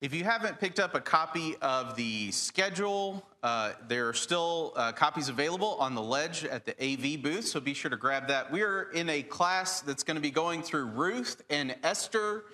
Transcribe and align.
If 0.00 0.14
you 0.14 0.24
haven't 0.24 0.58
picked 0.58 0.80
up 0.80 0.94
a 0.94 1.00
copy 1.00 1.56
of 1.60 1.94
the 1.94 2.30
schedule, 2.30 3.22
uh, 3.42 3.72
there 3.86 4.08
are 4.08 4.14
still 4.14 4.72
uh, 4.74 4.92
copies 4.92 5.28
available 5.28 5.76
on 5.78 5.94
the 5.94 6.00
ledge 6.00 6.42
at 6.46 6.64
the 6.64 6.72
AV 6.82 7.22
booth, 7.22 7.46
so 7.46 7.60
be 7.60 7.74
sure 7.74 7.90
to 7.90 7.98
grab 7.98 8.26
that. 8.28 8.50
We're 8.50 8.84
in 8.92 9.10
a 9.10 9.22
class 9.22 9.82
that's 9.82 10.02
going 10.02 10.14
to 10.14 10.22
be 10.22 10.30
going 10.30 10.62
through 10.62 10.86
Ruth 10.86 11.42
and 11.50 11.76
Esther. 11.82 12.44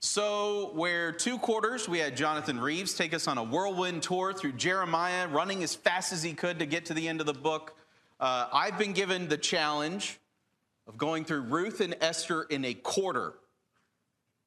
So, 0.00 0.72
where 0.74 1.12
two 1.12 1.38
quarters, 1.38 1.88
we 1.88 2.00
had 2.00 2.16
Jonathan 2.16 2.58
Reeves 2.58 2.94
take 2.94 3.14
us 3.14 3.28
on 3.28 3.38
a 3.38 3.44
whirlwind 3.44 4.02
tour 4.02 4.32
through 4.32 4.54
Jeremiah, 4.54 5.28
running 5.28 5.62
as 5.62 5.76
fast 5.76 6.12
as 6.12 6.24
he 6.24 6.34
could 6.34 6.58
to 6.58 6.66
get 6.66 6.86
to 6.86 6.94
the 6.94 7.06
end 7.06 7.20
of 7.20 7.26
the 7.26 7.32
book. 7.32 7.76
Uh, 8.18 8.48
I've 8.52 8.76
been 8.76 8.92
given 8.92 9.28
the 9.28 9.38
challenge 9.38 10.18
of 10.88 10.98
going 10.98 11.24
through 11.24 11.42
Ruth 11.42 11.80
and 11.80 11.94
Esther 12.00 12.42
in 12.42 12.64
a 12.64 12.74
quarter. 12.74 13.34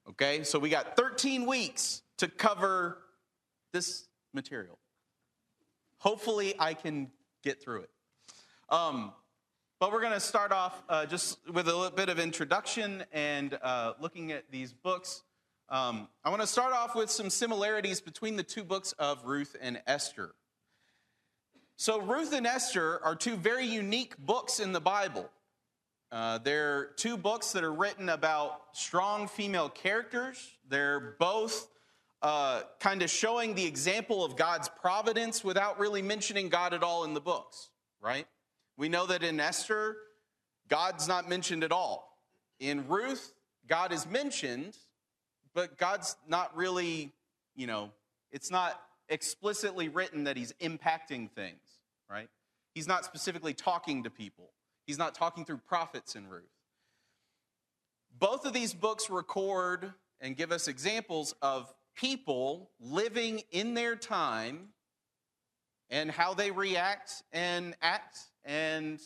Okay, 0.09 0.43
so 0.43 0.59
we 0.59 0.68
got 0.68 0.97
13 0.97 1.45
weeks 1.45 2.02
to 2.21 2.27
cover 2.27 2.99
this 3.73 4.07
material. 4.31 4.77
Hopefully, 5.97 6.54
I 6.59 6.75
can 6.75 7.09
get 7.41 7.63
through 7.63 7.82
it. 7.82 7.89
Um, 8.69 9.11
but 9.79 9.91
we're 9.91 10.01
going 10.01 10.13
to 10.13 10.19
start 10.19 10.51
off 10.51 10.83
uh, 10.87 11.07
just 11.07 11.39
with 11.51 11.68
a 11.68 11.75
little 11.75 11.89
bit 11.89 12.10
of 12.10 12.19
introduction 12.19 13.04
and 13.11 13.57
uh, 13.63 13.93
looking 13.99 14.32
at 14.32 14.51
these 14.51 14.71
books. 14.71 15.23
Um, 15.68 16.10
I 16.23 16.29
want 16.29 16.43
to 16.43 16.47
start 16.47 16.73
off 16.73 16.96
with 16.96 17.10
some 17.10 17.32
similarities 17.32 18.01
between 18.01 18.35
the 18.35 18.43
two 18.43 18.63
books 18.63 18.91
of 18.99 19.25
Ruth 19.25 19.55
and 19.60 19.82
Esther. 19.88 20.35
So, 21.77 22.01
Ruth 22.01 22.33
and 22.33 22.46
Esther 22.46 23.04
are 23.04 23.15
two 23.15 23.35
very 23.35 23.65
unique 23.65 24.15
books 24.19 24.60
in 24.60 24.74
the 24.74 24.82
Bible. 24.82 25.27
Uh, 26.11 26.38
they're 26.38 26.91
two 26.97 27.18
books 27.18 27.51
that 27.54 27.63
are 27.63 27.74
written 27.74 28.10
about 28.10 28.61
strong 28.74 29.27
female 29.27 29.69
characters. 29.69 30.51
They're 30.69 31.15
both 31.18 31.68
uh, 32.22 32.61
kind 32.80 33.02
of 33.02 33.09
showing 33.09 33.56
the 33.56 33.66
example 33.66 34.23
of 34.23 34.36
God's 34.36 34.70
providence 34.70 35.44
without 35.44 35.80
really 35.80 36.02
mentioning 36.02 36.50
God 36.50 36.73
at 36.73 36.83
all 36.83 37.03
in 37.03 37.13
the 37.13 37.22
books, 37.22 37.69
right? 38.00 38.28
We 38.78 38.89
know 38.89 39.08
that 39.08 39.23
in 39.23 39.39
Esther, 39.39 39.97
God's 40.67 41.08
not 41.08 41.28
mentioned 41.28 41.63
at 41.63 41.72
all. 41.72 42.17
In 42.59 42.88
Ruth, 42.88 43.33
God 43.67 43.91
is 43.91 44.08
mentioned, 44.08 44.78
but 45.53 45.78
God's 45.78 46.16
not 46.28 46.55
really, 46.55 47.11
you 47.55 47.67
know, 47.67 47.91
it's 48.31 48.52
not 48.52 48.80
explicitly 49.09 49.89
written 49.89 50.23
that 50.25 50.38
he's 50.38 50.53
impacting 50.61 51.30
things, 51.31 51.59
right? 52.09 52.30
He's 52.73 52.88
not 52.88 53.03
specifically 53.03 53.53
talking 53.53 54.03
to 54.03 54.09
people, 54.09 54.52
he's 54.85 54.97
not 54.97 55.16
talking 55.16 55.44
through 55.44 55.58
prophets 55.58 56.16
in 56.16 56.30
Ruth. 56.30 56.44
Both 58.19 58.45
of 58.45 58.53
these 58.53 58.73
books 58.73 59.09
record 59.09 59.94
and 60.19 60.38
give 60.38 60.52
us 60.52 60.67
examples 60.67 61.33
of 61.41 61.73
people 61.95 62.72
living 62.80 63.42
in 63.52 63.73
their 63.73 63.95
time 63.95 64.70
and 65.89 66.09
how 66.09 66.34
they 66.34 66.52
react 66.52 67.23
and 67.34 67.75
act 67.81 68.20
and 68.45 69.00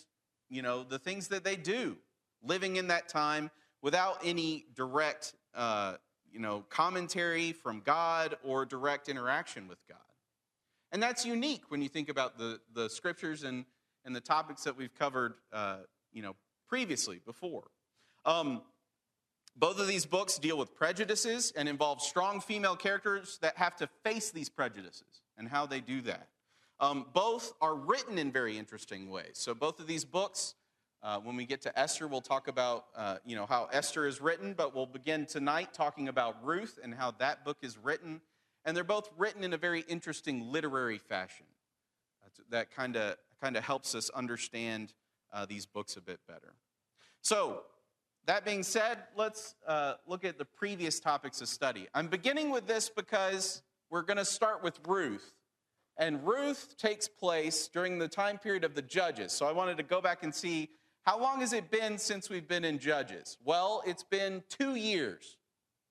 you 0.50 0.62
know 0.62 0.84
the 0.84 1.00
things 1.00 1.28
that 1.28 1.44
they 1.44 1.56
do 1.56 1.98
living 2.44 2.76
in 2.76 2.88
that 2.88 3.10
time 3.10 3.50
without 3.82 4.20
any 4.24 4.66
direct 4.76 5.34
uh, 5.56 5.96
you 6.32 6.40
know 6.40 6.64
commentary 6.70 7.52
from 7.52 7.82
god 7.82 8.36
or 8.44 8.66
direct 8.66 9.10
interaction 9.10 9.68
with 9.68 9.80
god. 9.88 9.98
And 10.92 11.02
that's 11.02 11.26
unique 11.26 11.64
when 11.70 11.82
you 11.82 11.90
think 11.90 12.08
about 12.08 12.38
the, 12.38 12.60
the 12.74 12.90
scriptures 12.90 13.44
and, 13.44 13.66
and 14.06 14.16
the 14.16 14.22
topics 14.22 14.64
that 14.64 14.78
we've 14.78 14.94
covered 14.94 15.34
uh, 15.52 15.80
you 16.14 16.22
know 16.22 16.36
previously 16.68 17.22
before. 17.26 17.68
Um, 18.26 18.62
both 19.56 19.80
of 19.80 19.88
these 19.88 20.06
books 20.06 20.38
deal 20.38 20.58
with 20.58 20.76
prejudices 20.76 21.54
and 21.56 21.70
involve 21.70 22.02
strong 22.02 22.42
female 22.42 22.76
characters 22.76 23.38
that 23.42 23.58
have 23.58 23.76
to 23.78 23.88
face 24.04 24.32
these 24.32 24.50
prejudices 24.50 25.22
and 25.38 25.48
how 25.48 25.66
they 25.66 25.80
do 25.80 26.02
that. 26.02 26.28
Um, 26.80 27.06
both 27.14 27.54
are 27.62 27.76
written 27.76 28.18
in 28.18 28.32
very 28.32 28.58
interesting 28.58 29.10
ways. 29.10 29.34
So, 29.36 29.54
both 29.54 29.80
of 29.80 29.88
these 29.88 30.04
books, 30.04 30.56
uh, 31.02 31.20
when 31.20 31.38
we 31.38 31.46
get 31.46 31.62
to 31.62 31.80
Esther, 31.80 32.08
we'll 32.08 32.20
talk 32.20 32.50
about 32.50 32.88
uh, 32.96 33.18
you 33.26 33.38
know 33.38 33.46
how 33.46 33.70
Esther 33.72 34.06
is 34.06 34.20
written, 34.20 34.54
but 34.54 34.76
we'll 34.76 34.86
begin 34.86 35.26
tonight 35.26 35.74
talking 35.74 36.10
about 36.10 36.44
Ruth 36.44 36.78
and 36.84 36.94
how 36.94 37.12
that 37.20 37.46
book 37.46 37.60
is 37.62 37.78
written. 37.78 38.20
And 38.66 38.76
they're 38.76 38.84
both 38.84 39.10
written 39.18 39.44
in 39.44 39.54
a 39.54 39.58
very 39.58 39.86
interesting 39.88 40.52
literary 40.52 40.98
fashion. 40.98 41.46
that 42.50 42.76
kind 42.76 42.98
of 42.98 43.16
kind 43.42 43.56
of 43.56 43.64
helps 43.64 43.96
us 43.96 44.10
understand 44.10 44.94
uh, 45.32 45.46
these 45.46 45.66
books 45.66 45.96
a 45.96 46.02
bit 46.02 46.20
better. 46.28 46.56
So, 47.22 47.64
that 48.26 48.44
being 48.44 48.64
said, 48.64 48.98
let's 49.16 49.56
uh, 49.68 49.96
look 50.08 50.26
at 50.26 50.38
the 50.38 50.46
previous 50.46 51.00
topics 51.00 51.42
of 51.42 51.48
study. 51.48 51.88
I'm 51.94 52.08
beginning 52.08 52.50
with 52.50 52.68
this 52.68 52.90
because 52.90 53.62
we're 53.90 54.02
going 54.02 54.18
to 54.18 54.26
start 54.26 54.64
with 54.64 54.80
Ruth. 54.88 55.34
And 55.98 56.26
Ruth 56.26 56.76
takes 56.78 57.08
place 57.08 57.68
during 57.68 58.00
the 58.00 58.08
time 58.08 58.38
period 58.38 58.64
of 58.64 58.76
the 58.76 58.82
Judges. 58.82 59.32
So 59.32 59.46
I 59.46 59.52
wanted 59.52 59.78
to 59.78 59.84
go 59.84 60.02
back 60.02 60.24
and 60.24 60.34
see 60.34 60.70
how 61.04 61.20
long 61.20 61.42
has 61.42 61.54
it 61.54 61.70
been 61.70 62.00
since 62.00 62.30
we've 62.30 62.48
been 62.48 62.66
in 62.66 62.80
Judges? 62.80 63.38
Well, 63.46 63.84
it's 63.86 64.04
been 64.04 64.44
two 64.50 64.76
years. 64.76 65.38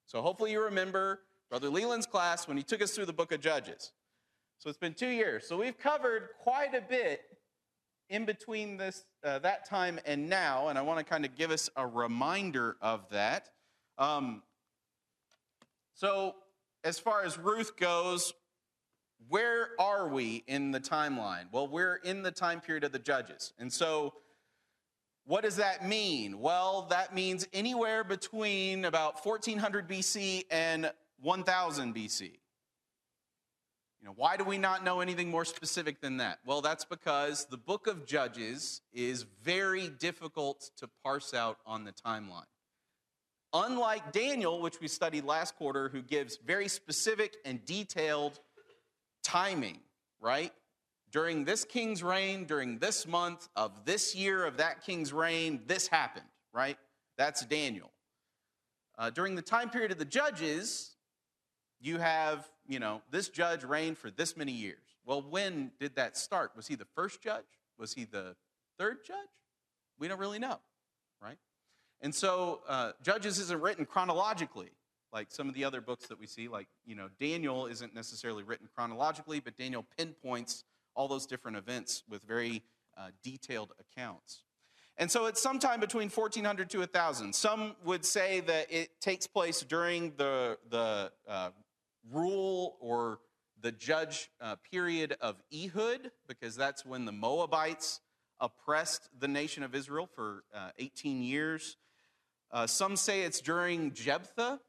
So 0.06 0.20
hopefully 0.20 0.50
you 0.50 0.62
remember 0.62 1.20
Brother 1.48 1.70
Leland's 1.70 2.06
class 2.06 2.48
when 2.48 2.56
he 2.56 2.64
took 2.64 2.82
us 2.82 2.90
through 2.90 3.06
the 3.06 3.12
book 3.12 3.30
of 3.30 3.40
Judges. 3.40 3.92
So 4.58 4.68
it's 4.68 4.78
been 4.78 4.94
two 4.94 5.08
years. 5.08 5.46
So 5.46 5.56
we've 5.56 5.78
covered 5.78 6.30
quite 6.40 6.74
a 6.74 6.80
bit 6.80 7.20
in 8.08 8.24
between 8.24 8.76
this, 8.76 9.04
uh, 9.24 9.38
that 9.40 9.68
time 9.68 9.98
and 10.04 10.28
now, 10.28 10.68
and 10.68 10.78
I 10.78 10.82
want 10.82 10.98
to 10.98 11.04
kind 11.04 11.24
of 11.24 11.34
give 11.34 11.50
us 11.50 11.70
a 11.76 11.86
reminder 11.86 12.76
of 12.80 13.08
that. 13.10 13.50
Um, 13.98 14.42
so, 15.94 16.34
as 16.82 16.98
far 16.98 17.24
as 17.24 17.38
Ruth 17.38 17.76
goes, 17.76 18.34
where 19.28 19.70
are 19.78 20.08
we 20.08 20.44
in 20.46 20.70
the 20.70 20.80
timeline? 20.80 21.44
Well, 21.50 21.66
we're 21.66 21.96
in 21.96 22.22
the 22.22 22.30
time 22.30 22.60
period 22.60 22.84
of 22.84 22.92
the 22.92 22.98
judges. 22.98 23.52
And 23.58 23.72
so, 23.72 24.14
what 25.24 25.42
does 25.42 25.56
that 25.56 25.86
mean? 25.86 26.38
Well, 26.40 26.86
that 26.90 27.14
means 27.14 27.48
anywhere 27.54 28.04
between 28.04 28.84
about 28.84 29.24
1400 29.24 29.88
BC 29.88 30.44
and 30.50 30.92
1000 31.22 31.94
BC. 31.94 32.32
You 34.04 34.10
know, 34.10 34.16
why 34.18 34.36
do 34.36 34.44
we 34.44 34.58
not 34.58 34.84
know 34.84 35.00
anything 35.00 35.30
more 35.30 35.46
specific 35.46 36.02
than 36.02 36.18
that? 36.18 36.40
Well, 36.44 36.60
that's 36.60 36.84
because 36.84 37.46
the 37.46 37.56
book 37.56 37.86
of 37.86 38.04
Judges 38.04 38.82
is 38.92 39.24
very 39.42 39.88
difficult 39.88 40.72
to 40.76 40.90
parse 41.02 41.32
out 41.32 41.56
on 41.64 41.84
the 41.84 41.92
timeline. 41.92 42.44
Unlike 43.54 44.12
Daniel, 44.12 44.60
which 44.60 44.78
we 44.78 44.88
studied 44.88 45.24
last 45.24 45.56
quarter, 45.56 45.88
who 45.88 46.02
gives 46.02 46.36
very 46.36 46.68
specific 46.68 47.38
and 47.46 47.64
detailed 47.64 48.40
timing, 49.22 49.78
right? 50.20 50.52
During 51.10 51.46
this 51.46 51.64
king's 51.64 52.02
reign, 52.02 52.44
during 52.44 52.80
this 52.80 53.06
month 53.06 53.48
of 53.56 53.86
this 53.86 54.14
year 54.14 54.44
of 54.44 54.58
that 54.58 54.84
king's 54.84 55.14
reign, 55.14 55.62
this 55.66 55.88
happened, 55.88 56.26
right? 56.52 56.76
That's 57.16 57.46
Daniel. 57.46 57.90
Uh, 58.98 59.08
during 59.08 59.34
the 59.34 59.40
time 59.40 59.70
period 59.70 59.92
of 59.92 59.98
the 59.98 60.04
judges, 60.04 60.93
you 61.84 61.98
have, 61.98 62.48
you 62.66 62.78
know, 62.78 63.02
this 63.10 63.28
judge 63.28 63.62
reigned 63.62 63.98
for 63.98 64.10
this 64.10 64.36
many 64.36 64.52
years. 64.52 64.82
Well, 65.04 65.22
when 65.28 65.72
did 65.78 65.96
that 65.96 66.16
start? 66.16 66.52
Was 66.56 66.66
he 66.66 66.74
the 66.74 66.86
first 66.94 67.22
judge? 67.22 67.44
Was 67.78 67.92
he 67.92 68.04
the 68.04 68.36
third 68.78 69.04
judge? 69.06 69.16
We 69.98 70.08
don't 70.08 70.18
really 70.18 70.38
know, 70.38 70.58
right? 71.22 71.36
And 72.00 72.14
so, 72.14 72.62
uh, 72.68 72.92
Judges 73.02 73.38
isn't 73.38 73.60
written 73.60 73.84
chronologically 73.86 74.70
like 75.14 75.30
some 75.30 75.48
of 75.48 75.54
the 75.54 75.64
other 75.64 75.80
books 75.80 76.08
that 76.08 76.18
we 76.18 76.26
see. 76.26 76.48
Like, 76.48 76.66
you 76.84 76.96
know, 76.96 77.08
Daniel 77.20 77.66
isn't 77.66 77.94
necessarily 77.94 78.42
written 78.42 78.68
chronologically, 78.74 79.38
but 79.38 79.56
Daniel 79.56 79.86
pinpoints 79.96 80.64
all 80.96 81.06
those 81.06 81.24
different 81.24 81.56
events 81.56 82.02
with 82.10 82.24
very 82.24 82.62
uh, 82.98 83.08
detailed 83.22 83.72
accounts. 83.78 84.42
And 84.96 85.10
so 85.10 85.26
it's 85.26 85.40
sometime 85.40 85.80
between 85.80 86.08
1400 86.08 86.70
to 86.70 86.78
1000. 86.80 87.34
Some 87.34 87.74
would 87.84 88.04
say 88.04 88.40
that 88.40 88.66
it 88.70 89.00
takes 89.00 89.26
place 89.26 89.60
during 89.62 90.12
the, 90.16 90.58
the 90.68 91.12
uh, 91.28 91.50
rule 92.10 92.76
or 92.80 93.20
the 93.60 93.72
judge 93.72 94.30
uh, 94.40 94.56
period 94.70 95.16
of 95.20 95.36
Ehud, 95.52 96.10
because 96.28 96.56
that's 96.56 96.84
when 96.84 97.04
the 97.04 97.12
Moabites 97.12 98.00
oppressed 98.40 99.08
the 99.18 99.28
nation 99.28 99.62
of 99.62 99.74
Israel 99.74 100.08
for 100.14 100.44
uh, 100.54 100.70
18 100.78 101.22
years. 101.22 101.76
Uh, 102.52 102.66
some 102.66 102.96
say 102.96 103.22
it's 103.22 103.40
during 103.40 103.92
Jephthah, 103.92 104.60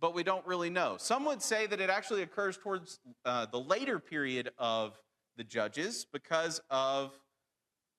but 0.00 0.14
we 0.14 0.22
don't 0.22 0.46
really 0.46 0.70
know. 0.70 0.96
Some 0.98 1.24
would 1.24 1.42
say 1.42 1.66
that 1.66 1.80
it 1.80 1.90
actually 1.90 2.22
occurs 2.22 2.56
towards 2.56 3.00
uh, 3.24 3.46
the 3.46 3.58
later 3.58 3.98
period 3.98 4.50
of 4.58 5.00
the 5.36 5.44
judges 5.44 6.06
because 6.12 6.60
of 6.70 7.12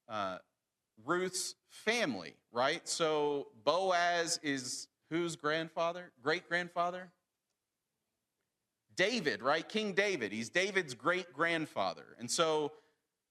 uh, 0.08 0.38
Ruth's 1.06 1.56
family, 1.70 2.36
right? 2.52 2.88
So 2.88 3.48
Boaz 3.64 4.40
is 4.44 4.88
whose 5.10 5.36
grandfather? 5.36 6.12
Great 6.22 6.48
grandfather? 6.48 7.12
David, 9.00 9.42
right? 9.42 9.68
King 9.68 9.94
David. 9.94 10.34
He's 10.34 10.50
David's 10.50 10.94
great 10.94 11.31
grandfather. 11.31 12.04
And 12.19 12.30
so, 12.30 12.74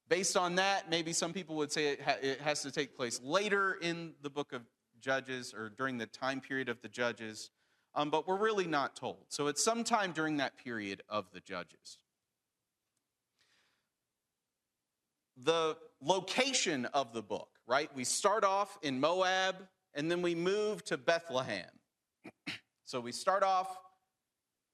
based 0.08 0.34
on 0.34 0.54
that, 0.54 0.88
maybe 0.88 1.12
some 1.12 1.34
people 1.34 1.56
would 1.56 1.70
say 1.70 1.88
it, 1.88 2.00
ha- 2.00 2.16
it, 2.22 2.40
has 2.40 2.62
to 2.62 2.70
take 2.70 2.96
place 2.96 3.20
later 3.22 3.76
in 3.82 4.14
the 4.22 4.30
book 4.30 4.54
of 4.54 4.62
Judges 4.98 5.52
or 5.52 5.68
during 5.68 5.98
the 5.98 6.06
time 6.06 6.40
period 6.40 6.70
of 6.70 6.80
the 6.80 6.88
Judges. 6.88 7.50
um, 7.94 8.08
but 8.08 8.26
we're 8.26 8.38
really 8.38 8.66
not 8.66 8.96
told. 8.96 9.26
So 9.28 9.48
it's 9.48 9.62
sometime 9.62 10.12
during 10.12 10.38
that 10.38 10.56
period 10.56 11.02
of 11.06 11.26
the 11.34 11.40
judges. 11.40 11.98
The 15.36 15.76
location 16.00 16.86
of 16.86 17.12
the 17.12 17.22
book, 17.22 17.50
right? 17.66 17.94
We 17.94 18.04
start 18.04 18.42
off 18.42 18.78
in 18.80 19.00
Moab 19.00 19.56
and 19.94 20.10
then 20.10 20.22
we 20.22 20.34
move 20.34 20.82
to 20.86 20.96
Bethlehem. 20.96 21.68
so 22.86 23.00
we 23.00 23.12
start 23.12 23.42
off 23.42 23.68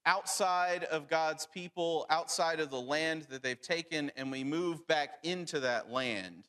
outside 0.06 0.84
of 0.84 1.08
God's 1.08 1.46
people, 1.46 2.06
outside 2.10 2.60
of 2.60 2.70
the 2.70 2.80
land 2.80 3.26
that 3.30 3.42
they've 3.42 3.60
taken, 3.60 4.10
and 4.16 4.30
we 4.30 4.44
move 4.44 4.86
back 4.86 5.18
into 5.22 5.60
that 5.60 5.90
land. 5.90 6.44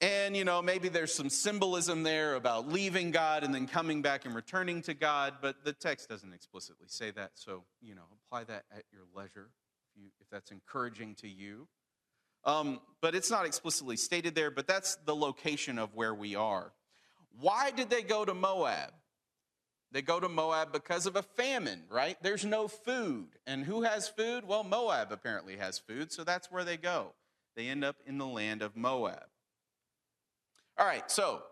And, 0.00 0.36
you 0.36 0.44
know, 0.44 0.60
maybe 0.60 0.88
there's 0.88 1.14
some 1.14 1.30
symbolism 1.30 2.02
there 2.02 2.34
about 2.34 2.68
leaving 2.68 3.10
God 3.10 3.42
and 3.42 3.54
then 3.54 3.66
coming 3.66 4.02
back 4.02 4.26
and 4.26 4.34
returning 4.34 4.82
to 4.82 4.92
God, 4.92 5.34
but 5.40 5.64
the 5.64 5.72
text 5.72 6.08
doesn't 6.08 6.32
explicitly 6.34 6.88
say 6.88 7.10
that. 7.12 7.30
So, 7.34 7.64
you 7.80 7.94
know, 7.94 8.02
apply 8.26 8.44
that 8.44 8.64
at 8.76 8.84
your 8.92 9.02
leisure 9.14 9.48
if, 9.94 10.02
you, 10.02 10.08
if 10.20 10.28
that's 10.30 10.50
encouraging 10.50 11.14
to 11.16 11.28
you. 11.28 11.68
Um, 12.44 12.80
but 13.00 13.14
it's 13.14 13.30
not 13.30 13.46
explicitly 13.46 13.96
stated 13.96 14.34
there, 14.34 14.50
but 14.50 14.66
that's 14.66 14.96
the 15.06 15.16
location 15.16 15.78
of 15.78 15.94
where 15.94 16.12
we 16.14 16.34
are. 16.34 16.72
Why 17.40 17.70
did 17.70 17.88
they 17.88 18.02
go 18.02 18.26
to 18.26 18.34
Moab? 18.34 18.92
They 19.94 20.02
go 20.02 20.18
to 20.18 20.28
Moab 20.28 20.72
because 20.72 21.06
of 21.06 21.14
a 21.14 21.22
famine, 21.22 21.84
right? 21.88 22.16
There's 22.20 22.44
no 22.44 22.66
food. 22.66 23.28
And 23.46 23.64
who 23.64 23.82
has 23.82 24.08
food? 24.08 24.44
Well, 24.44 24.64
Moab 24.64 25.12
apparently 25.12 25.56
has 25.56 25.78
food, 25.78 26.10
so 26.10 26.24
that's 26.24 26.50
where 26.50 26.64
they 26.64 26.76
go. 26.76 27.12
They 27.54 27.68
end 27.68 27.84
up 27.84 27.94
in 28.04 28.18
the 28.18 28.26
land 28.26 28.60
of 28.60 28.76
Moab. 28.76 29.22
All 30.76 30.84
right, 30.84 31.08
so 31.08 31.42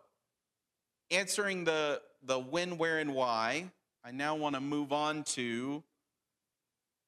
answering 1.13 1.63
the, 1.63 2.03
the 2.25 2.37
when, 2.37 2.79
where, 2.79 2.99
and 2.99 3.15
why, 3.15 3.71
I 4.05 4.11
now 4.11 4.35
want 4.35 4.57
to 4.57 4.61
move 4.61 4.93
on 4.93 5.23
to 5.23 5.85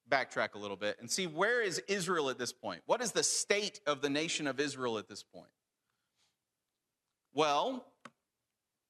backtrack 0.08 0.54
a 0.54 0.58
little 0.58 0.76
bit 0.76 0.98
and 1.00 1.10
see 1.10 1.26
where 1.26 1.60
is 1.60 1.82
Israel 1.88 2.30
at 2.30 2.38
this 2.38 2.52
point? 2.52 2.82
What 2.86 3.02
is 3.02 3.10
the 3.10 3.24
state 3.24 3.80
of 3.88 4.02
the 4.02 4.08
nation 4.08 4.46
of 4.46 4.60
Israel 4.60 4.98
at 4.98 5.08
this 5.08 5.24
point? 5.24 5.50
Well, 7.32 7.84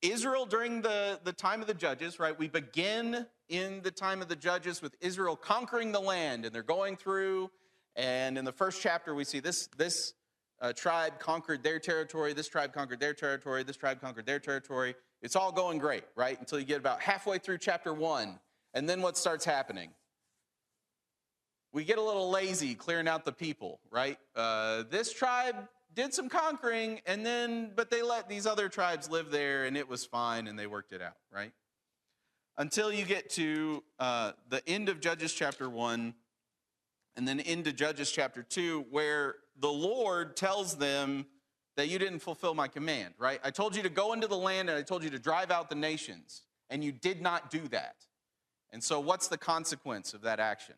Israel 0.05 0.45
during 0.45 0.83
the, 0.83 1.19
the 1.25 1.33
time 1.33 1.63
of 1.63 1.67
the 1.67 1.75
judges, 1.75 2.19
right? 2.19 2.39
We 2.39 2.49
begin 2.49 3.27
in 3.49 3.81
the 3.83 3.91
time 3.91 4.21
of 4.21 4.29
the 4.29 4.37
judges 4.37 4.83
with 4.83 4.95
Israel 5.01 5.35
conquering 5.35 5.93
the 5.93 6.01
land, 6.01 6.45
and 6.45 6.55
they're 6.55 6.63
going 6.63 6.97
through. 6.97 7.51
And 7.97 8.37
in 8.37 8.45
the 8.45 8.53
first 8.53 8.83
chapter, 8.83 9.15
we 9.15 9.25
see 9.25 9.41
this, 9.41 9.69
this 9.79 10.13
uh, 10.61 10.73
tribe 10.75 11.19
conquered 11.19 11.63
their 11.63 11.79
territory, 11.79 12.35
this 12.35 12.49
tribe 12.49 12.73
conquered 12.75 13.01
their 13.01 13.15
territory, 13.15 13.63
this 13.63 13.77
tribe 13.77 14.01
conquered 14.01 14.27
their 14.27 14.39
territory. 14.39 14.95
It's 15.23 15.37
all 15.37 15.53
going 15.53 15.79
great, 15.79 16.05
right? 16.17 16.39
Until 16.39 16.59
you 16.59 16.67
get 16.67 16.79
about 16.79 17.01
halfway 17.01 17.39
through 17.39 17.59
chapter 17.59 17.95
one. 17.95 18.39
And 18.75 18.89
then 18.89 19.01
what 19.01 19.17
starts 19.17 19.45
happening? 19.45 19.91
We 21.73 21.85
get 21.85 21.99
a 21.99 22.03
little 22.03 22.31
lazy 22.31 22.75
clearing 22.75 23.09
out 23.09 23.25
the 23.25 23.33
people, 23.33 23.81
right? 23.91 24.19
Uh, 24.37 24.85
this 24.91 25.13
tribe 25.13 25.57
did 25.95 26.13
some 26.13 26.29
conquering, 26.29 27.01
and 27.07 27.25
then, 27.25 27.73
but 27.75 27.91
they 27.91 28.03
let 28.03 28.29
these 28.29 28.47
other 28.47 28.69
tribes 28.69 29.11
live 29.11 29.31
there, 29.31 29.65
and 29.65 29.77
it 29.77 29.89
was 29.89 30.05
fine, 30.05 30.47
and 30.47 30.59
they 30.59 30.67
worked 30.67 30.93
it 30.93 31.01
out, 31.01 31.17
right? 31.33 31.53
Until 32.57 32.93
you 32.93 33.05
get 33.05 33.31
to 33.31 33.83
uh, 33.99 34.33
the 34.49 34.67
end 34.69 34.89
of 34.89 35.01
Judges 35.01 35.33
chapter 35.33 35.69
1, 35.69 36.15
and 37.17 37.29
then 37.29 37.41
into 37.41 37.73
Judges 37.73 38.11
chapter 38.11 38.43
2, 38.43 38.87
where 38.91 39.37
the 39.59 39.71
Lord 39.71 40.37
tells 40.37 40.77
them 40.77 41.27
that 41.77 41.89
you 41.89 41.99
didn't 41.99 42.21
fulfill 42.21 42.55
my 42.55 42.69
command, 42.69 43.15
right? 43.19 43.41
I 43.43 43.51
told 43.51 43.77
you 43.77 43.83
to 43.83 43.89
go 43.89 44.13
into 44.13 44.27
the 44.27 44.37
land, 44.37 44.69
and 44.69 44.79
I 44.79 44.83
told 44.83 45.05
you 45.05 45.11
to 45.11 45.19
drive 45.19 45.51
out 45.51 45.69
the 45.69 45.77
nations, 45.77 46.43
and 46.71 46.83
you 46.83 46.93
did 46.93 47.23
not 47.23 47.51
do 47.51 47.67
that. 47.69 47.97
And 48.71 48.83
so, 48.83 48.99
what's 48.99 49.29
the 49.29 49.39
consequence 49.39 50.15
of 50.15 50.23
that 50.23 50.41
action? 50.41 50.75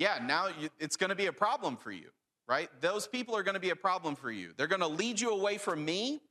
Yeah, 0.00 0.18
now 0.24 0.46
you, 0.46 0.70
it's 0.78 0.96
going 0.96 1.10
to 1.10 1.14
be 1.14 1.26
a 1.26 1.32
problem 1.32 1.76
for 1.76 1.92
you, 1.92 2.08
right? 2.48 2.70
Those 2.80 3.06
people 3.06 3.36
are 3.36 3.42
going 3.42 3.54
to 3.54 3.60
be 3.60 3.68
a 3.68 3.76
problem 3.76 4.16
for 4.16 4.30
you. 4.30 4.54
They're 4.56 4.66
going 4.66 4.80
to 4.80 4.88
lead 4.88 5.20
you 5.20 5.30
away 5.30 5.58
from 5.58 5.84
me. 5.84 6.22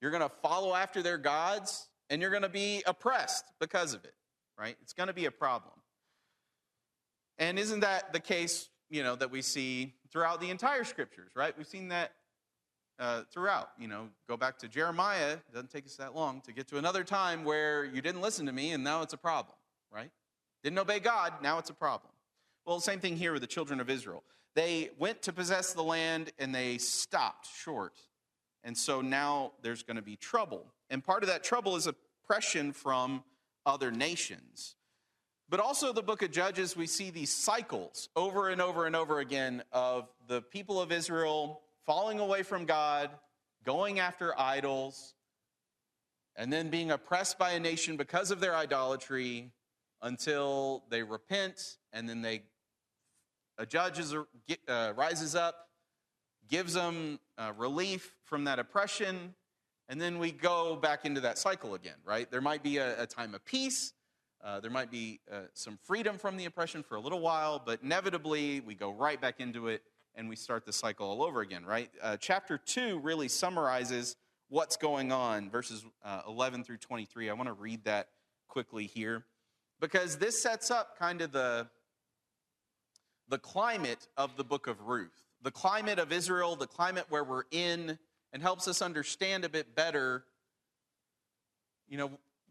You're 0.00 0.10
going 0.10 0.22
to 0.22 0.32
follow 0.40 0.74
after 0.74 1.02
their 1.02 1.18
gods, 1.18 1.90
and 2.08 2.22
you're 2.22 2.30
going 2.30 2.44
to 2.44 2.48
be 2.48 2.82
oppressed 2.86 3.44
because 3.60 3.92
of 3.92 4.06
it, 4.06 4.14
right? 4.58 4.74
It's 4.80 4.94
going 4.94 5.08
to 5.08 5.12
be 5.12 5.26
a 5.26 5.30
problem. 5.30 5.74
And 7.38 7.58
isn't 7.58 7.80
that 7.80 8.14
the 8.14 8.20
case, 8.20 8.70
you 8.88 9.02
know, 9.02 9.16
that 9.16 9.30
we 9.30 9.42
see 9.42 9.92
throughout 10.10 10.40
the 10.40 10.48
entire 10.48 10.84
scriptures, 10.84 11.32
right? 11.36 11.56
We've 11.58 11.66
seen 11.66 11.88
that 11.88 12.12
uh, 12.98 13.24
throughout. 13.30 13.68
You 13.78 13.88
know, 13.88 14.08
go 14.30 14.38
back 14.38 14.56
to 14.60 14.68
Jeremiah. 14.68 15.32
It 15.32 15.52
doesn't 15.52 15.70
take 15.70 15.84
us 15.84 15.96
that 15.96 16.16
long 16.16 16.40
to 16.46 16.52
get 16.52 16.68
to 16.68 16.78
another 16.78 17.04
time 17.04 17.44
where 17.44 17.84
you 17.84 18.00
didn't 18.00 18.22
listen 18.22 18.46
to 18.46 18.52
me, 18.52 18.72
and 18.72 18.82
now 18.82 19.02
it's 19.02 19.12
a 19.12 19.18
problem, 19.18 19.56
right? 19.92 20.10
Didn't 20.62 20.78
obey 20.78 21.00
God, 21.00 21.34
now 21.42 21.58
it's 21.58 21.68
a 21.68 21.74
problem. 21.74 22.09
Well, 22.70 22.78
same 22.78 23.00
thing 23.00 23.16
here 23.16 23.32
with 23.32 23.42
the 23.42 23.48
children 23.48 23.80
of 23.80 23.90
Israel. 23.90 24.22
They 24.54 24.90
went 24.96 25.22
to 25.22 25.32
possess 25.32 25.72
the 25.72 25.82
land 25.82 26.30
and 26.38 26.54
they 26.54 26.78
stopped 26.78 27.48
short. 27.52 27.94
And 28.62 28.78
so 28.78 29.00
now 29.00 29.54
there's 29.60 29.82
going 29.82 29.96
to 29.96 30.02
be 30.02 30.14
trouble. 30.14 30.66
And 30.88 31.02
part 31.02 31.24
of 31.24 31.28
that 31.30 31.42
trouble 31.42 31.74
is 31.74 31.88
oppression 31.88 32.70
from 32.72 33.24
other 33.66 33.90
nations. 33.90 34.76
But 35.48 35.58
also, 35.58 35.92
the 35.92 36.00
book 36.00 36.22
of 36.22 36.30
Judges, 36.30 36.76
we 36.76 36.86
see 36.86 37.10
these 37.10 37.34
cycles 37.34 38.08
over 38.14 38.50
and 38.50 38.62
over 38.62 38.86
and 38.86 38.94
over 38.94 39.18
again 39.18 39.64
of 39.72 40.06
the 40.28 40.40
people 40.40 40.80
of 40.80 40.92
Israel 40.92 41.62
falling 41.86 42.20
away 42.20 42.44
from 42.44 42.66
God, 42.66 43.10
going 43.64 43.98
after 43.98 44.32
idols, 44.38 45.14
and 46.36 46.52
then 46.52 46.70
being 46.70 46.92
oppressed 46.92 47.36
by 47.36 47.50
a 47.50 47.58
nation 47.58 47.96
because 47.96 48.30
of 48.30 48.38
their 48.38 48.54
idolatry 48.54 49.50
until 50.02 50.84
they 50.88 51.02
repent 51.02 51.78
and 51.92 52.08
then 52.08 52.22
they 52.22 52.42
a 53.60 53.66
judge 53.66 53.98
is, 53.98 54.14
uh, 54.14 54.92
rises 54.96 55.34
up, 55.34 55.68
gives 56.48 56.72
them 56.72 57.20
uh, 57.36 57.52
relief 57.58 58.16
from 58.24 58.44
that 58.44 58.58
oppression, 58.58 59.34
and 59.88 60.00
then 60.00 60.18
we 60.18 60.32
go 60.32 60.76
back 60.76 61.04
into 61.04 61.20
that 61.20 61.36
cycle 61.36 61.74
again, 61.74 61.96
right? 62.02 62.30
There 62.30 62.40
might 62.40 62.62
be 62.62 62.78
a, 62.78 63.02
a 63.02 63.06
time 63.06 63.34
of 63.34 63.44
peace. 63.44 63.92
Uh, 64.42 64.60
there 64.60 64.70
might 64.70 64.90
be 64.90 65.20
uh, 65.30 65.40
some 65.52 65.78
freedom 65.82 66.16
from 66.16 66.38
the 66.38 66.46
oppression 66.46 66.82
for 66.82 66.94
a 66.94 67.00
little 67.00 67.20
while, 67.20 67.62
but 67.64 67.82
inevitably 67.82 68.60
we 68.60 68.74
go 68.74 68.92
right 68.92 69.20
back 69.20 69.40
into 69.40 69.68
it 69.68 69.82
and 70.14 70.26
we 70.26 70.36
start 70.36 70.64
the 70.64 70.72
cycle 70.72 71.06
all 71.06 71.22
over 71.22 71.42
again, 71.42 71.62
right? 71.66 71.90
Uh, 72.02 72.16
chapter 72.16 72.56
2 72.56 72.98
really 73.00 73.28
summarizes 73.28 74.16
what's 74.48 74.78
going 74.78 75.12
on, 75.12 75.50
verses 75.50 75.84
uh, 76.02 76.22
11 76.26 76.64
through 76.64 76.78
23. 76.78 77.28
I 77.28 77.34
want 77.34 77.48
to 77.48 77.52
read 77.52 77.84
that 77.84 78.08
quickly 78.48 78.86
here 78.86 79.24
because 79.80 80.16
this 80.16 80.42
sets 80.42 80.70
up 80.70 80.98
kind 80.98 81.20
of 81.20 81.32
the, 81.32 81.68
the 83.30 83.38
climate 83.38 84.08
of 84.16 84.36
the 84.36 84.44
book 84.44 84.66
of 84.66 84.82
Ruth, 84.82 85.24
the 85.40 85.50
climate 85.50 85.98
of 85.98 86.12
Israel, 86.12 86.56
the 86.56 86.66
climate 86.66 87.06
where 87.08 87.24
we're 87.24 87.44
in, 87.50 87.98
and 88.32 88.42
helps 88.42 88.68
us 88.68 88.82
understand 88.82 89.44
a 89.44 89.48
bit 89.48 89.74
better, 89.74 90.24
you 91.88 91.96
know, 91.96 92.10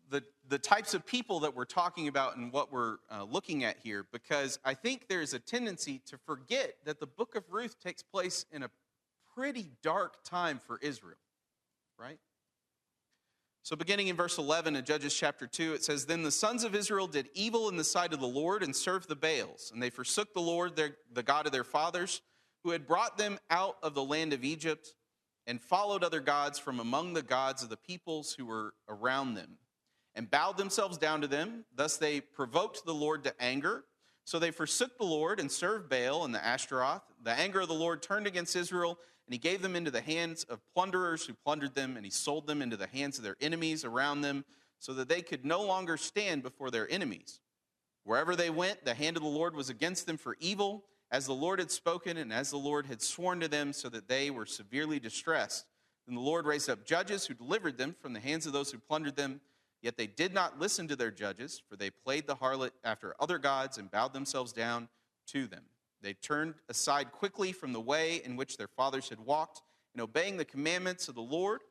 the, 0.09 0.23
the 0.47 0.57
types 0.57 0.93
of 0.93 1.05
people 1.05 1.41
that 1.41 1.55
we're 1.55 1.65
talking 1.65 2.07
about 2.07 2.35
and 2.35 2.51
what 2.51 2.71
we're 2.71 2.97
uh, 3.11 3.23
looking 3.23 3.63
at 3.63 3.77
here, 3.83 4.05
because 4.11 4.57
I 4.65 4.73
think 4.73 5.07
there's 5.07 5.33
a 5.33 5.39
tendency 5.39 6.01
to 6.07 6.17
forget 6.17 6.75
that 6.85 6.99
the 6.99 7.05
book 7.05 7.35
of 7.35 7.43
Ruth 7.51 7.79
takes 7.79 8.01
place 8.01 8.45
in 8.51 8.63
a 8.63 8.71
pretty 9.35 9.69
dark 9.83 10.23
time 10.23 10.59
for 10.65 10.79
Israel, 10.81 11.19
right? 11.97 12.17
So, 13.61 13.75
beginning 13.75 14.07
in 14.07 14.15
verse 14.15 14.37
11 14.37 14.75
of 14.77 14.85
Judges 14.85 15.13
chapter 15.13 15.45
2, 15.45 15.73
it 15.73 15.83
says, 15.83 16.05
Then 16.05 16.23
the 16.23 16.31
sons 16.31 16.63
of 16.63 16.73
Israel 16.73 17.07
did 17.07 17.29
evil 17.33 17.69
in 17.69 17.77
the 17.77 17.83
sight 17.83 18.13
of 18.13 18.19
the 18.19 18.27
Lord 18.27 18.63
and 18.63 18.75
served 18.75 19.09
the 19.09 19.15
Baals, 19.15 19.71
and 19.73 19.83
they 19.83 19.89
forsook 19.89 20.33
the 20.33 20.39
Lord, 20.39 20.75
their, 20.75 20.95
the 21.13 21.23
God 21.23 21.45
of 21.45 21.51
their 21.51 21.65
fathers, 21.65 22.21
who 22.63 22.71
had 22.71 22.87
brought 22.87 23.17
them 23.17 23.37
out 23.49 23.75
of 23.83 23.93
the 23.93 24.03
land 24.03 24.33
of 24.33 24.43
Egypt, 24.43 24.95
and 25.45 25.61
followed 25.61 26.03
other 26.03 26.19
gods 26.19 26.57
from 26.57 26.79
among 26.79 27.13
the 27.13 27.21
gods 27.21 27.61
of 27.61 27.69
the 27.69 27.77
peoples 27.77 28.33
who 28.33 28.45
were 28.45 28.73
around 28.87 29.33
them, 29.33 29.57
and 30.15 30.31
bowed 30.31 30.57
themselves 30.57 30.97
down 30.97 31.21
to 31.21 31.27
them. 31.27 31.65
Thus 31.75 31.97
they 31.97 32.21
provoked 32.21 32.85
the 32.85 32.93
Lord 32.93 33.23
to 33.25 33.41
anger. 33.41 33.83
So 34.25 34.37
they 34.37 34.51
forsook 34.51 34.97
the 34.97 35.05
Lord 35.05 35.39
and 35.39 35.51
served 35.51 35.89
Baal 35.89 36.23
and 36.23 36.35
the 36.35 36.45
Ashtaroth. 36.45 37.01
The 37.23 37.31
anger 37.31 37.61
of 37.61 37.67
the 37.67 37.73
Lord 37.73 38.03
turned 38.03 38.27
against 38.27 38.55
Israel 38.55 38.99
and 39.29 39.35
he 39.35 39.37
gave 39.37 39.61
them 39.61 39.75
into 39.75 39.91
the 39.91 40.01
hands 40.01 40.43
of 40.45 40.59
plunderers 40.73 41.23
who 41.23 41.35
plundered 41.35 41.75
them, 41.75 41.97
and 41.97 42.03
he 42.03 42.09
sold 42.09 42.47
them 42.47 42.63
into 42.63 42.75
the 42.75 42.87
hands 42.87 43.19
of 43.19 43.23
their 43.23 43.35
enemies 43.39 43.85
around 43.85 44.21
them, 44.21 44.43
so 44.79 44.91
that 44.95 45.07
they 45.07 45.21
could 45.21 45.45
no 45.45 45.61
longer 45.61 45.97
stand 45.97 46.41
before 46.41 46.71
their 46.71 46.89
enemies. 46.89 47.39
Wherever 48.05 48.35
they 48.35 48.49
went, 48.49 48.85
the 48.85 48.95
hand 48.95 49.17
of 49.17 49.21
the 49.21 49.29
Lord 49.29 49.55
was 49.55 49.69
against 49.69 50.07
them 50.07 50.17
for 50.17 50.35
evil, 50.39 50.83
as 51.11 51.27
the 51.27 51.33
Lord 51.33 51.59
had 51.59 51.69
spoken 51.69 52.17
and 52.17 52.33
as 52.33 52.49
the 52.49 52.57
Lord 52.57 52.87
had 52.87 53.03
sworn 53.03 53.39
to 53.41 53.47
them, 53.47 53.71
so 53.71 53.87
that 53.89 54.07
they 54.07 54.31
were 54.31 54.47
severely 54.47 54.99
distressed. 54.99 55.67
Then 56.07 56.15
the 56.15 56.21
Lord 56.21 56.47
raised 56.47 56.67
up 56.67 56.83
judges 56.83 57.27
who 57.27 57.35
delivered 57.35 57.77
them 57.77 57.95
from 58.01 58.13
the 58.13 58.19
hands 58.19 58.47
of 58.47 58.53
those 58.53 58.71
who 58.71 58.79
plundered 58.79 59.15
them. 59.15 59.41
Yet 59.83 59.95
they 59.95 60.07
did 60.07 60.33
not 60.33 60.57
listen 60.57 60.87
to 60.87 60.95
their 60.95 61.11
judges, 61.11 61.61
for 61.69 61.75
they 61.75 61.91
played 61.91 62.25
the 62.25 62.37
harlot 62.37 62.71
after 62.83 63.13
other 63.19 63.37
gods 63.37 63.77
and 63.77 63.91
bowed 63.91 64.13
themselves 64.13 64.53
down 64.53 64.89
to 65.27 65.45
them. 65.45 65.65
They 66.01 66.13
turned 66.13 66.55
aside 66.69 67.11
quickly 67.11 67.51
from 67.51 67.73
the 67.73 67.81
way 67.81 68.21
in 68.23 68.35
which 68.35 68.57
their 68.57 68.67
fathers 68.67 69.09
had 69.09 69.19
walked, 69.19 69.61
in 69.93 70.01
obeying 70.01 70.37
the 70.37 70.45
commandments 70.45 71.07
of 71.07 71.15
the 71.15 71.21
Lord, 71.21 71.61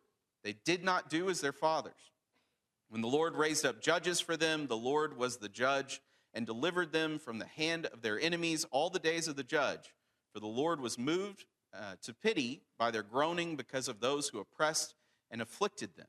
They 0.45 0.53
did 0.65 0.85
not 0.85 1.11
do 1.11 1.29
as 1.29 1.41
their 1.41 1.53
fathers. 1.53 2.13
When 2.89 3.01
the 3.01 3.09
Lord 3.09 3.35
raised 3.35 3.67
up 3.67 3.83
judges 3.83 4.21
for 4.21 4.37
them, 4.37 4.67
the 4.67 4.77
Lord 4.77 5.17
was 5.17 5.37
the 5.37 5.49
judge 5.49 6.01
and 6.33 6.47
delivered 6.47 6.93
them 6.93 7.19
from 7.19 7.39
the 7.39 7.47
hand 7.47 7.87
of 7.87 8.03
their 8.03 8.21
enemies 8.21 8.65
all 8.71 8.89
the 8.89 8.99
days 8.99 9.29
of 9.29 9.37
the 9.37 9.43
judge. 9.43 9.93
For 10.33 10.41
the 10.41 10.47
Lord 10.47 10.81
was 10.81 10.99
moved 10.99 11.45
uh, 11.75 11.97
to 12.03 12.15
pity 12.15 12.63
by 12.79 12.91
their 12.91 13.03
groaning 13.03 13.57
because 13.57 13.89
of 13.89 14.01
those 14.01 14.29
who 14.29 14.39
oppressed 14.39 14.95
and 15.31 15.43
afflicted 15.43 15.97
them. 15.97 16.07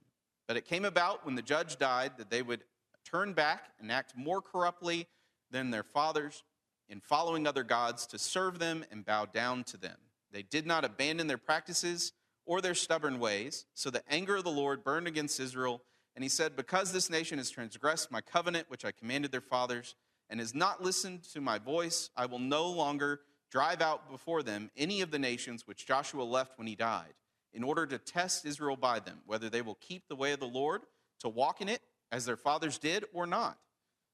But 0.48 0.58
it 0.58 0.66
came 0.66 0.86
about 0.86 1.26
when 1.26 1.36
the 1.36 1.42
judge 1.42 1.78
died 1.78 2.14
that 2.18 2.30
they 2.30 2.42
would 2.42 2.64
turn 3.04 3.34
back 3.34 3.70
and 3.80 3.92
act 3.92 4.14
more 4.16 4.42
corruptly 4.42 5.08
than 5.52 5.72
their 5.72 5.84
fathers 5.84 6.44
in 6.90 7.00
following 7.00 7.46
other 7.46 7.64
gods 7.64 8.06
to 8.08 8.18
serve 8.18 8.60
them 8.60 8.84
and 8.92 9.06
bow 9.06 9.26
down 9.26 9.64
to 9.66 9.78
them. 9.78 9.98
They 10.32 10.44
did 10.44 10.66
not 10.66 10.84
abandon 10.86 11.28
their 11.28 11.38
practices 11.38 12.14
or 12.46 12.62
their 12.62 12.74
stubborn 12.74 13.20
ways, 13.20 13.66
so 13.76 13.90
the 13.90 14.04
anger 14.12 14.38
of 14.38 14.44
the 14.44 14.50
Lord 14.50 14.84
burned 14.84 15.08
against 15.08 15.40
Israel. 15.40 15.84
And 16.16 16.24
he 16.24 16.30
said, 16.30 16.56
Because 16.56 16.92
this 16.92 17.10
nation 17.10 17.38
has 17.38 17.50
transgressed 17.50 18.12
my 18.12 18.22
covenant, 18.22 18.70
which 18.70 18.86
I 18.86 18.92
commanded 18.92 19.32
their 19.32 19.42
fathers, 19.42 19.96
and 20.30 20.40
has 20.40 20.56
not 20.56 20.84
listened 20.84 21.24
to 21.34 21.42
my 21.42 21.60
voice, 21.60 22.10
I 22.18 22.26
will 22.26 22.40
no 22.40 22.70
longer 22.70 23.22
drive 23.52 23.82
out 23.82 24.12
before 24.12 24.44
them 24.44 24.70
any 24.78 25.02
of 25.02 25.12
the 25.12 25.20
nations 25.20 25.68
which 25.68 25.88
Joshua 25.88 26.24
left 26.24 26.58
when 26.58 26.68
he 26.68 26.76
died, 26.76 27.14
in 27.54 27.64
order 27.64 27.86
to 27.88 27.98
test 27.98 28.46
Israel 28.46 28.76
by 28.76 29.00
them, 29.00 29.20
whether 29.26 29.50
they 29.50 29.62
will 29.62 29.78
keep 29.82 30.08
the 30.08 30.16
way 30.16 30.32
of 30.34 30.40
the 30.40 30.48
Lord, 30.48 30.82
to 31.20 31.30
walk 31.30 31.62
in 31.62 31.70
it 31.70 31.82
as 32.12 32.26
their 32.26 32.38
fathers 32.38 32.78
did 32.78 33.06
or 33.14 33.26
not. 33.26 33.58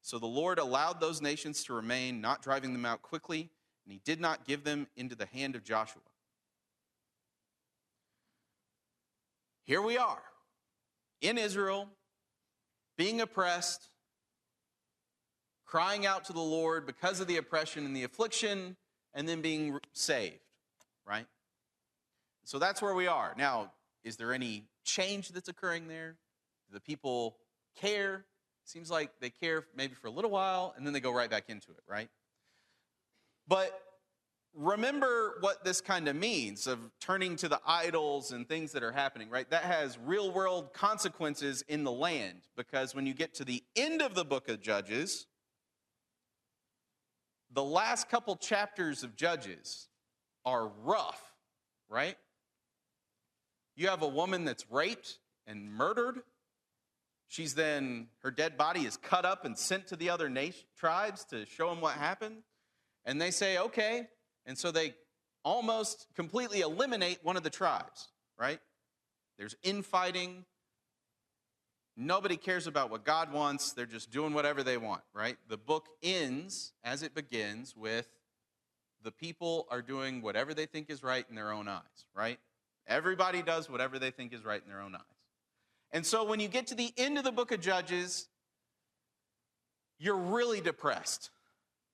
So 0.06 0.20
the 0.20 0.28
Lord 0.28 0.60
allowed 0.60 1.02
those 1.02 1.20
nations 1.20 1.64
to 1.64 1.74
remain, 1.74 2.22
not 2.22 2.44
driving 2.44 2.74
them 2.74 2.86
out 2.86 3.02
quickly, 3.02 3.50
and 3.84 3.92
he 3.92 4.00
did 4.06 4.22
not 4.22 4.46
give 4.46 4.64
them 4.64 4.86
into 4.96 5.16
the 5.16 5.26
hand 5.26 5.56
of 5.56 5.64
Joshua. 5.64 6.04
Here 9.64 9.82
we 9.82 9.98
are 9.98 10.22
in 11.22 11.40
Israel, 11.40 11.90
being 12.96 13.20
oppressed, 13.20 13.90
crying 15.66 16.06
out 16.06 16.26
to 16.26 16.34
the 16.34 16.40
Lord 16.40 16.86
because 16.86 17.20
of 17.20 17.26
the 17.26 17.38
oppression 17.38 17.84
and 17.84 17.96
the 17.96 18.04
affliction, 18.04 18.76
and 19.16 19.28
then 19.28 19.42
being 19.42 19.80
saved, 19.94 20.38
right? 21.04 21.26
So 22.44 22.60
that's 22.60 22.80
where 22.80 22.94
we 22.94 23.08
are. 23.08 23.34
Now, 23.40 23.72
is 24.04 24.18
there 24.18 24.34
any 24.34 24.66
change 24.84 25.30
that's 25.30 25.50
occurring 25.50 25.88
there? 25.88 26.16
Do 26.70 26.76
the 26.76 26.80
people 26.80 27.38
care? 27.76 28.26
Seems 28.66 28.90
like 28.92 29.12
they 29.22 29.30
care 29.30 29.66
maybe 29.76 29.94
for 29.94 30.08
a 30.08 30.12
little 30.12 30.32
while 30.32 30.74
and 30.76 30.86
then 30.86 30.94
they 30.94 31.00
go 31.00 31.12
right 31.12 31.30
back 31.30 31.46
into 31.50 31.72
it, 31.72 31.84
right? 31.88 32.10
But 33.48 33.80
remember 34.56 35.36
what 35.42 35.64
this 35.64 35.82
kind 35.82 36.08
of 36.08 36.16
means 36.16 36.66
of 36.66 36.80
turning 37.00 37.36
to 37.36 37.48
the 37.48 37.60
idols 37.66 38.32
and 38.32 38.48
things 38.48 38.72
that 38.72 38.84
are 38.84 38.92
happening, 38.92 39.30
right? 39.30 39.50
That 39.50 39.64
has 39.64 40.00
real 40.00 40.32
world 40.32 40.74
consequences 40.74 41.64
in 41.68 41.84
the 41.84 41.92
land 41.92 42.48
because 42.58 42.96
when 42.96 43.06
you 43.06 43.14
get 43.14 43.36
to 43.36 43.46
the 43.46 43.64
end 43.76 44.02
of 44.02 44.16
the 44.16 44.26
book 44.26 44.50
of 44.50 44.62
Judges, 44.62 45.28
the 47.52 47.64
last 47.64 48.10
couple 48.10 48.36
chapters 48.36 49.04
of 49.04 49.16
Judges 49.16 49.90
are 50.44 50.72
rough, 50.84 51.34
right? 51.88 52.18
You 53.76 53.90
have 53.90 54.02
a 54.02 54.08
woman 54.08 54.46
that's 54.46 54.66
raped 54.72 55.20
and 55.46 55.72
murdered. 55.72 56.22
She's 57.28 57.56
then, 57.56 58.08
her 58.20 58.32
dead 58.32 58.58
body 58.58 58.82
is 58.82 58.98
cut 58.98 59.26
up 59.26 59.46
and 59.46 59.58
sent 59.58 59.88
to 59.88 59.96
the 59.96 60.10
other 60.10 60.30
nation, 60.30 60.64
tribes 60.78 61.26
to 61.26 61.46
show 61.46 61.70
them 61.70 61.82
what 61.82 61.94
happened. 61.94 62.44
And 63.04 63.22
they 63.22 63.32
say, 63.32 63.58
okay. 63.58 64.08
And 64.46 64.58
so 64.58 64.72
they 64.72 64.94
almost 65.44 66.08
completely 66.16 66.62
eliminate 66.62 67.20
one 67.24 67.38
of 67.38 67.44
the 67.44 67.50
tribes, 67.50 68.10
right? 68.40 68.60
There's 69.38 69.56
infighting. 69.64 70.46
Nobody 71.98 72.38
cares 72.38 72.68
about 72.68 72.90
what 72.90 73.06
God 73.06 73.32
wants. 73.32 73.74
They're 73.74 73.86
just 73.86 74.12
doing 74.12 74.34
whatever 74.34 74.64
they 74.64 74.78
want, 74.78 75.02
right? 75.14 75.38
The 75.48 75.58
book 75.58 75.88
ends 76.04 76.74
as 76.84 77.04
it 77.04 77.16
begins 77.16 77.76
with 77.76 78.08
the 79.04 79.12
people 79.12 79.68
are 79.70 79.82
doing 79.82 80.22
whatever 80.22 80.54
they 80.54 80.66
think 80.66 80.90
is 80.90 81.04
right 81.04 81.26
in 81.30 81.36
their 81.36 81.52
own 81.52 81.68
eyes, 81.68 82.06
right? 82.16 82.40
Everybody 82.88 83.42
does 83.44 83.70
whatever 83.70 84.00
they 84.00 84.12
think 84.12 84.34
is 84.34 84.44
right 84.44 84.62
in 84.62 84.68
their 84.68 84.82
own 84.82 84.96
eyes. 84.96 85.02
And 85.96 86.06
so 86.06 86.26
when 86.26 86.42
you 86.42 86.50
get 86.50 86.68
to 86.68 86.76
the 86.76 86.92
end 86.98 87.18
of 87.18 87.24
the 87.24 87.32
book 87.32 87.54
of 87.54 87.62
Judges, 87.62 88.28
you're 89.98 90.18
really 90.18 90.60
depressed, 90.60 91.30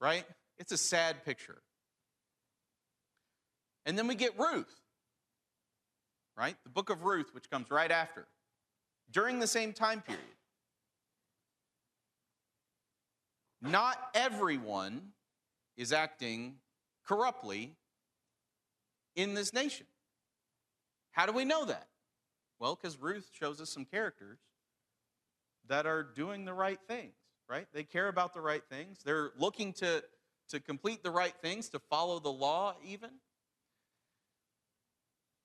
right? 0.02 0.26
It's 0.58 0.72
a 0.72 0.78
sad 0.78 1.24
picture. 1.24 1.62
And 3.86 3.96
then 3.96 4.08
we 4.08 4.16
get 4.16 4.40
Ruth, 4.40 4.74
right? 6.36 6.56
The 6.64 6.72
book 6.72 6.90
of 6.90 7.04
Ruth, 7.04 7.28
which 7.36 7.48
comes 7.52 7.70
right 7.70 7.92
after 7.92 8.26
during 9.12 9.38
the 9.38 9.46
same 9.46 9.72
time 9.72 10.02
period. 10.02 10.24
Not 13.62 14.00
everyone 14.16 15.12
is 15.78 15.94
acting 15.94 16.56
corruptly 17.06 17.76
in 19.16 19.36
this 19.36 19.54
nation. 19.54 19.86
How 21.12 21.28
do 21.28 21.34
we 21.34 21.46
know 21.46 21.66
that? 21.66 21.91
Well, 22.62 22.78
because 22.80 23.02
Ruth 23.02 23.28
shows 23.34 23.60
us 23.60 23.72
some 23.72 23.86
characters 23.86 24.38
that 25.68 25.88
are 25.88 26.04
doing 26.04 26.46
the 26.46 26.54
right 26.54 26.78
things, 26.88 27.16
right? 27.50 27.66
They 27.74 27.84
care 27.84 28.08
about 28.08 28.36
the 28.36 28.42
right 28.42 28.62
things. 28.70 29.00
They're 29.04 29.32
looking 29.36 29.74
to, 29.74 30.04
to 30.50 30.60
complete 30.60 31.02
the 31.02 31.10
right 31.10 31.34
things, 31.42 31.70
to 31.70 31.80
follow 31.80 32.20
the 32.20 32.32
law, 32.32 32.76
even. 32.86 33.10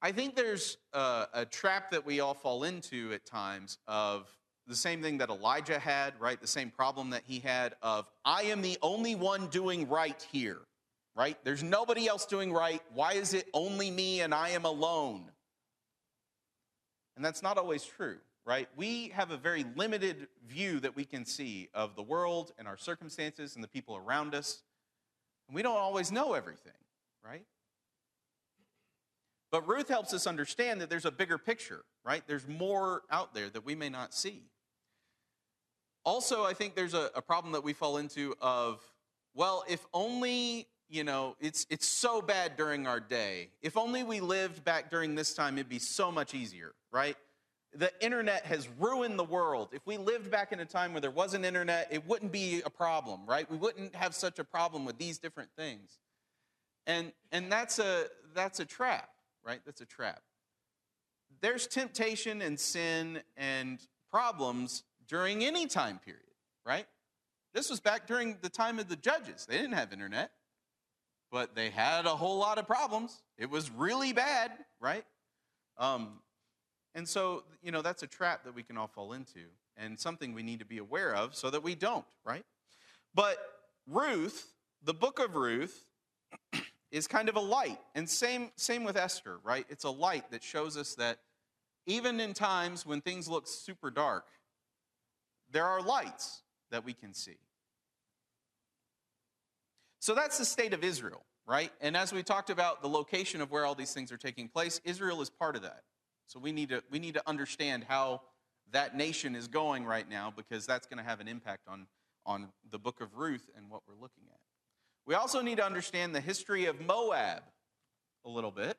I 0.02 0.12
think 0.12 0.36
there's 0.36 0.76
a, 0.92 1.26
a, 1.32 1.46
trap 1.46 1.92
that 1.92 2.04
we 2.04 2.20
all 2.20 2.34
fall 2.34 2.64
into 2.64 3.14
at 3.14 3.24
times 3.24 3.78
of 3.88 4.28
the 4.66 4.76
same 4.76 5.00
thing 5.00 5.16
that 5.18 5.30
Elijah 5.30 5.78
had, 5.78 6.20
right? 6.20 6.38
The 6.38 6.46
same 6.46 6.70
problem 6.70 7.10
that 7.10 7.22
he 7.24 7.40
had 7.40 7.76
of, 7.80 8.06
I 8.26 8.42
am 8.42 8.60
the 8.60 8.76
only 8.82 9.14
one 9.14 9.46
doing 9.46 9.88
right 9.88 10.22
here, 10.30 10.60
right? 11.14 11.38
There's 11.44 11.62
nobody 11.62 12.08
else 12.08 12.26
doing 12.26 12.52
right. 12.52 12.82
Why 12.92 13.14
is 13.14 13.32
it 13.32 13.48
only 13.54 13.90
me 13.90 14.20
and 14.20 14.34
I 14.34 14.50
am 14.50 14.66
alone? 14.66 15.30
And 17.16 17.24
that's 17.24 17.42
not 17.42 17.58
always 17.58 17.82
true, 17.84 18.18
right? 18.44 18.68
We 18.76 19.08
have 19.08 19.30
a 19.30 19.36
very 19.36 19.64
limited 19.74 20.28
view 20.46 20.78
that 20.80 20.94
we 20.94 21.04
can 21.04 21.24
see 21.24 21.68
of 21.74 21.96
the 21.96 22.02
world 22.02 22.52
and 22.58 22.68
our 22.68 22.76
circumstances 22.76 23.54
and 23.54 23.64
the 23.64 23.68
people 23.68 23.96
around 23.96 24.34
us. 24.34 24.62
And 25.48 25.54
we 25.54 25.62
don't 25.62 25.78
always 25.78 26.12
know 26.12 26.34
everything, 26.34 26.72
right? 27.24 27.44
But 29.50 29.66
Ruth 29.66 29.88
helps 29.88 30.12
us 30.12 30.26
understand 30.26 30.80
that 30.80 30.90
there's 30.90 31.06
a 31.06 31.10
bigger 31.10 31.38
picture, 31.38 31.84
right? 32.04 32.22
There's 32.26 32.46
more 32.46 33.02
out 33.10 33.34
there 33.34 33.48
that 33.50 33.64
we 33.64 33.74
may 33.74 33.88
not 33.88 34.12
see. 34.12 34.42
Also, 36.04 36.44
I 36.44 36.52
think 36.52 36.74
there's 36.74 36.94
a, 36.94 37.10
a 37.14 37.22
problem 37.22 37.52
that 37.52 37.64
we 37.64 37.72
fall 37.72 37.96
into 37.96 38.34
of, 38.40 38.80
well, 39.34 39.64
if 39.68 39.84
only, 39.94 40.68
you 40.88 41.04
know, 41.04 41.36
it's, 41.40 41.66
it's 41.70 41.86
so 41.86 42.20
bad 42.22 42.56
during 42.56 42.86
our 42.86 43.00
day. 43.00 43.50
If 43.62 43.76
only 43.76 44.02
we 44.02 44.20
lived 44.20 44.64
back 44.64 44.90
during 44.90 45.14
this 45.14 45.34
time, 45.34 45.58
it'd 45.58 45.68
be 45.68 45.78
so 45.78 46.12
much 46.12 46.34
easier, 46.34 46.72
right? 46.92 47.16
The 47.74 47.92
internet 48.00 48.46
has 48.46 48.68
ruined 48.78 49.18
the 49.18 49.24
world. 49.24 49.70
If 49.72 49.86
we 49.86 49.96
lived 49.98 50.30
back 50.30 50.52
in 50.52 50.60
a 50.60 50.64
time 50.64 50.92
where 50.92 51.00
there 51.00 51.10
wasn't 51.10 51.44
internet, 51.44 51.88
it 51.90 52.06
wouldn't 52.06 52.32
be 52.32 52.62
a 52.64 52.70
problem, 52.70 53.26
right? 53.26 53.50
We 53.50 53.56
wouldn't 53.56 53.94
have 53.94 54.14
such 54.14 54.38
a 54.38 54.44
problem 54.44 54.84
with 54.84 54.98
these 54.98 55.18
different 55.18 55.50
things. 55.56 55.98
And, 56.86 57.12
and 57.32 57.50
that's, 57.50 57.78
a, 57.78 58.06
that's 58.34 58.60
a 58.60 58.64
trap 58.64 59.10
right? 59.46 59.60
That's 59.64 59.80
a 59.80 59.86
trap. 59.86 60.20
There's 61.40 61.66
temptation 61.66 62.42
and 62.42 62.58
sin 62.58 63.20
and 63.36 63.78
problems 64.10 64.82
during 65.08 65.44
any 65.44 65.66
time 65.66 66.00
period, 66.04 66.22
right? 66.66 66.86
This 67.54 67.70
was 67.70 67.80
back 67.80 68.06
during 68.06 68.38
the 68.42 68.48
time 68.48 68.78
of 68.78 68.88
the 68.88 68.96
judges. 68.96 69.46
They 69.48 69.56
didn't 69.56 69.74
have 69.74 69.92
internet, 69.92 70.32
but 71.36 71.54
they 71.54 71.68
had 71.68 72.06
a 72.06 72.16
whole 72.16 72.38
lot 72.38 72.56
of 72.56 72.66
problems. 72.66 73.20
It 73.36 73.50
was 73.50 73.70
really 73.70 74.14
bad, 74.14 74.52
right? 74.80 75.04
Um, 75.76 76.20
and 76.94 77.06
so, 77.06 77.44
you 77.62 77.70
know, 77.70 77.82
that's 77.82 78.02
a 78.02 78.06
trap 78.06 78.44
that 78.44 78.54
we 78.54 78.62
can 78.62 78.78
all 78.78 78.86
fall 78.86 79.12
into 79.12 79.40
and 79.76 80.00
something 80.00 80.32
we 80.32 80.42
need 80.42 80.60
to 80.60 80.64
be 80.64 80.78
aware 80.78 81.14
of 81.14 81.34
so 81.34 81.50
that 81.50 81.62
we 81.62 81.74
don't, 81.74 82.06
right? 82.24 82.46
But 83.14 83.36
Ruth, 83.86 84.50
the 84.82 84.94
book 84.94 85.18
of 85.18 85.36
Ruth, 85.36 85.84
is 86.90 87.06
kind 87.06 87.28
of 87.28 87.36
a 87.36 87.40
light. 87.40 87.80
And 87.94 88.08
same, 88.08 88.50
same 88.56 88.82
with 88.82 88.96
Esther, 88.96 89.36
right? 89.44 89.66
It's 89.68 89.84
a 89.84 89.90
light 89.90 90.30
that 90.30 90.42
shows 90.42 90.78
us 90.78 90.94
that 90.94 91.18
even 91.84 92.18
in 92.18 92.32
times 92.32 92.86
when 92.86 93.02
things 93.02 93.28
look 93.28 93.46
super 93.46 93.90
dark, 93.90 94.24
there 95.50 95.66
are 95.66 95.82
lights 95.82 96.40
that 96.70 96.82
we 96.82 96.94
can 96.94 97.12
see. 97.12 97.36
So 100.06 100.14
that's 100.14 100.38
the 100.38 100.44
state 100.44 100.72
of 100.72 100.84
Israel, 100.84 101.24
right? 101.48 101.72
And 101.80 101.96
as 101.96 102.12
we 102.12 102.22
talked 102.22 102.48
about 102.48 102.80
the 102.80 102.86
location 102.86 103.40
of 103.40 103.50
where 103.50 103.66
all 103.66 103.74
these 103.74 103.92
things 103.92 104.12
are 104.12 104.16
taking 104.16 104.48
place, 104.48 104.80
Israel 104.84 105.20
is 105.20 105.30
part 105.30 105.56
of 105.56 105.62
that. 105.62 105.82
So 106.28 106.38
we 106.38 106.52
need 106.52 106.68
to, 106.68 106.80
we 106.92 107.00
need 107.00 107.14
to 107.14 107.22
understand 107.28 107.82
how 107.88 108.20
that 108.70 108.96
nation 108.96 109.34
is 109.34 109.48
going 109.48 109.84
right 109.84 110.08
now 110.08 110.32
because 110.36 110.64
that's 110.64 110.86
going 110.86 110.98
to 110.98 111.02
have 111.02 111.18
an 111.18 111.26
impact 111.26 111.66
on, 111.66 111.88
on 112.24 112.50
the 112.70 112.78
book 112.78 113.00
of 113.00 113.16
Ruth 113.16 113.50
and 113.56 113.68
what 113.68 113.82
we're 113.88 114.00
looking 114.00 114.22
at. 114.28 114.38
We 115.08 115.16
also 115.16 115.40
need 115.40 115.56
to 115.56 115.66
understand 115.66 116.14
the 116.14 116.20
history 116.20 116.66
of 116.66 116.80
Moab 116.80 117.42
a 118.24 118.28
little 118.28 118.52
bit. 118.52 118.76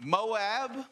Moab 0.00 0.84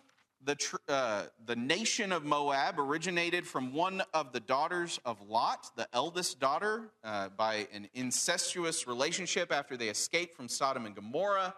the, 0.45 0.57
uh, 0.89 1.25
the 1.45 1.57
nation 1.57 2.13
of 2.13 2.25
Moab 2.25 2.79
originated 2.79 3.47
from 3.47 3.73
one 3.73 4.03
of 4.15 4.33
the 4.33 4.41
daughters 4.41 5.01
of 5.05 5.21
Lot, 5.21 5.71
the 5.77 5.89
eldest 5.93 6.39
daughter, 6.39 6.91
uh, 7.03 7.29
by 7.31 7.67
an 7.73 7.89
incestuous 7.95 8.87
relationship 8.87 9.53
after 9.53 9.77
they 9.77 9.89
escaped 9.89 10.37
from 10.37 10.49
Sodom 10.49 10.87
and 10.87 10.95
Gomorrah. 10.95 11.55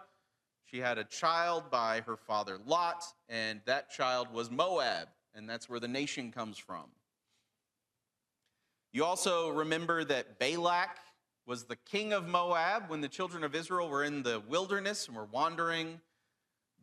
She 0.65 0.79
had 0.79 0.97
a 0.97 1.03
child 1.03 1.69
by 1.71 2.01
her 2.01 2.15
father 2.15 2.57
Lot, 2.65 3.03
and 3.27 3.61
that 3.65 3.89
child 3.89 4.31
was 4.33 4.49
Moab, 4.49 5.07
and 5.33 5.49
that's 5.49 5.69
where 5.69 5.79
the 5.79 5.87
nation 5.87 6.31
comes 6.31 6.57
from. 6.57 6.85
You 8.91 9.05
also 9.05 9.49
remember 9.49 10.03
that 10.05 10.39
Balak 10.39 10.97
was 11.45 11.65
the 11.65 11.75
king 11.75 12.13
of 12.13 12.27
Moab 12.27 12.89
when 12.89 13.01
the 13.01 13.07
children 13.07 13.43
of 13.43 13.55
Israel 13.55 13.89
were 13.89 14.03
in 14.03 14.23
the 14.23 14.41
wilderness 14.47 15.07
and 15.07 15.15
were 15.15 15.25
wandering 15.25 15.99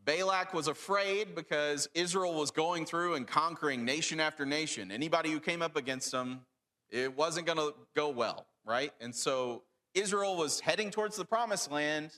Balak 0.06 0.54
was 0.54 0.68
afraid 0.68 1.34
because 1.34 1.88
Israel 1.92 2.32
was 2.34 2.52
going 2.52 2.86
through 2.86 3.14
and 3.14 3.26
conquering 3.26 3.84
nation 3.84 4.20
after 4.20 4.46
nation. 4.46 4.92
Anybody 4.92 5.32
who 5.32 5.40
came 5.40 5.62
up 5.62 5.74
against 5.74 6.12
them, 6.12 6.42
it 6.88 7.16
wasn't 7.16 7.46
going 7.46 7.58
to 7.58 7.74
go 7.96 8.08
well, 8.10 8.46
right? 8.64 8.92
And 9.00 9.12
so 9.12 9.64
Israel 9.94 10.36
was 10.36 10.60
heading 10.60 10.90
towards 10.90 11.16
the 11.16 11.24
promised 11.24 11.72
land, 11.72 12.12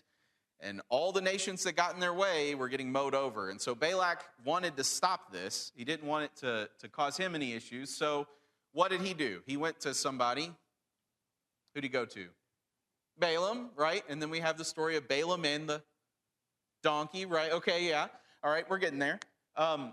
and 0.61 0.83
all 0.91 1.13
the 1.13 1.23
nations 1.23 1.65
that 1.65 1.77
got 1.77 1.95
in 1.95 2.01
their 2.01 2.13
way 2.13 2.55
were 2.55 2.69
getting 2.69 2.93
mowed 2.93 3.15
over. 3.15 3.49
And 3.49 3.59
so 3.59 3.75
Balak 3.75 4.23
wanted 4.45 4.77
to 4.77 4.85
stop 4.85 5.33
this. 5.33 5.73
He 5.75 5.85
didn't 5.85 6.07
want 6.07 6.27
it 6.27 6.37
to, 6.41 6.69
to 6.81 6.89
cause 6.91 7.17
him 7.17 7.35
any 7.35 7.55
issues. 7.55 7.89
So 7.89 8.27
what 8.73 8.91
did 8.91 9.01
he 9.01 9.15
do? 9.15 9.41
He 9.47 9.57
went 9.57 9.81
to 9.81 9.95
somebody. 9.95 10.45
Who 10.45 11.81
did 11.81 11.85
he 11.85 11.89
go 11.89 12.05
to? 12.05 12.27
Balaam, 13.19 13.71
right? 13.77 14.05
And 14.11 14.21
then 14.21 14.29
we 14.29 14.41
have 14.41 14.59
the 14.59 14.65
story 14.65 14.97
of 14.97 15.09
Balaam 15.09 15.47
and 15.47 15.69
the 15.69 15.83
donkey, 16.83 17.27
right? 17.27 17.53
Okay, 17.53 17.89
yeah. 17.89 18.09
All 18.43 18.51
right, 18.51 18.69
we're 18.69 18.79
getting 18.79 18.99
there. 18.99 19.19
Um, 19.57 19.93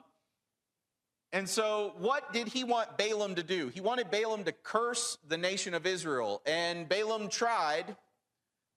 and 1.33 1.49
so, 1.49 1.93
what 1.97 2.31
did 2.31 2.47
he 2.47 2.63
want 2.63 2.97
Balaam 2.97 3.35
to 3.35 3.43
do? 3.43 3.69
He 3.69 3.81
wanted 3.81 4.09
Balaam 4.09 4.43
to 4.45 4.51
curse 4.51 5.17
the 5.27 5.37
nation 5.37 5.73
of 5.73 5.85
Israel. 5.85 6.41
And 6.45 6.87
Balaam 6.87 7.27
tried. 7.27 7.95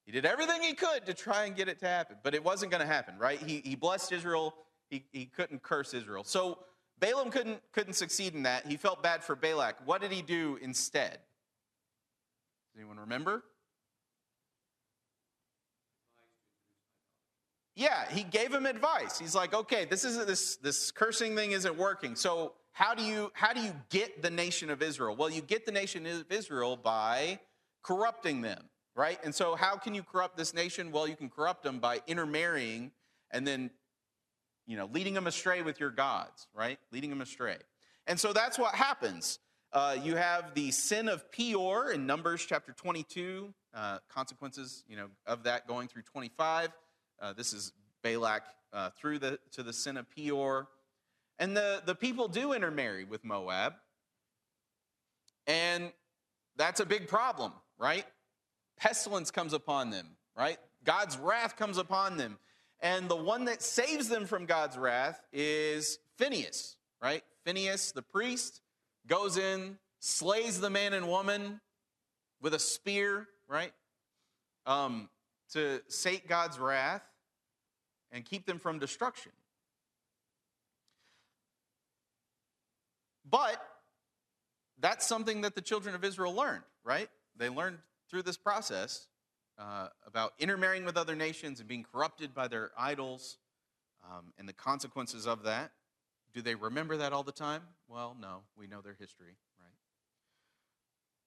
He 0.05 0.13
did 0.13 0.25
everything 0.25 0.63
he 0.63 0.75
could 0.75 1.07
to 1.07 1.15
try 1.15 1.45
and 1.45 1.55
get 1.55 1.69
it 1.69 1.79
to 1.81 1.87
happen, 1.87 2.17
but 2.25 2.35
it 2.35 2.43
wasn't 2.43 2.73
going 2.73 2.81
to 2.81 2.87
happen, 2.87 3.19
right? 3.19 3.39
He, 3.39 3.61
he 3.65 3.77
blessed 3.77 4.11
Israel. 4.11 4.55
He, 4.91 5.05
he 5.13 5.27
couldn't 5.27 5.63
curse 5.63 5.95
Israel. 5.95 6.25
So, 6.25 6.59
Balaam 6.99 7.31
couldn't, 7.31 7.61
couldn't 7.73 7.93
succeed 7.93 8.35
in 8.35 8.43
that. 8.43 8.67
He 8.67 8.77
felt 8.77 9.03
bad 9.03 9.23
for 9.23 9.37
Balak. 9.37 9.77
What 9.87 10.01
did 10.01 10.11
he 10.11 10.23
do 10.23 10.59
instead? 10.61 11.13
Does 11.13 12.81
anyone 12.81 12.99
remember? 12.99 13.45
Yeah, 17.79 18.11
he 18.11 18.25
gave 18.25 18.53
him 18.53 18.67
advice. 18.67 19.21
He's 19.21 19.37
like, 19.37 19.55
okay, 19.55 19.85
this 19.85 20.05
isn't 20.05 20.27
this 20.27 20.57
this 20.57 20.91
cursing 20.91 21.37
thing 21.37 21.53
isn't 21.53 21.79
working. 21.79 22.17
So 22.17 22.55
how 22.73 22.93
do 22.93 23.05
you 23.05 23.31
how 23.35 23.53
do 23.53 23.61
you 23.61 23.73
get 23.89 24.21
the 24.21 24.31
nation 24.31 24.69
of 24.69 24.83
Israel? 24.83 25.15
Well, 25.15 25.31
you 25.31 25.41
get 25.41 25.65
the 25.65 25.71
nation 25.71 26.05
of 26.05 26.25
Israel 26.29 26.77
by 26.77 27.39
corrupting 27.85 28.41
them, 28.41 28.65
right? 28.97 29.21
And 29.23 29.33
so 29.33 29.55
how 29.55 29.77
can 29.77 29.95
you 29.95 30.03
corrupt 30.03 30.37
this 30.37 30.53
nation? 30.53 30.91
Well, 30.91 31.07
you 31.07 31.15
can 31.15 31.31
corrupt 31.31 31.63
them 31.63 31.79
by 31.79 32.01
intermarrying 32.09 32.91
and 33.31 33.47
then 33.47 33.71
you 34.67 34.77
know 34.77 34.91
leading 34.93 35.15
them 35.15 35.29
astray 35.29 35.63
with 35.63 35.79
your 35.79 35.91
gods, 35.91 36.49
right? 36.53 36.81
Leading 36.91 37.11
them 37.11 37.21
astray. 37.21 37.59
And 38.09 38.19
so 38.19 38.33
that's 38.33 38.59
what 38.59 38.75
happens. 38.75 39.39
Uh, 39.73 39.97
you 40.03 40.17
have 40.17 40.53
the 40.55 40.73
sin 40.73 41.09
of 41.09 41.31
Peor 41.31 41.93
in 41.93 42.07
Numbers 42.07 42.45
chapter 42.45 42.73
22, 42.73 43.55
uh, 43.73 43.99
consequences 44.09 44.83
you 44.89 44.97
know 44.97 45.07
of 45.29 45.45
that 45.45 45.69
going 45.69 45.87
through 45.87 46.03
25. 46.03 46.71
Uh, 47.21 47.33
this 47.33 47.53
is 47.53 47.73
Balak 48.03 48.43
uh, 48.73 48.91
through 48.91 49.19
the, 49.19 49.39
to 49.53 49.63
the 49.63 49.73
sin 49.73 49.97
of 49.97 50.09
Peor. 50.11 50.69
And 51.39 51.57
the, 51.57 51.83
the 51.85 51.95
people 51.95 52.29
do 52.29 52.53
intermarry 52.53 53.05
with 53.05 53.25
Moab. 53.25 53.75
And 55.47 55.93
that's 56.57 56.81
a 56.81 56.87
big 56.87 57.09
problem, 57.09 57.53
right? 57.79 58.05
Pestilence 58.77 59.31
comes 59.31 59.53
upon 59.53 59.91
them, 59.91 60.07
right? 60.37 60.59
God's 60.85 61.17
wrath 61.17 61.57
comes 61.57 61.79
upon 61.79 62.17
them. 62.17 62.39
And 62.81 63.09
the 63.09 63.17
one 63.17 63.47
that 63.47 63.63
saves 63.63 64.09
them 64.09 64.27
from 64.27 64.47
God's 64.47 64.77
wrath 64.77 65.21
is 65.33 65.99
Phineas, 66.17 66.77
right? 67.03 67.25
Phineas, 67.45 67.91
the 67.93 68.03
priest, 68.03 68.61
goes 69.09 69.37
in, 69.37 69.79
slays 69.99 70.61
the 70.61 70.71
man 70.71 70.93
and 70.93 71.09
woman 71.09 71.61
with 72.41 72.55
a 72.55 72.59
spear, 72.59 73.27
right? 73.49 73.73
Um, 74.67 75.09
to 75.53 75.81
sate 75.89 76.29
God's 76.29 76.59
wrath 76.59 77.03
and 78.13 78.25
keep 78.25 78.47
them 78.47 78.59
from 78.59 78.79
destruction. 78.79 79.33
But 83.31 83.63
that's 84.81 85.07
something 85.07 85.43
that 85.43 85.55
the 85.55 85.61
children 85.61 85.95
of 85.95 86.05
Israel 86.05 86.35
learned, 86.35 86.63
right? 86.85 87.09
They 87.37 87.49
learned 87.49 87.79
through 88.11 88.23
this 88.23 88.37
process 88.37 89.07
uh, 89.59 89.89
about 90.07 90.33
intermarrying 90.39 90.85
with 90.85 90.97
other 90.97 91.15
nations 91.15 91.61
and 91.61 91.69
being 91.69 91.85
corrupted 91.93 92.35
by 92.35 92.49
their 92.49 92.71
idols 92.79 93.39
um, 94.05 94.33
and 94.39 94.49
the 94.49 94.53
consequences 94.53 95.27
of 95.27 95.43
that. 95.43 95.73
Do 96.33 96.43
they 96.43 96.55
remember 96.55 96.97
that 96.99 97.13
all 97.13 97.23
the 97.23 97.33
time? 97.33 97.63
Well, 97.89 98.17
no. 98.21 98.43
We 98.57 98.67
know 98.67 98.81
their 98.81 98.97
history. 98.99 99.37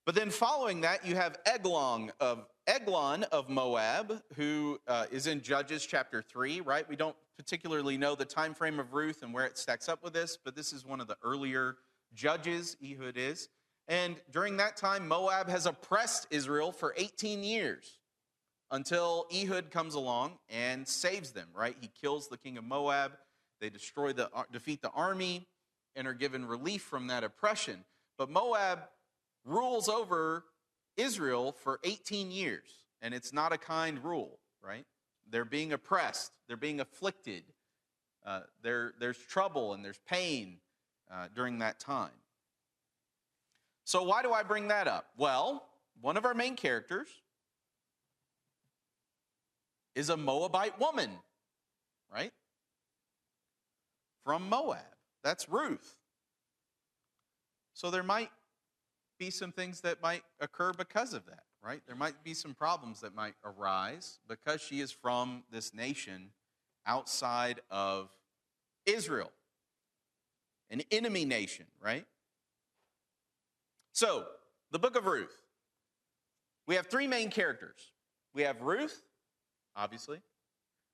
But 0.05 0.15
then 0.15 0.31
following 0.31 0.81
that, 0.81 1.05
you 1.05 1.15
have 1.15 1.37
Eglon 1.45 2.11
of 2.19 2.47
Eglon 2.65 3.23
of 3.25 3.49
Moab, 3.49 4.21
who 4.35 4.79
uh, 4.87 5.05
is 5.11 5.27
in 5.27 5.41
Judges 5.41 5.85
chapter 5.85 6.21
three. 6.23 6.59
Right? 6.61 6.87
We 6.89 6.95
don't 6.95 7.15
particularly 7.37 7.97
know 7.97 8.15
the 8.15 8.25
time 8.25 8.53
frame 8.55 8.79
of 8.79 8.93
Ruth 8.93 9.21
and 9.21 9.33
where 9.33 9.45
it 9.45 9.57
stacks 9.57 9.87
up 9.87 10.03
with 10.03 10.13
this, 10.13 10.37
but 10.43 10.55
this 10.55 10.73
is 10.73 10.85
one 10.85 11.01
of 11.01 11.07
the 11.07 11.17
earlier 11.23 11.77
judges. 12.13 12.77
Ehud 12.83 13.15
is, 13.15 13.49
and 13.87 14.15
during 14.31 14.57
that 14.57 14.75
time, 14.75 15.07
Moab 15.07 15.47
has 15.49 15.65
oppressed 15.67 16.27
Israel 16.31 16.71
for 16.71 16.95
18 16.97 17.43
years 17.43 17.99
until 18.71 19.27
Ehud 19.31 19.69
comes 19.69 19.93
along 19.93 20.39
and 20.49 20.87
saves 20.87 21.31
them. 21.31 21.49
Right? 21.53 21.75
He 21.79 21.91
kills 22.01 22.27
the 22.27 22.37
king 22.37 22.57
of 22.57 22.63
Moab. 22.63 23.11
They 23.59 23.69
destroy 23.69 24.13
the 24.13 24.31
uh, 24.33 24.43
defeat 24.51 24.81
the 24.81 24.89
army 24.89 25.47
and 25.95 26.07
are 26.07 26.15
given 26.15 26.47
relief 26.47 26.81
from 26.81 27.05
that 27.07 27.23
oppression. 27.23 27.83
But 28.17 28.31
Moab 28.31 28.79
rules 29.45 29.89
over 29.89 30.45
Israel 30.97 31.51
for 31.51 31.79
18 31.83 32.31
years, 32.31 32.69
and 33.01 33.13
it's 33.13 33.33
not 33.33 33.53
a 33.53 33.57
kind 33.57 34.03
rule, 34.03 34.39
right? 34.63 34.85
They're 35.29 35.45
being 35.45 35.73
oppressed, 35.73 36.31
they're 36.47 36.57
being 36.57 36.79
afflicted, 36.79 37.43
uh, 38.25 38.41
there's 38.61 39.17
trouble 39.17 39.73
and 39.73 39.83
there's 39.83 39.99
pain 40.07 40.57
uh, 41.11 41.27
during 41.33 41.59
that 41.59 41.79
time. 41.79 42.11
So, 43.83 44.03
why 44.03 44.21
do 44.21 44.31
I 44.31 44.43
bring 44.43 44.67
that 44.67 44.87
up? 44.87 45.07
Well, 45.17 45.67
one 45.99 46.17
of 46.17 46.25
our 46.25 46.33
main 46.33 46.55
characters 46.55 47.07
is 49.95 50.09
a 50.09 50.17
Moabite 50.17 50.79
woman, 50.79 51.09
right? 52.13 52.31
From 54.23 54.47
Moab. 54.49 54.79
That's 55.23 55.49
Ruth. 55.49 55.97
So, 57.73 57.89
there 57.89 58.03
might 58.03 58.29
be 59.21 59.29
some 59.29 59.51
things 59.51 59.81
that 59.81 60.01
might 60.01 60.23
occur 60.39 60.73
because 60.73 61.13
of 61.13 61.23
that, 61.27 61.43
right? 61.63 61.81
There 61.85 61.95
might 61.95 62.23
be 62.23 62.33
some 62.33 62.55
problems 62.55 63.01
that 63.01 63.13
might 63.13 63.35
arise 63.45 64.17
because 64.27 64.61
she 64.61 64.81
is 64.81 64.91
from 64.91 65.43
this 65.51 65.75
nation 65.75 66.31
outside 66.87 67.61
of 67.69 68.09
Israel, 68.87 69.31
an 70.71 70.81
enemy 70.89 71.23
nation, 71.23 71.67
right? 71.79 72.03
So, 73.91 74.25
the 74.71 74.79
book 74.79 74.97
of 74.97 75.05
Ruth. 75.05 75.37
We 76.65 76.73
have 76.73 76.87
three 76.87 77.07
main 77.07 77.29
characters. 77.29 77.91
We 78.33 78.41
have 78.41 78.59
Ruth, 78.61 79.03
obviously. 79.75 80.19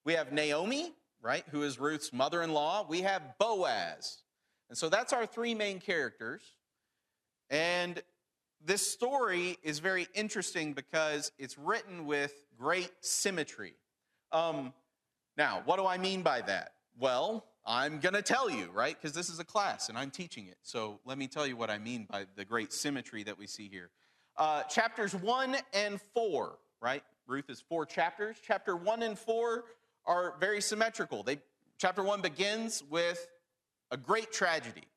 We 0.04 0.14
have 0.14 0.34
Naomi, 0.34 0.92
right, 1.22 1.46
who 1.52 1.64
is 1.64 1.80
Ruth's 1.80 2.12
mother 2.12 2.44
in 2.44 2.52
law. 2.52 2.86
We 2.90 3.04
have 3.04 3.22
Boaz. 3.40 4.18
And 4.68 4.78
so 4.78 4.90
that's 4.90 5.14
our 5.14 5.26
three 5.26 5.56
main 5.56 5.80
characters. 5.80 6.42
And 7.50 8.04
this 8.64 8.86
story 8.86 9.58
is 9.64 9.80
very 9.80 10.08
interesting 10.14 10.74
because 10.74 11.32
it's 11.38 11.58
written 11.58 12.06
with 12.06 12.34
great 12.58 12.92
symmetry. 13.02 13.76
Um, 14.32 14.74
now, 15.38 15.62
what 15.66 15.78
do 15.78 15.86
I 15.86 15.98
mean 15.98 16.22
by 16.22 16.42
that? 16.42 16.74
Well, 17.00 17.46
I'm 17.66 18.00
going 18.00 18.14
to 18.14 18.22
tell 18.22 18.50
you, 18.50 18.70
right? 18.74 18.96
Because 19.00 19.14
this 19.14 19.30
is 19.30 19.40
a 19.40 19.44
class 19.44 19.90
and 19.90 19.98
I'm 19.98 20.10
teaching 20.10 20.48
it. 20.48 20.58
So 20.64 21.00
let 21.06 21.18
me 21.18 21.28
tell 21.28 21.46
you 21.46 21.56
what 21.56 21.70
I 21.70 21.78
mean 21.78 22.08
by 22.10 22.26
the 22.36 22.46
great 22.46 22.74
symmetry 22.74 23.24
that 23.24 23.38
we 23.38 23.46
see 23.46 23.70
here. 23.70 23.90
Uh, 24.38 24.64
chapters 24.64 25.14
1 25.14 25.58
and 25.74 26.00
4, 26.14 26.58
right? 26.82 27.04
Ruth 27.28 27.50
is 27.50 27.60
four 27.60 27.86
chapters. 27.86 28.38
Chapter 28.46 28.76
1 28.76 29.04
and 29.04 29.18
4 29.18 29.66
are 30.06 30.36
very 30.40 30.62
symmetrical. 30.62 31.24
They, 31.24 31.40
chapter 31.78 32.04
1 32.04 32.22
begins 32.22 32.84
with 32.90 33.28
a 33.92 33.98
great 33.98 34.32
tragedy. 34.32 34.88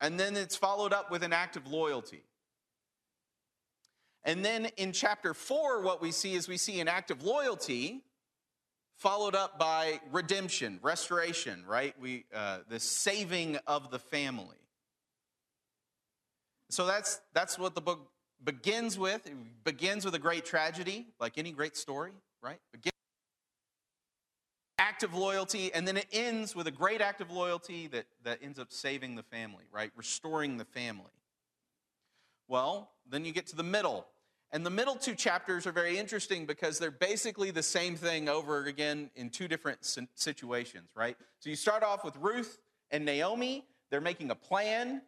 And 0.00 0.18
then 0.18 0.36
it's 0.36 0.56
followed 0.56 0.92
up 0.92 1.10
with 1.10 1.22
an 1.22 1.32
act 1.32 1.56
of 1.56 1.66
loyalty. 1.66 2.22
And 4.24 4.44
then 4.44 4.66
in 4.76 4.92
chapter 4.92 5.34
4, 5.34 5.82
what 5.82 6.02
we 6.02 6.12
see 6.12 6.34
is 6.34 6.48
we 6.48 6.56
see 6.56 6.80
an 6.80 6.88
act 6.88 7.10
of 7.10 7.22
loyalty 7.22 8.02
followed 8.96 9.34
up 9.34 9.58
by 9.58 10.00
redemption, 10.10 10.80
restoration, 10.82 11.64
right? 11.66 11.94
We, 12.00 12.24
uh, 12.34 12.58
the 12.68 12.80
saving 12.80 13.58
of 13.66 13.90
the 13.90 13.98
family. 13.98 14.56
So 16.70 16.84
that's, 16.84 17.20
that's 17.32 17.58
what 17.58 17.74
the 17.74 17.80
book 17.80 18.10
begins 18.42 18.98
with. 18.98 19.26
It 19.26 19.64
begins 19.64 20.04
with 20.04 20.14
a 20.14 20.18
great 20.18 20.44
tragedy, 20.44 21.06
like 21.20 21.38
any 21.38 21.52
great 21.52 21.76
story, 21.76 22.12
right? 22.42 22.58
Begins 22.72 22.97
act 24.78 25.02
of 25.02 25.14
loyalty, 25.14 25.72
and 25.74 25.86
then 25.86 25.96
it 25.96 26.06
ends 26.12 26.54
with 26.54 26.66
a 26.66 26.70
great 26.70 27.00
act 27.00 27.20
of 27.20 27.30
loyalty 27.30 27.88
that, 27.88 28.06
that 28.24 28.38
ends 28.42 28.58
up 28.58 28.72
saving 28.72 29.16
the 29.16 29.22
family, 29.22 29.64
right? 29.72 29.90
Restoring 29.96 30.56
the 30.56 30.64
family. 30.64 31.10
Well, 32.46 32.90
then 33.08 33.24
you 33.24 33.32
get 33.32 33.46
to 33.48 33.56
the 33.56 33.62
middle. 33.62 34.06
And 34.50 34.64
the 34.64 34.70
middle 34.70 34.94
two 34.94 35.14
chapters 35.14 35.66
are 35.66 35.72
very 35.72 35.98
interesting 35.98 36.46
because 36.46 36.78
they're 36.78 36.90
basically 36.90 37.50
the 37.50 37.62
same 37.62 37.96
thing 37.96 38.28
over 38.28 38.64
again 38.64 39.10
in 39.14 39.28
two 39.28 39.46
different 39.46 39.80
situations, 40.14 40.88
right? 40.94 41.16
So 41.40 41.50
you 41.50 41.56
start 41.56 41.82
off 41.82 42.04
with 42.04 42.16
Ruth 42.16 42.58
and 42.90 43.04
Naomi, 43.04 43.66
they're 43.90 44.00
making 44.00 44.30
a 44.30 44.34
plan. 44.34 45.02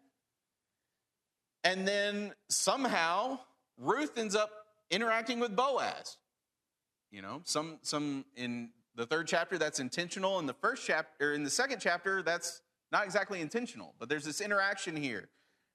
And 1.64 1.88
then 1.88 2.32
somehow 2.48 3.38
Ruth 3.78 4.18
ends 4.18 4.34
up 4.34 4.50
interacting 4.90 5.40
with 5.40 5.56
Boaz. 5.56 6.18
You 7.10 7.22
know, 7.22 7.40
some 7.44 7.78
some 7.82 8.24
in 8.36 8.70
the 8.94 9.06
third 9.06 9.26
chapter 9.26 9.58
that's 9.58 9.80
intentional, 9.80 10.38
in 10.38 10.46
the 10.46 10.54
first 10.54 10.84
chapter, 10.86 11.30
or 11.30 11.34
in 11.34 11.44
the 11.44 11.50
second 11.50 11.80
chapter, 11.80 12.22
that's 12.22 12.62
not 12.92 13.04
exactly 13.04 13.40
intentional. 13.40 13.94
But 13.98 14.08
there's 14.08 14.24
this 14.24 14.40
interaction 14.40 14.96
here, 14.96 15.28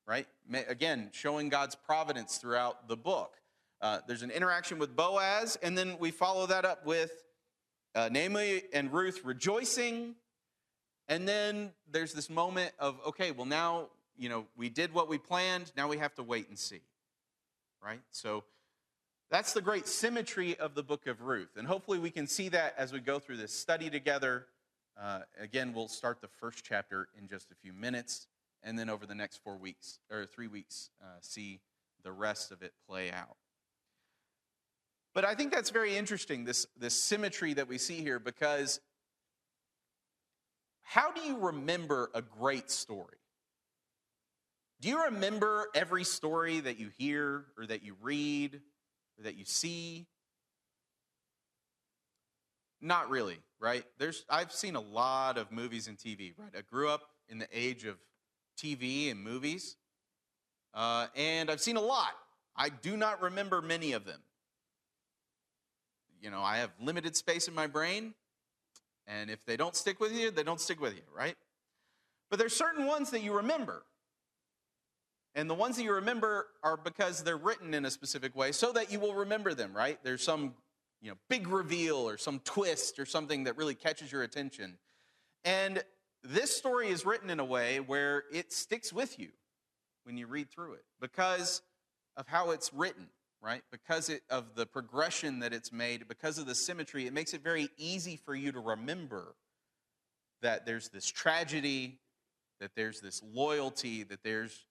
right? 0.08 0.28
Again, 0.68 1.10
showing 1.14 1.50
God's 1.50 1.76
providence 1.76 2.38
throughout 2.38 2.88
the 2.88 2.98
book. 2.98 3.36
Uh, 3.82 4.00
there's 4.08 4.22
an 4.22 4.32
interaction 4.32 4.80
with 4.80 4.96
Boaz, 4.96 5.58
and 5.62 5.78
then 5.78 5.98
we 6.00 6.12
follow 6.12 6.46
that 6.48 6.66
up 6.66 6.86
with 6.86 7.12
uh, 7.94 8.10
Naomi 8.12 8.64
and 8.74 8.92
Ruth 8.92 9.22
rejoicing. 9.24 10.16
And 11.08 11.28
then 11.28 11.72
there's 11.92 12.14
this 12.14 12.30
moment 12.30 12.74
of, 12.80 13.00
okay, 13.08 13.32
well, 13.32 13.46
now, 13.46 13.90
you 14.18 14.28
know, 14.28 14.46
we 14.58 14.70
did 14.70 14.94
what 14.94 15.08
we 15.08 15.18
planned. 15.18 15.72
Now 15.78 15.88
we 15.88 15.98
have 15.98 16.16
to 16.16 16.24
wait 16.24 16.50
and 16.50 16.58
see, 16.58 16.82
right? 17.84 18.02
So 18.12 18.44
that's 19.30 19.54
the 19.54 19.62
great 19.62 19.88
symmetry 19.88 20.56
of 20.58 20.76
the 20.76 20.84
book 20.84 21.08
of 21.08 21.22
Ruth. 21.22 21.58
And 21.58 21.68
hopefully 21.68 22.00
we 22.00 22.12
can 22.12 22.28
see 22.28 22.50
that 22.50 22.76
as 22.78 22.94
we 22.94 23.00
go 23.00 23.20
through 23.20 23.38
this 23.38 23.54
study 23.54 23.90
together. 23.90 24.46
Uh, 25.02 25.22
again, 25.40 25.74
we'll 25.74 25.88
start 25.88 26.22
the 26.22 26.28
first 26.28 26.64
chapter 26.64 27.08
in 27.18 27.28
just 27.28 27.52
a 27.52 27.56
few 27.56 27.74
minutes. 27.74 28.28
And 28.64 28.78
then 28.78 28.90
over 28.90 29.06
the 29.06 29.16
next 29.16 29.44
four 29.44 29.58
weeks, 29.58 30.00
or 30.12 30.26
three 30.26 30.48
weeks, 30.48 30.90
uh, 31.02 31.18
see 31.22 31.60
the 32.04 32.12
rest 32.12 32.52
of 32.52 32.62
it 32.62 32.74
play 32.88 33.12
out. 33.12 33.38
But 35.14 35.26
I 35.26 35.34
think 35.34 35.52
that's 35.52 35.70
very 35.70 35.96
interesting, 35.96 36.44
this, 36.44 36.68
this 36.78 36.94
symmetry 36.94 37.54
that 37.54 37.68
we 37.68 37.78
see 37.78 38.02
here, 38.02 38.20
because 38.20 38.80
how 40.84 41.12
do 41.12 41.22
you 41.22 41.38
remember 41.38 42.12
a 42.14 42.22
great 42.22 42.70
story? 42.70 43.18
Do 44.82 44.90
you 44.90 45.06
remember 45.06 45.70
every 45.74 46.04
story 46.04 46.60
that 46.60 46.80
you 46.80 46.90
hear 46.98 47.46
or 47.58 47.66
that 47.66 47.82
you 47.82 47.96
read 48.02 48.62
or 49.18 49.24
that 49.24 49.36
you 49.36 49.46
see? 49.46 50.06
Not 52.82 53.10
really, 53.10 53.40
right? 53.60 53.84
There's 53.98 54.26
I've 54.30 54.52
seen 54.52 54.76
a 54.76 54.82
lot 54.82 55.38
of 55.38 55.52
movies 55.52 55.88
and 55.88 55.98
TV, 55.98 56.34
right? 56.38 56.52
I 56.58 56.62
grew 56.62 56.90
up 56.90 57.02
in 57.30 57.40
the 57.40 57.48
age 57.52 57.86
of 57.86 57.98
TV 58.58 59.10
and 59.12 59.24
movies, 59.24 59.78
uh, 60.74 61.08
and 61.16 61.50
I've 61.50 61.62
seen 61.62 61.78
a 61.78 61.82
lot. 61.82 62.12
I 62.56 62.70
do 62.70 62.96
not 62.96 63.22
remember 63.22 63.62
many 63.62 63.94
of 63.94 64.06
them 64.06 64.22
you 66.26 66.32
know, 66.32 66.42
I 66.42 66.58
have 66.58 66.72
limited 66.82 67.16
space 67.16 67.48
in 67.48 67.54
my 67.54 67.68
brain, 67.68 68.16
and 69.06 69.30
if 69.30 69.46
they 69.46 69.56
don't 69.56 69.76
stick 69.76 70.00
with 70.00 70.12
you, 70.12 70.32
they 70.32 70.42
don't 70.42 70.60
stick 70.60 70.82
with 70.82 70.96
you, 70.96 71.04
right? 71.16 71.36
But 72.32 72.40
there's 72.40 72.56
certain 72.56 72.88
ones 72.88 73.12
that 73.12 73.22
you 73.22 73.34
remember. 73.34 73.84
And 75.36 75.50
the 75.50 75.54
ones 75.54 75.76
that 75.76 75.84
you 75.84 75.94
remember 75.94 76.48
are 76.64 76.78
because 76.78 77.24
they're 77.24 77.38
written 77.38 77.74
in 77.74 77.86
a 77.86 77.92
specific 77.92 78.36
way 78.36 78.52
so 78.52 78.72
that 78.72 78.92
you 78.92 79.00
will 79.00 79.14
remember 79.14 79.54
them, 79.54 79.76
right? 79.76 80.00
There's 80.04 80.24
some, 80.24 80.54
you 81.02 81.12
know, 81.12 81.18
big 81.30 81.48
reveal 81.48 81.98
or 81.98 82.18
some 82.18 82.40
twist 82.46 83.00
or 83.00 83.06
something 83.06 83.44
that 83.44 83.58
really 83.58 83.76
catches 83.76 84.12
your 84.12 84.24
attention. 84.24 84.78
And 85.44 85.84
this 86.24 86.56
story 86.56 86.88
is 86.88 87.06
written 87.06 87.30
in 87.30 87.40
a 87.40 87.46
way 87.46 87.80
where 87.82 88.24
it 88.32 88.54
sticks 88.54 88.94
with 88.94 89.20
you 89.20 89.30
when 90.06 90.18
you 90.18 90.26
read 90.26 90.50
through 90.50 90.74
it 90.74 90.86
because 91.02 91.62
of 92.16 92.28
how 92.28 92.52
it's 92.52 92.74
written 92.74 93.10
right? 93.46 93.62
Because 93.72 94.10
it, 94.10 94.24
of 94.32 94.56
the 94.56 94.66
progression 94.66 95.40
that 95.40 95.54
it's 95.54 95.72
made, 95.72 96.08
because 96.08 96.40
of 96.40 96.48
the 96.48 96.56
symmetry, 96.56 97.06
it 97.06 97.14
makes 97.14 97.34
it 97.36 97.44
very 97.44 97.70
easy 97.78 98.16
for 98.16 98.34
you 98.34 98.52
to 98.52 98.60
remember 98.60 99.36
that 100.42 100.66
there's 100.66 100.90
this 100.90 101.06
tragedy, 101.06 102.00
that 102.60 102.72
there's 102.76 103.02
this 103.02 103.22
loyalty, 103.24 104.02
that 104.02 104.24
there's 104.24 104.66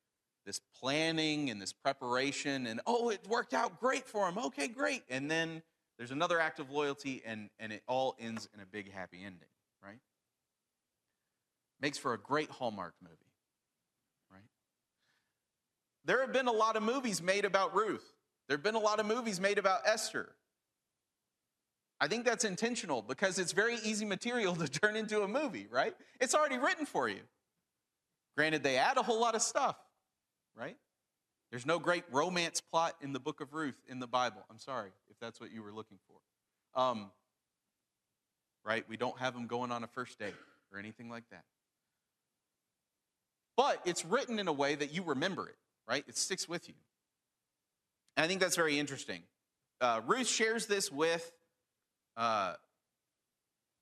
this 0.44 0.60
planning 0.78 1.50
and 1.50 1.60
this 1.60 1.72
preparation, 1.72 2.66
and 2.66 2.80
oh, 2.86 3.10
it 3.10 3.26
worked 3.28 3.54
out 3.54 3.80
great 3.80 4.06
for 4.06 4.28
him. 4.28 4.38
Okay, 4.38 4.68
great. 4.68 5.02
And 5.08 5.30
then 5.30 5.62
there's 5.98 6.10
another 6.10 6.40
act 6.40 6.60
of 6.60 6.70
loyalty, 6.70 7.22
and, 7.24 7.50
and 7.58 7.72
it 7.72 7.82
all 7.86 8.16
ends 8.18 8.48
in 8.54 8.60
a 8.60 8.66
big 8.66 8.92
happy 8.92 9.18
ending, 9.24 9.48
right? 9.82 9.98
Makes 11.80 11.98
for 11.98 12.14
a 12.14 12.18
great 12.18 12.50
Hallmark 12.50 12.94
movie, 13.02 13.16
right? 14.30 14.42
There 16.04 16.20
have 16.20 16.32
been 16.32 16.48
a 16.48 16.52
lot 16.52 16.76
of 16.76 16.82
movies 16.82 17.22
made 17.22 17.44
about 17.44 17.74
Ruth. 17.74 18.04
There 18.48 18.56
have 18.56 18.64
been 18.64 18.74
a 18.74 18.80
lot 18.80 19.00
of 19.00 19.06
movies 19.06 19.40
made 19.40 19.58
about 19.58 19.80
Esther. 19.86 20.34
I 22.00 22.08
think 22.08 22.24
that's 22.24 22.44
intentional 22.44 23.02
because 23.02 23.38
it's 23.38 23.52
very 23.52 23.76
easy 23.84 24.04
material 24.04 24.54
to 24.56 24.68
turn 24.68 24.96
into 24.96 25.22
a 25.22 25.28
movie, 25.28 25.66
right? 25.70 25.94
It's 26.20 26.34
already 26.34 26.58
written 26.58 26.86
for 26.86 27.08
you. 27.08 27.20
Granted, 28.36 28.62
they 28.62 28.76
add 28.76 28.96
a 28.96 29.02
whole 29.02 29.20
lot 29.20 29.34
of 29.34 29.42
stuff, 29.42 29.76
right? 30.56 30.76
There's 31.50 31.66
no 31.66 31.78
great 31.78 32.04
romance 32.10 32.60
plot 32.60 32.94
in 33.00 33.12
the 33.12 33.20
book 33.20 33.40
of 33.40 33.54
Ruth 33.54 33.80
in 33.88 34.00
the 34.00 34.06
Bible. 34.06 34.44
I'm 34.50 34.58
sorry 34.58 34.90
if 35.10 35.18
that's 35.20 35.40
what 35.40 35.52
you 35.52 35.62
were 35.62 35.72
looking 35.72 35.98
for. 36.08 36.80
Um, 36.80 37.10
right? 38.64 38.84
We 38.88 38.96
don't 38.96 39.18
have 39.18 39.34
them 39.34 39.46
going 39.46 39.70
on 39.70 39.84
a 39.84 39.86
first 39.86 40.18
date 40.18 40.34
or 40.72 40.78
anything 40.78 41.08
like 41.08 41.24
that. 41.30 41.44
But 43.56 43.80
it's 43.84 44.04
written 44.04 44.38
in 44.38 44.48
a 44.48 44.52
way 44.52 44.74
that 44.74 44.92
you 44.92 45.04
remember 45.04 45.46
it, 45.48 45.56
right? 45.86 46.04
It 46.08 46.18
sticks 46.18 46.48
with 46.48 46.68
you. 46.68 46.74
And 48.16 48.24
I 48.24 48.28
think 48.28 48.40
that's 48.40 48.56
very 48.56 48.78
interesting. 48.78 49.22
Uh, 49.80 50.00
Ruth 50.06 50.26
shares 50.26 50.66
this 50.66 50.90
with 50.90 51.30
uh, 52.16 52.54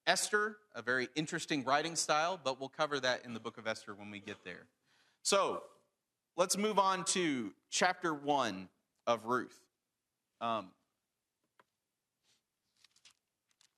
Esther, 0.07 0.57
a 0.75 0.83
very 0.83 1.09
interesting 1.15 1.65
writing 1.65 1.97
style, 1.97 2.39
but 2.43 2.59
we'll 2.61 2.69
cover 2.69 2.99
that 3.01 3.25
in 3.25 3.35
the 3.35 3.41
book 3.41 3.57
of 3.57 3.67
Esther 3.67 3.95
when 3.95 4.11
we 4.11 4.19
get 4.21 4.45
there. 4.45 4.67
So 5.23 5.63
let's 6.37 6.57
move 6.57 6.79
on 6.79 7.05
to 7.05 7.53
chapter 7.71 8.15
one 8.15 8.69
of 9.07 9.27
Ruth. 9.27 9.59
Um, 10.41 10.71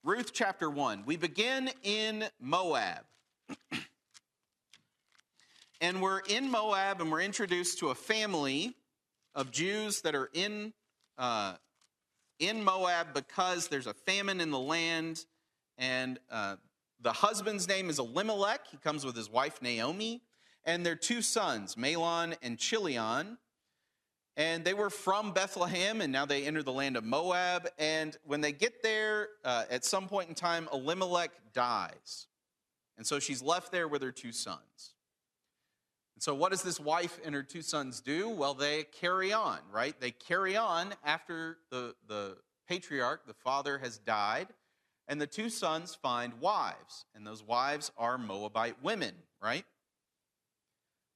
Ruth 0.03 0.31
chapter 0.33 0.69
1. 0.69 1.03
We 1.05 1.17
begin 1.17 1.69
in 1.83 2.25
Moab. 2.39 3.03
and 5.81 6.01
we're 6.01 6.19
in 6.19 6.49
Moab 6.49 7.01
and 7.01 7.11
we're 7.11 7.21
introduced 7.21 7.79
to 7.79 7.89
a 7.89 7.95
family 7.95 8.75
of 9.33 9.51
Jews 9.51 10.01
that 10.01 10.15
are 10.15 10.29
in, 10.33 10.73
uh, 11.17 11.55
in 12.39 12.63
Moab 12.63 13.13
because 13.13 13.67
there's 13.67 13.87
a 13.87 13.93
famine 13.93 14.41
in 14.41 14.51
the 14.51 14.59
land. 14.59 15.25
And 15.77 16.19
uh, 16.31 16.57
the 17.01 17.11
husband's 17.11 17.67
name 17.67 17.89
is 17.89 17.99
Elimelech. 17.99 18.67
He 18.69 18.77
comes 18.77 19.05
with 19.05 19.15
his 19.15 19.29
wife 19.29 19.61
Naomi. 19.61 20.21
And 20.65 20.85
their 20.85 20.95
two 20.95 21.21
sons, 21.21 21.75
Mahlon 21.75 22.35
and 22.41 22.57
Chilion. 22.57 23.37
And 24.37 24.65
they 24.65 24.73
were 24.73 24.89
from 24.89 25.31
Bethlehem, 25.31 26.01
and 26.01 26.11
now 26.11 26.25
they 26.25 26.45
enter 26.45 26.61
the 26.61 26.73
land 26.73 26.97
of 26.97 27.05
Moab. 27.05 27.69
And 27.79 28.17
when 28.25 28.41
they 28.41 28.51
get 28.51 28.83
there, 28.83 29.29
uh, 29.45 29.63
at 29.69 29.85
some 29.85 30.07
point 30.07 30.27
in 30.27 30.35
time, 30.35 30.67
Elimelech 30.73 31.31
dies. 31.53 32.27
And 32.97 33.07
so 33.07 33.19
she's 33.19 33.41
left 33.41 33.71
there 33.71 33.87
with 33.87 34.01
her 34.01 34.11
two 34.11 34.31
sons. 34.31 34.95
And 36.15 36.23
so, 36.23 36.33
what 36.33 36.51
does 36.51 36.63
this 36.63 36.79
wife 36.79 37.19
and 37.25 37.35
her 37.35 37.43
two 37.43 37.61
sons 37.61 37.99
do? 37.99 38.29
Well, 38.29 38.53
they 38.53 38.83
carry 38.83 39.33
on, 39.33 39.59
right? 39.71 39.99
They 39.99 40.11
carry 40.11 40.55
on 40.55 40.93
after 41.03 41.57
the, 41.71 41.93
the 42.07 42.37
patriarch, 42.67 43.27
the 43.27 43.33
father, 43.33 43.77
has 43.77 43.97
died, 43.97 44.47
and 45.07 45.19
the 45.19 45.27
two 45.27 45.49
sons 45.49 45.93
find 45.93 46.33
wives, 46.39 47.05
and 47.13 47.27
those 47.27 47.43
wives 47.43 47.91
are 47.97 48.17
Moabite 48.17 48.81
women, 48.81 49.13
right? 49.41 49.65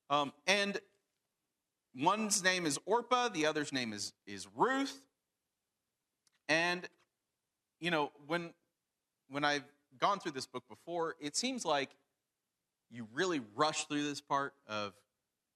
Um, 0.09 0.33
and 0.47 0.79
one's 1.95 2.43
name 2.43 2.65
is 2.65 2.79
Orpah, 2.85 3.29
the 3.29 3.45
other's 3.45 3.71
name 3.71 3.93
is, 3.93 4.13
is 4.25 4.47
Ruth. 4.55 5.01
And, 6.47 6.87
you 7.79 7.91
know, 7.91 8.11
when, 8.27 8.53
when 9.29 9.43
I've 9.43 9.63
gone 9.99 10.19
through 10.19 10.31
this 10.31 10.47
book 10.47 10.63
before, 10.67 11.15
it 11.19 11.35
seems 11.35 11.63
like 11.63 11.89
you 12.89 13.07
really 13.13 13.41
rush 13.55 13.85
through 13.85 14.03
this 14.03 14.21
part 14.21 14.53
of, 14.67 14.93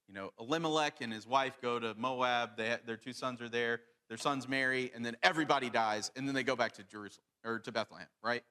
you 0.06 0.14
know, 0.14 0.30
Elimelech 0.38 1.00
and 1.00 1.12
his 1.12 1.26
wife 1.26 1.58
go 1.60 1.80
to 1.80 1.94
Moab. 1.96 2.56
They, 2.56 2.76
their 2.86 2.96
two 2.96 3.12
sons 3.12 3.40
are 3.40 3.48
there. 3.48 3.80
Their 4.08 4.18
sons 4.18 4.46
marry, 4.46 4.92
and 4.94 5.04
then 5.04 5.16
everybody 5.22 5.70
dies, 5.70 6.12
and 6.14 6.28
then 6.28 6.34
they 6.34 6.42
go 6.42 6.54
back 6.54 6.72
to 6.72 6.84
Jerusalem 6.84 7.24
or 7.42 7.58
to 7.60 7.72
Bethlehem, 7.72 8.06
right? 8.22 8.42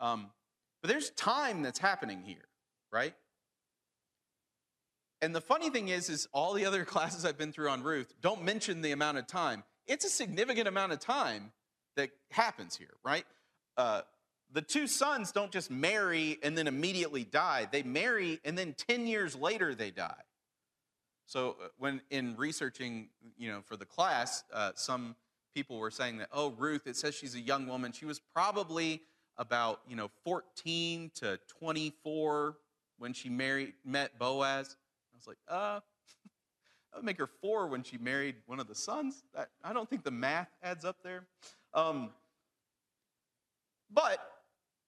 Um, 0.00 0.30
but 0.82 0.90
there's 0.90 1.10
time 1.10 1.62
that's 1.62 1.78
happening 1.78 2.22
here, 2.24 2.48
right? 2.90 3.14
And 5.22 5.32
the 5.32 5.40
funny 5.40 5.70
thing 5.70 5.88
is, 5.88 6.10
is 6.10 6.28
all 6.32 6.52
the 6.52 6.66
other 6.66 6.84
classes 6.94 7.24
I've 7.24 7.38
been 7.38 7.52
through 7.52 7.70
on 7.70 7.82
Ruth 7.82 8.12
don't 8.20 8.42
mention 8.42 8.82
the 8.82 8.90
amount 8.90 9.18
of 9.18 9.26
time. 9.26 9.62
It's 9.86 10.04
a 10.04 10.10
significant 10.10 10.68
amount 10.68 10.92
of 10.92 10.98
time 10.98 11.52
that 11.96 12.10
happens 12.30 12.76
here, 12.76 12.94
right? 13.04 13.24
Uh, 13.76 14.02
the 14.52 14.62
two 14.62 14.86
sons 14.86 15.32
don't 15.32 15.50
just 15.50 15.70
marry 15.70 16.38
and 16.42 16.58
then 16.58 16.66
immediately 16.66 17.24
die. 17.24 17.68
They 17.70 17.82
marry 17.82 18.40
and 18.44 18.58
then 18.58 18.74
10 18.88 19.06
years 19.06 19.34
later 19.34 19.74
they 19.74 19.90
die. 19.90 20.22
So 21.26 21.56
uh, 21.62 21.68
when 21.78 22.02
in 22.10 22.36
researching, 22.36 23.08
you 23.38 23.50
know, 23.50 23.60
for 23.64 23.76
the 23.76 23.86
class, 23.86 24.44
uh, 24.52 24.72
some 24.74 25.16
people 25.54 25.78
were 25.78 25.90
saying 25.90 26.18
that, 26.18 26.28
oh, 26.32 26.50
Ruth, 26.50 26.86
it 26.86 26.96
says 26.96 27.14
she's 27.14 27.34
a 27.34 27.40
young 27.40 27.66
woman. 27.66 27.92
She 27.92 28.04
was 28.04 28.20
probably 28.34 29.02
about, 29.38 29.80
you 29.88 29.96
know, 29.96 30.10
14 30.24 31.10
to 31.16 31.38
24 31.58 32.56
when 32.98 33.12
she 33.12 33.28
married, 33.28 33.72
met 33.84 34.18
Boaz. 34.18 34.76
I 35.22 35.30
was 35.30 35.36
like, 35.36 35.38
uh, 35.48 35.80
that 36.92 36.98
would 36.98 37.04
make 37.04 37.18
her 37.18 37.28
four 37.40 37.66
when 37.66 37.82
she 37.82 37.98
married 37.98 38.36
one 38.46 38.60
of 38.60 38.68
the 38.68 38.74
sons. 38.74 39.24
I 39.62 39.72
don't 39.72 39.88
think 39.88 40.04
the 40.04 40.10
math 40.10 40.48
adds 40.62 40.84
up 40.84 40.96
there. 41.02 41.26
Um, 41.74 42.10
but 43.92 44.18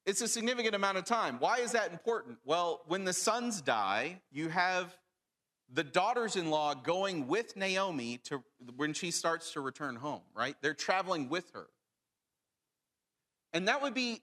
it's 0.06 0.20
a 0.20 0.28
significant 0.28 0.74
amount 0.74 0.98
of 0.98 1.04
time. 1.04 1.38
Why 1.38 1.58
is 1.58 1.72
that 1.72 1.92
important? 1.92 2.38
Well, 2.44 2.82
when 2.86 3.04
the 3.04 3.12
sons 3.12 3.60
die, 3.60 4.20
you 4.32 4.48
have 4.48 4.96
the 5.72 5.84
daughters 5.84 6.36
in 6.36 6.50
law 6.50 6.74
going 6.74 7.26
with 7.26 7.56
Naomi 7.56 8.18
to 8.24 8.42
when 8.76 8.92
she 8.92 9.10
starts 9.10 9.52
to 9.52 9.60
return 9.60 9.96
home, 9.96 10.22
right? 10.34 10.56
They're 10.60 10.74
traveling 10.74 11.28
with 11.28 11.50
her. 11.52 11.66
And 13.52 13.68
that 13.68 13.82
would 13.82 13.94
be 13.94 14.20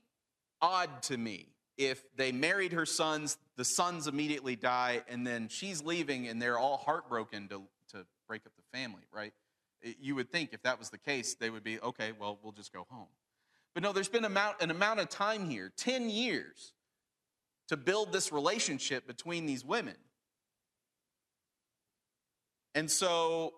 odd 0.62 1.02
to 1.04 1.18
me 1.18 1.48
if 1.78 2.04
they 2.16 2.32
married 2.32 2.74
her 2.74 2.86
sons, 2.86 3.38
the 3.62 3.66
sons 3.66 4.08
immediately 4.08 4.56
die, 4.56 5.04
and 5.08 5.28
then 5.28 5.48
she's 5.48 5.84
leaving 5.84 6.28
and 6.28 6.42
they're 6.42 6.58
all 6.58 6.78
heartbroken 6.78 7.48
to, 7.48 7.62
to 7.92 8.08
break 8.28 8.44
up 8.48 8.52
the 8.56 8.76
family, 8.76 9.04
right? 9.14 9.34
You 10.00 10.16
would 10.16 10.32
think 10.32 10.50
if 10.52 10.64
that 10.64 10.80
was 10.80 10.90
the 10.90 10.98
case, 10.98 11.36
they 11.36 11.52
would 11.52 11.64
be, 11.64 11.80
okay, 11.80 12.12
well, 12.20 12.40
we'll 12.42 12.54
just 12.54 12.74
go 12.74 12.88
home. 12.90 13.06
But 13.76 13.84
no, 13.84 13.94
there's 13.94 14.10
been 14.10 14.26
amount, 14.26 14.64
an 14.64 14.72
amount 14.72 15.00
of 15.00 15.10
time 15.10 15.48
here 15.48 15.72
10 15.78 16.10
years 16.10 16.74
to 17.68 17.78
build 17.78 18.12
this 18.12 18.32
relationship 18.32 19.06
between 19.06 19.46
these 19.46 19.64
women. 19.64 19.98
And 22.74 22.90
so 22.90 23.54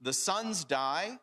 the 0.00 0.14
sons 0.14 0.64
die. 0.64 1.18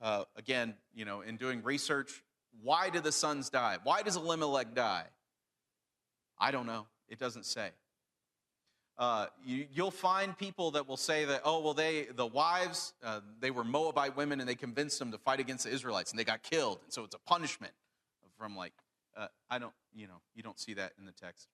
Uh, 0.00 0.24
again, 0.34 0.74
you 0.92 1.04
know, 1.04 1.20
in 1.20 1.36
doing 1.36 1.62
research, 1.62 2.24
why 2.64 2.90
do 2.90 2.98
the 2.98 3.12
sons 3.12 3.48
die? 3.48 3.76
Why 3.84 4.02
does 4.02 4.16
Elimelech 4.16 4.74
die? 4.74 5.04
I 6.38 6.50
don't 6.50 6.66
know. 6.66 6.86
It 7.08 7.18
doesn't 7.18 7.46
say. 7.46 7.70
Uh, 8.98 9.26
you, 9.44 9.66
will 9.76 9.90
find 9.90 10.36
people 10.38 10.70
that 10.70 10.88
will 10.88 10.96
say 10.96 11.26
that, 11.26 11.42
oh, 11.44 11.60
well, 11.60 11.74
they, 11.74 12.06
the 12.14 12.26
wives, 12.26 12.94
uh, 13.04 13.20
they 13.40 13.50
were 13.50 13.62
Moabite 13.62 14.16
women 14.16 14.40
and 14.40 14.48
they 14.48 14.54
convinced 14.54 14.98
them 14.98 15.12
to 15.12 15.18
fight 15.18 15.38
against 15.38 15.64
the 15.64 15.70
Israelites 15.70 16.10
and 16.10 16.18
they 16.18 16.24
got 16.24 16.42
killed. 16.42 16.80
And 16.82 16.92
so 16.92 17.04
it's 17.04 17.14
a 17.14 17.18
punishment 17.18 17.74
from 18.38 18.56
like, 18.56 18.72
uh, 19.16 19.28
I 19.50 19.58
don't, 19.58 19.74
you 19.94 20.06
know, 20.06 20.20
you 20.34 20.42
don't 20.42 20.58
see 20.58 20.74
that 20.74 20.92
in 20.98 21.04
the 21.04 21.12
text. 21.12 21.48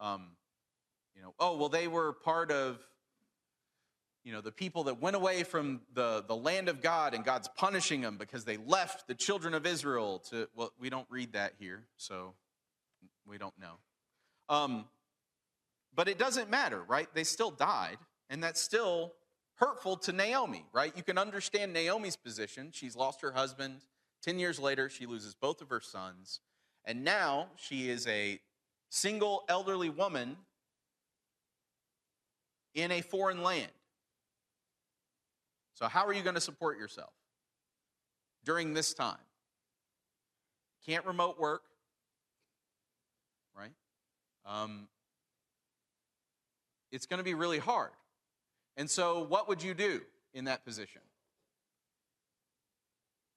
Um, 0.00 0.30
you 1.14 1.22
know, 1.22 1.34
oh, 1.38 1.56
well, 1.56 1.68
they 1.68 1.86
were 1.86 2.12
part 2.12 2.50
of, 2.50 2.78
you 4.24 4.32
know, 4.32 4.40
the 4.40 4.52
people 4.52 4.84
that 4.84 5.02
went 5.02 5.16
away 5.16 5.42
from 5.42 5.82
the, 5.92 6.24
the 6.26 6.34
land 6.34 6.70
of 6.70 6.80
God 6.80 7.12
and 7.12 7.24
God's 7.24 7.48
punishing 7.56 8.00
them 8.00 8.16
because 8.16 8.46
they 8.46 8.56
left 8.56 9.06
the 9.06 9.14
children 9.14 9.52
of 9.52 9.66
Israel 9.66 10.20
to, 10.30 10.48
well, 10.56 10.72
we 10.80 10.88
don't 10.88 11.06
read 11.10 11.34
that 11.34 11.52
here, 11.58 11.84
so 11.98 12.32
we 13.26 13.36
don't 13.36 13.58
know. 13.60 13.74
Um, 14.48 14.86
but 15.94 16.08
it 16.08 16.18
doesn't 16.18 16.50
matter, 16.50 16.82
right? 16.82 17.08
They 17.14 17.24
still 17.24 17.50
died, 17.50 17.98
and 18.28 18.42
that's 18.42 18.60
still 18.60 19.12
hurtful 19.56 19.96
to 19.98 20.12
Naomi, 20.12 20.64
right? 20.72 20.92
You 20.96 21.02
can 21.02 21.18
understand 21.18 21.72
Naomi's 21.72 22.16
position. 22.16 22.70
She's 22.72 22.96
lost 22.96 23.20
her 23.20 23.32
husband. 23.32 23.80
10 24.22 24.38
years 24.38 24.58
later, 24.58 24.88
she 24.88 25.06
loses 25.06 25.34
both 25.34 25.60
of 25.60 25.68
her 25.68 25.80
sons. 25.80 26.40
And 26.84 27.04
now 27.04 27.48
she 27.56 27.88
is 27.88 28.06
a 28.06 28.40
single 28.90 29.44
elderly 29.48 29.90
woman 29.90 30.36
in 32.74 32.90
a 32.90 33.00
foreign 33.00 33.42
land. 33.42 33.70
So, 35.74 35.86
how 35.86 36.06
are 36.06 36.12
you 36.12 36.22
going 36.22 36.34
to 36.34 36.40
support 36.40 36.78
yourself 36.78 37.12
during 38.44 38.74
this 38.74 38.94
time? 38.94 39.16
Can't 40.86 41.04
remote 41.06 41.38
work, 41.38 41.62
right? 43.56 43.72
Um, 44.46 44.88
it's 46.92 47.06
going 47.06 47.18
to 47.18 47.24
be 47.24 47.34
really 47.34 47.58
hard. 47.58 47.90
And 48.76 48.88
so, 48.90 49.24
what 49.24 49.48
would 49.48 49.62
you 49.62 49.74
do 49.74 50.00
in 50.32 50.44
that 50.44 50.64
position? 50.64 51.02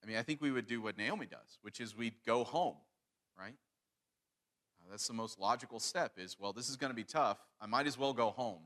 I 0.02 0.06
mean, 0.06 0.16
I 0.16 0.22
think 0.22 0.40
we 0.40 0.50
would 0.50 0.66
do 0.66 0.80
what 0.80 0.96
Naomi 0.96 1.26
does, 1.26 1.58
which 1.62 1.80
is 1.80 1.96
we'd 1.96 2.14
go 2.26 2.44
home, 2.44 2.76
right? 3.38 3.54
Uh, 4.80 4.90
that's 4.90 5.06
the 5.06 5.14
most 5.14 5.38
logical 5.38 5.80
step 5.80 6.12
is, 6.16 6.36
well, 6.38 6.52
this 6.52 6.68
is 6.68 6.76
going 6.76 6.90
to 6.90 6.96
be 6.96 7.04
tough. 7.04 7.38
I 7.60 7.66
might 7.66 7.86
as 7.86 7.98
well 7.98 8.12
go 8.12 8.30
home 8.30 8.62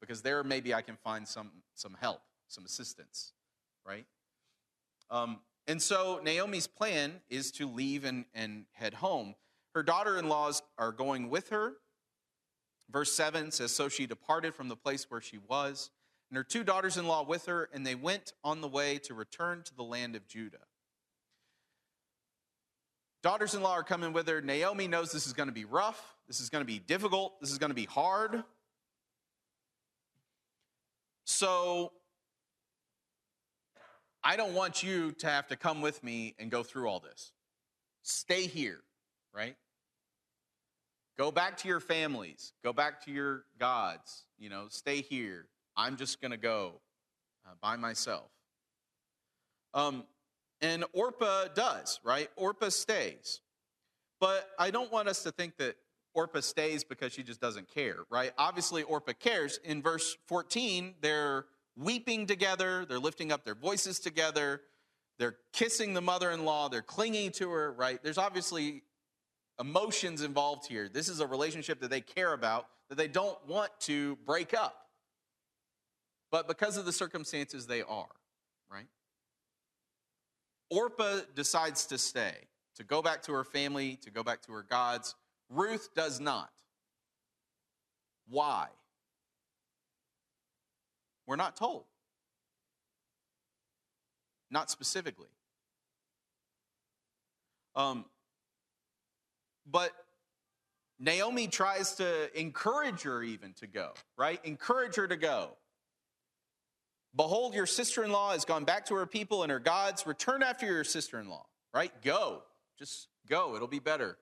because 0.00 0.22
there 0.22 0.42
maybe 0.44 0.72
I 0.72 0.82
can 0.82 0.96
find 0.96 1.26
some, 1.26 1.50
some 1.74 1.96
help, 2.00 2.20
some 2.46 2.64
assistance, 2.64 3.32
right? 3.86 4.06
Um, 5.10 5.40
and 5.66 5.82
so 5.82 6.20
Naomi's 6.22 6.66
plan 6.66 7.20
is 7.28 7.50
to 7.52 7.68
leave 7.68 8.04
and, 8.04 8.24
and 8.34 8.64
head 8.72 8.94
home. 8.94 9.34
Her 9.78 9.84
daughter 9.84 10.18
in 10.18 10.28
laws 10.28 10.60
are 10.76 10.90
going 10.90 11.30
with 11.30 11.50
her. 11.50 11.74
Verse 12.90 13.12
7 13.12 13.52
says, 13.52 13.72
So 13.72 13.88
she 13.88 14.08
departed 14.08 14.52
from 14.52 14.66
the 14.66 14.74
place 14.74 15.06
where 15.08 15.20
she 15.20 15.38
was, 15.38 15.92
and 16.28 16.36
her 16.36 16.42
two 16.42 16.64
daughters 16.64 16.96
in 16.96 17.06
law 17.06 17.22
with 17.22 17.46
her, 17.46 17.68
and 17.72 17.86
they 17.86 17.94
went 17.94 18.32
on 18.42 18.60
the 18.60 18.66
way 18.66 18.98
to 19.04 19.14
return 19.14 19.62
to 19.62 19.76
the 19.76 19.84
land 19.84 20.16
of 20.16 20.26
Judah. 20.26 20.66
Daughters 23.22 23.54
in 23.54 23.62
law 23.62 23.74
are 23.74 23.84
coming 23.84 24.12
with 24.12 24.26
her. 24.26 24.40
Naomi 24.40 24.88
knows 24.88 25.12
this 25.12 25.28
is 25.28 25.32
going 25.32 25.48
to 25.48 25.54
be 25.54 25.64
rough, 25.64 26.16
this 26.26 26.40
is 26.40 26.50
going 26.50 26.62
to 26.62 26.66
be 26.66 26.80
difficult, 26.80 27.40
this 27.40 27.52
is 27.52 27.58
going 27.58 27.70
to 27.70 27.76
be 27.76 27.84
hard. 27.84 28.42
So 31.24 31.92
I 34.24 34.34
don't 34.34 34.54
want 34.54 34.82
you 34.82 35.12
to 35.12 35.28
have 35.28 35.46
to 35.46 35.56
come 35.56 35.82
with 35.82 36.02
me 36.02 36.34
and 36.40 36.50
go 36.50 36.64
through 36.64 36.88
all 36.88 36.98
this. 36.98 37.30
Stay 38.02 38.48
here, 38.48 38.80
right? 39.32 39.54
Go 41.18 41.32
back 41.32 41.56
to 41.58 41.68
your 41.68 41.80
families. 41.80 42.52
Go 42.62 42.72
back 42.72 43.04
to 43.04 43.10
your 43.10 43.44
gods. 43.58 44.24
You 44.38 44.48
know, 44.50 44.66
stay 44.68 45.02
here. 45.02 45.46
I'm 45.76 45.96
just 45.96 46.20
going 46.20 46.30
to 46.30 46.36
go 46.36 46.80
uh, 47.44 47.54
by 47.60 47.76
myself. 47.76 48.30
Um, 49.74 50.04
and 50.60 50.84
Orpah 50.92 51.48
does, 51.54 51.98
right? 52.04 52.30
Orpah 52.36 52.68
stays. 52.68 53.40
But 54.20 54.48
I 54.58 54.70
don't 54.70 54.92
want 54.92 55.08
us 55.08 55.24
to 55.24 55.32
think 55.32 55.56
that 55.58 55.76
Orpah 56.14 56.40
stays 56.40 56.84
because 56.84 57.12
she 57.12 57.22
just 57.22 57.40
doesn't 57.40 57.68
care, 57.72 57.98
right? 58.10 58.32
Obviously, 58.38 58.82
Orpah 58.84 59.12
cares. 59.18 59.58
In 59.64 59.82
verse 59.82 60.16
14, 60.26 60.94
they're 61.00 61.46
weeping 61.76 62.26
together, 62.26 62.84
they're 62.88 62.98
lifting 62.98 63.30
up 63.30 63.44
their 63.44 63.54
voices 63.54 64.00
together, 64.00 64.62
they're 65.18 65.36
kissing 65.52 65.94
the 65.94 66.00
mother 66.00 66.30
in 66.30 66.44
law, 66.44 66.68
they're 66.68 66.82
clinging 66.82 67.30
to 67.32 67.50
her, 67.50 67.72
right? 67.72 68.02
There's 68.02 68.18
obviously 68.18 68.82
emotions 69.60 70.22
involved 70.22 70.66
here. 70.66 70.88
This 70.88 71.08
is 71.08 71.20
a 71.20 71.26
relationship 71.26 71.80
that 71.80 71.90
they 71.90 72.00
care 72.00 72.32
about, 72.32 72.66
that 72.88 72.96
they 72.96 73.08
don't 73.08 73.38
want 73.46 73.70
to 73.80 74.16
break 74.24 74.54
up. 74.54 74.86
But 76.30 76.46
because 76.46 76.76
of 76.76 76.84
the 76.84 76.92
circumstances, 76.92 77.66
they 77.66 77.82
are, 77.82 78.08
right? 78.70 78.86
Orpah 80.70 81.20
decides 81.34 81.86
to 81.86 81.98
stay, 81.98 82.34
to 82.76 82.84
go 82.84 83.00
back 83.00 83.22
to 83.22 83.32
her 83.32 83.44
family, 83.44 83.98
to 84.02 84.10
go 84.10 84.22
back 84.22 84.42
to 84.42 84.52
her 84.52 84.62
gods. 84.62 85.14
Ruth 85.48 85.88
does 85.94 86.20
not. 86.20 86.50
Why? 88.28 88.68
We're 91.26 91.36
not 91.36 91.56
told. 91.56 91.84
Not 94.50 94.70
specifically. 94.70 95.28
Um, 97.74 98.04
but 99.70 99.92
Naomi 100.98 101.46
tries 101.46 101.94
to 101.96 102.38
encourage 102.38 103.02
her 103.02 103.22
even 103.22 103.52
to 103.54 103.66
go, 103.66 103.92
right? 104.16 104.40
Encourage 104.44 104.96
her 104.96 105.06
to 105.06 105.16
go. 105.16 105.50
Behold, 107.14 107.54
your 107.54 107.66
sister 107.66 108.04
in 108.04 108.12
law 108.12 108.32
has 108.32 108.44
gone 108.44 108.64
back 108.64 108.86
to 108.86 108.94
her 108.94 109.06
people 109.06 109.42
and 109.42 109.50
her 109.50 109.60
gods. 109.60 110.06
Return 110.06 110.42
after 110.42 110.66
your 110.66 110.84
sister 110.84 111.20
in 111.20 111.28
law, 111.28 111.46
right? 111.72 111.92
Go. 112.02 112.42
Just 112.78 113.08
go. 113.28 113.54
It'll 113.54 113.68
be 113.68 113.78
better. 113.78 114.18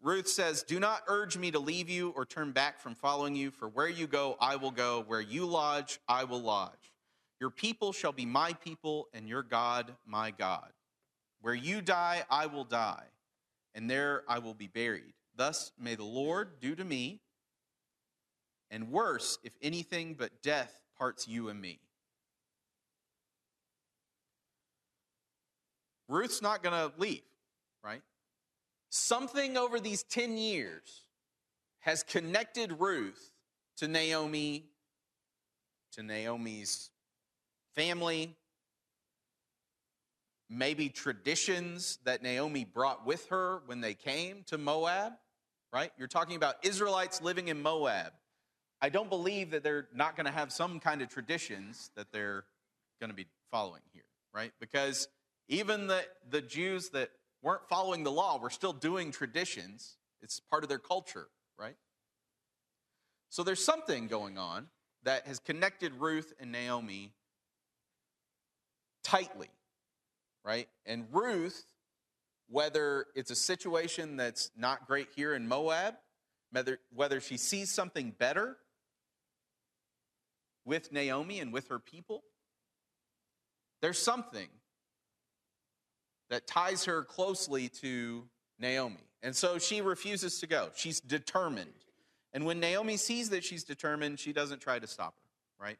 Ruth 0.00 0.28
says, 0.28 0.62
Do 0.62 0.78
not 0.78 1.02
urge 1.08 1.36
me 1.36 1.50
to 1.50 1.58
leave 1.58 1.90
you 1.90 2.10
or 2.10 2.24
turn 2.24 2.52
back 2.52 2.80
from 2.80 2.94
following 2.94 3.34
you, 3.34 3.50
for 3.50 3.68
where 3.68 3.88
you 3.88 4.06
go, 4.06 4.36
I 4.40 4.56
will 4.56 4.70
go. 4.70 5.04
Where 5.06 5.20
you 5.20 5.44
lodge, 5.44 5.98
I 6.08 6.24
will 6.24 6.40
lodge. 6.40 6.92
Your 7.40 7.50
people 7.50 7.92
shall 7.92 8.12
be 8.12 8.26
my 8.26 8.52
people, 8.52 9.08
and 9.12 9.28
your 9.28 9.42
God, 9.42 9.94
my 10.06 10.30
God. 10.30 10.70
Where 11.40 11.54
you 11.54 11.80
die, 11.80 12.22
I 12.30 12.46
will 12.46 12.64
die 12.64 13.06
and 13.74 13.90
there 13.90 14.22
I 14.28 14.38
will 14.38 14.54
be 14.54 14.66
buried. 14.66 15.14
Thus 15.36 15.72
may 15.78 15.94
the 15.94 16.04
Lord 16.04 16.60
do 16.60 16.74
to 16.74 16.84
me, 16.84 17.20
and 18.70 18.90
worse, 18.90 19.38
if 19.42 19.56
anything 19.62 20.14
but 20.14 20.42
death 20.42 20.80
parts 20.98 21.26
you 21.28 21.48
and 21.48 21.60
me. 21.60 21.78
Ruth's 26.08 26.42
not 26.42 26.62
going 26.62 26.74
to 26.74 26.92
leave, 26.98 27.22
right? 27.84 28.02
Something 28.90 29.56
over 29.56 29.78
these 29.78 30.02
10 30.02 30.38
years 30.38 31.04
has 31.80 32.02
connected 32.02 32.72
Ruth 32.80 33.32
to 33.76 33.86
Naomi, 33.86 34.64
to 35.92 36.02
Naomi's 36.02 36.90
family, 37.74 38.34
maybe 40.50 40.88
traditions 40.88 41.98
that 42.04 42.22
Naomi 42.22 42.64
brought 42.64 43.06
with 43.06 43.26
her 43.28 43.62
when 43.66 43.80
they 43.80 43.94
came 43.94 44.44
to 44.46 44.58
Moab, 44.58 45.12
right? 45.72 45.92
You're 45.98 46.08
talking 46.08 46.36
about 46.36 46.56
Israelites 46.62 47.20
living 47.20 47.48
in 47.48 47.62
Moab. 47.62 48.12
I 48.80 48.88
don't 48.88 49.10
believe 49.10 49.50
that 49.50 49.62
they're 49.62 49.88
not 49.94 50.16
going 50.16 50.26
to 50.26 50.32
have 50.32 50.52
some 50.52 50.80
kind 50.80 51.02
of 51.02 51.08
traditions 51.08 51.90
that 51.96 52.12
they're 52.12 52.44
going 53.00 53.10
to 53.10 53.16
be 53.16 53.26
following 53.50 53.82
here, 53.92 54.04
right? 54.32 54.52
Because 54.60 55.08
even 55.48 55.86
the, 55.86 56.04
the 56.30 56.40
Jews 56.40 56.90
that 56.90 57.10
weren't 57.42 57.68
following 57.68 58.04
the 58.04 58.12
law 58.12 58.38
were 58.38 58.50
still 58.50 58.72
doing 58.72 59.10
traditions. 59.10 59.96
It's 60.22 60.40
part 60.40 60.62
of 60.62 60.68
their 60.68 60.78
culture, 60.78 61.28
right? 61.58 61.76
So 63.30 63.42
there's 63.42 63.64
something 63.64 64.06
going 64.06 64.38
on 64.38 64.68
that 65.04 65.26
has 65.26 65.38
connected 65.38 65.92
Ruth 65.94 66.32
and 66.40 66.50
Naomi 66.50 67.12
tightly 69.04 69.48
right? 70.44 70.68
And 70.86 71.06
Ruth, 71.12 71.64
whether 72.48 73.06
it's 73.14 73.30
a 73.30 73.36
situation 73.36 74.16
that's 74.16 74.50
not 74.56 74.86
great 74.86 75.08
here 75.14 75.34
in 75.34 75.48
Moab, 75.48 75.94
whether, 76.50 76.78
whether 76.94 77.20
she 77.20 77.36
sees 77.36 77.72
something 77.72 78.14
better 78.18 78.56
with 80.64 80.92
Naomi 80.92 81.40
and 81.40 81.52
with 81.52 81.68
her 81.68 81.78
people, 81.78 82.22
there's 83.80 83.98
something 83.98 84.48
that 86.30 86.46
ties 86.46 86.84
her 86.84 87.02
closely 87.04 87.68
to 87.68 88.24
Naomi. 88.58 88.96
And 89.22 89.34
so 89.34 89.58
she 89.58 89.80
refuses 89.80 90.40
to 90.40 90.46
go. 90.46 90.70
She's 90.74 91.00
determined. 91.00 91.72
And 92.32 92.44
when 92.44 92.60
Naomi 92.60 92.96
sees 92.96 93.30
that 93.30 93.44
she's 93.44 93.64
determined, 93.64 94.20
she 94.20 94.32
doesn't 94.32 94.60
try 94.60 94.78
to 94.78 94.86
stop 94.86 95.14
her, 95.16 95.64
right? 95.64 95.78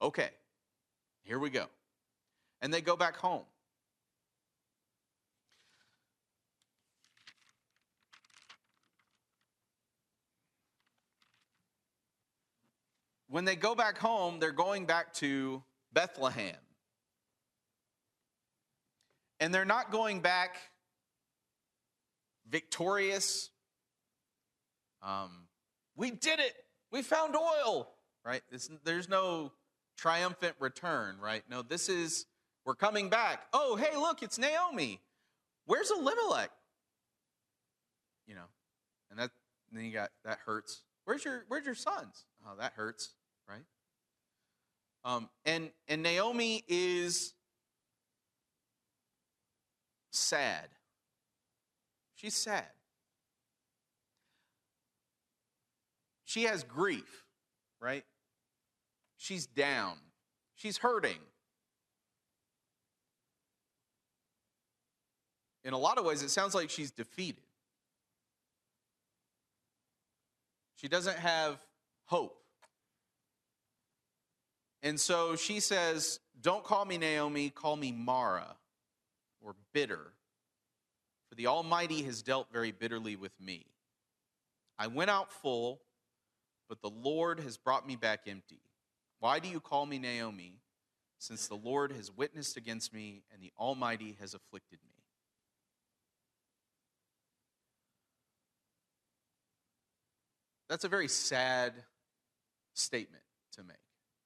Okay, 0.00 0.30
here 1.22 1.38
we 1.38 1.50
go. 1.50 1.66
And 2.62 2.72
they 2.72 2.80
go 2.80 2.96
back 2.96 3.16
home. 3.16 3.44
When 13.38 13.44
they 13.44 13.54
go 13.54 13.76
back 13.76 13.96
home, 13.96 14.40
they're 14.40 14.50
going 14.50 14.84
back 14.84 15.14
to 15.14 15.62
Bethlehem. 15.92 16.56
And 19.38 19.54
they're 19.54 19.64
not 19.64 19.92
going 19.92 20.18
back 20.18 20.56
victorious. 22.50 23.50
Um, 25.04 25.30
we 25.94 26.10
did 26.10 26.40
it. 26.40 26.52
We 26.90 27.02
found 27.02 27.36
oil, 27.36 27.88
right? 28.24 28.42
There's 28.82 29.08
no 29.08 29.52
triumphant 29.96 30.56
return, 30.58 31.20
right? 31.20 31.44
No, 31.48 31.62
this 31.62 31.88
is, 31.88 32.26
we're 32.64 32.74
coming 32.74 33.08
back. 33.08 33.42
Oh, 33.52 33.76
hey, 33.76 33.96
look, 33.96 34.20
it's 34.20 34.36
Naomi. 34.36 34.98
Where's 35.64 35.92
Elimelech? 35.92 36.50
You 38.26 38.34
know, 38.34 38.48
and 39.12 39.20
that, 39.20 39.30
and 39.70 39.78
then 39.78 39.84
you 39.84 39.92
got, 39.92 40.10
that 40.24 40.38
hurts. 40.44 40.82
Where's 41.04 41.24
your, 41.24 41.44
where's 41.46 41.66
your 41.66 41.76
sons? 41.76 42.24
Oh, 42.44 42.56
that 42.58 42.72
hurts? 42.72 43.14
Um, 45.04 45.28
and, 45.44 45.70
and 45.86 46.02
Naomi 46.02 46.64
is 46.68 47.34
sad. 50.10 50.68
She's 52.14 52.34
sad. 52.34 52.66
She 56.24 56.42
has 56.44 56.62
grief, 56.62 57.24
right? 57.80 58.04
She's 59.16 59.46
down. 59.46 59.96
She's 60.56 60.76
hurting. 60.76 61.18
In 65.64 65.72
a 65.72 65.78
lot 65.78 65.98
of 65.98 66.04
ways, 66.04 66.22
it 66.22 66.30
sounds 66.30 66.54
like 66.54 66.70
she's 66.70 66.90
defeated. 66.90 67.42
She 70.76 70.88
doesn't 70.88 71.18
have 71.18 71.58
hope. 72.04 72.42
And 74.82 74.98
so 74.98 75.36
she 75.36 75.60
says, 75.60 76.20
Don't 76.40 76.64
call 76.64 76.84
me 76.84 76.98
Naomi, 76.98 77.50
call 77.50 77.76
me 77.76 77.92
Mara, 77.92 78.56
or 79.40 79.54
bitter. 79.72 80.12
For 81.28 81.34
the 81.34 81.48
Almighty 81.48 82.02
has 82.04 82.22
dealt 82.22 82.52
very 82.52 82.72
bitterly 82.72 83.16
with 83.16 83.38
me. 83.40 83.66
I 84.78 84.86
went 84.86 85.10
out 85.10 85.32
full, 85.32 85.80
but 86.68 86.80
the 86.80 86.90
Lord 86.90 87.40
has 87.40 87.56
brought 87.56 87.86
me 87.86 87.96
back 87.96 88.22
empty. 88.26 88.60
Why 89.18 89.40
do 89.40 89.48
you 89.48 89.60
call 89.60 89.84
me 89.84 89.98
Naomi, 89.98 90.60
since 91.18 91.48
the 91.48 91.56
Lord 91.56 91.90
has 91.92 92.16
witnessed 92.16 92.56
against 92.56 92.94
me 92.94 93.24
and 93.32 93.42
the 93.42 93.52
Almighty 93.58 94.16
has 94.20 94.34
afflicted 94.34 94.78
me? 94.86 94.94
That's 100.68 100.84
a 100.84 100.88
very 100.88 101.08
sad 101.08 101.72
statement 102.74 103.22
to 103.52 103.64
make, 103.64 103.76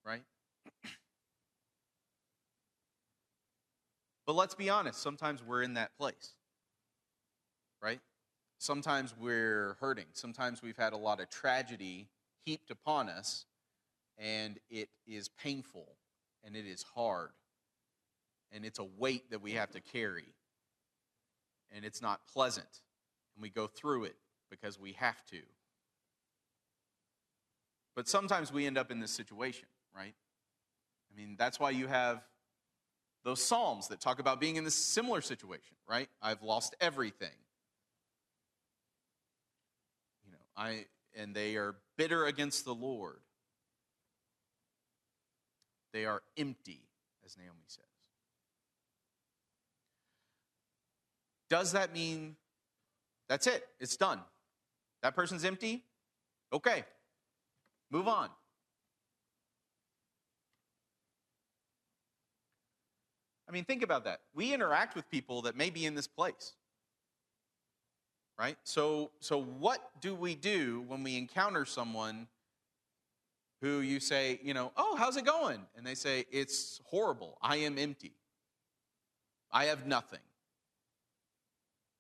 right? 0.04 0.22
But 4.32 4.38
let's 4.38 4.54
be 4.54 4.70
honest, 4.70 5.02
sometimes 5.02 5.42
we're 5.42 5.60
in 5.60 5.74
that 5.74 5.94
place, 5.98 6.32
right? 7.82 8.00
Sometimes 8.56 9.14
we're 9.14 9.76
hurting. 9.78 10.06
Sometimes 10.14 10.62
we've 10.62 10.78
had 10.78 10.94
a 10.94 10.96
lot 10.96 11.20
of 11.20 11.28
tragedy 11.28 12.08
heaped 12.46 12.70
upon 12.70 13.10
us, 13.10 13.44
and 14.16 14.58
it 14.70 14.88
is 15.06 15.28
painful, 15.28 15.86
and 16.42 16.56
it 16.56 16.64
is 16.64 16.82
hard, 16.82 17.32
and 18.50 18.64
it's 18.64 18.78
a 18.78 18.84
weight 18.96 19.30
that 19.32 19.42
we 19.42 19.52
have 19.52 19.70
to 19.72 19.82
carry, 19.82 20.32
and 21.70 21.84
it's 21.84 22.00
not 22.00 22.26
pleasant, 22.26 22.80
and 23.36 23.42
we 23.42 23.50
go 23.50 23.66
through 23.66 24.04
it 24.04 24.16
because 24.50 24.80
we 24.80 24.92
have 24.92 25.22
to. 25.26 25.42
But 27.94 28.08
sometimes 28.08 28.50
we 28.50 28.64
end 28.66 28.78
up 28.78 28.90
in 28.90 28.98
this 28.98 29.10
situation, 29.10 29.68
right? 29.94 30.14
I 31.12 31.20
mean, 31.20 31.36
that's 31.38 31.60
why 31.60 31.68
you 31.68 31.86
have 31.86 32.22
those 33.24 33.42
Psalms 33.42 33.88
that 33.88 34.00
talk 34.00 34.18
about 34.18 34.40
being 34.40 34.56
in 34.56 34.64
this 34.64 34.74
similar 34.74 35.20
situation, 35.20 35.76
right? 35.88 36.08
I've 36.20 36.42
lost 36.42 36.74
everything. 36.80 37.28
You 40.24 40.32
know, 40.32 40.38
I 40.56 40.86
and 41.16 41.34
they 41.34 41.56
are 41.56 41.76
bitter 41.96 42.26
against 42.26 42.64
the 42.64 42.74
Lord. 42.74 43.20
They 45.92 46.06
are 46.06 46.22
empty, 46.36 46.80
as 47.24 47.36
Naomi 47.36 47.64
says. 47.66 47.84
Does 51.50 51.72
that 51.72 51.92
mean 51.92 52.36
that's 53.28 53.46
it? 53.46 53.66
It's 53.78 53.96
done. 53.96 54.20
That 55.02 55.14
person's 55.14 55.44
empty? 55.44 55.84
Okay. 56.52 56.84
Move 57.90 58.08
on. 58.08 58.28
I 63.52 63.54
mean, 63.54 63.64
think 63.64 63.82
about 63.82 64.04
that. 64.04 64.20
We 64.34 64.54
interact 64.54 64.96
with 64.96 65.10
people 65.10 65.42
that 65.42 65.56
may 65.56 65.68
be 65.68 65.84
in 65.84 65.94
this 65.94 66.06
place. 66.06 66.54
Right? 68.38 68.56
So, 68.64 69.10
so 69.20 69.42
what 69.42 69.90
do 70.00 70.14
we 70.14 70.34
do 70.34 70.82
when 70.88 71.02
we 71.02 71.18
encounter 71.18 71.66
someone 71.66 72.28
who 73.60 73.80
you 73.80 74.00
say, 74.00 74.40
you 74.42 74.54
know, 74.54 74.72
oh, 74.78 74.96
how's 74.96 75.18
it 75.18 75.26
going? 75.26 75.60
And 75.76 75.86
they 75.86 75.94
say, 75.94 76.24
it's 76.32 76.80
horrible. 76.84 77.36
I 77.42 77.56
am 77.56 77.76
empty. 77.76 78.12
I 79.50 79.66
have 79.66 79.86
nothing. 79.86 80.18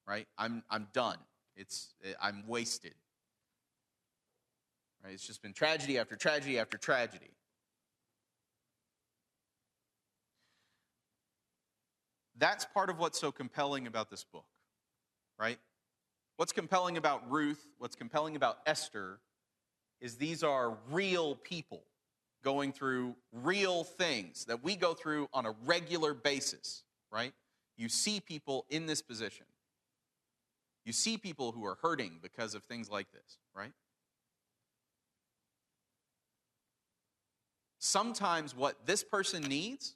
Right? 0.08 0.26
I'm, 0.38 0.64
I'm 0.70 0.88
done. 0.94 1.18
It's, 1.54 1.92
I'm 2.18 2.44
wasted. 2.46 2.94
Right? 5.04 5.12
It's 5.12 5.26
just 5.26 5.42
been 5.42 5.52
tragedy 5.52 5.98
after 5.98 6.16
tragedy 6.16 6.58
after 6.58 6.78
tragedy. 6.78 7.30
That's 12.42 12.64
part 12.64 12.90
of 12.90 12.98
what's 12.98 13.20
so 13.20 13.30
compelling 13.30 13.86
about 13.86 14.10
this 14.10 14.24
book, 14.24 14.46
right? 15.38 15.60
What's 16.38 16.50
compelling 16.50 16.96
about 16.96 17.30
Ruth, 17.30 17.64
what's 17.78 17.94
compelling 17.94 18.34
about 18.34 18.58
Esther, 18.66 19.20
is 20.00 20.16
these 20.16 20.42
are 20.42 20.76
real 20.90 21.36
people 21.36 21.84
going 22.42 22.72
through 22.72 23.14
real 23.32 23.84
things 23.84 24.44
that 24.46 24.64
we 24.64 24.74
go 24.74 24.92
through 24.92 25.28
on 25.32 25.46
a 25.46 25.54
regular 25.64 26.14
basis, 26.14 26.82
right? 27.12 27.32
You 27.76 27.88
see 27.88 28.18
people 28.18 28.66
in 28.70 28.86
this 28.86 29.02
position. 29.02 29.46
You 30.84 30.92
see 30.92 31.18
people 31.18 31.52
who 31.52 31.64
are 31.64 31.78
hurting 31.80 32.18
because 32.20 32.56
of 32.56 32.64
things 32.64 32.90
like 32.90 33.06
this, 33.12 33.38
right? 33.54 33.70
Sometimes 37.78 38.56
what 38.56 38.84
this 38.84 39.04
person 39.04 39.44
needs, 39.44 39.94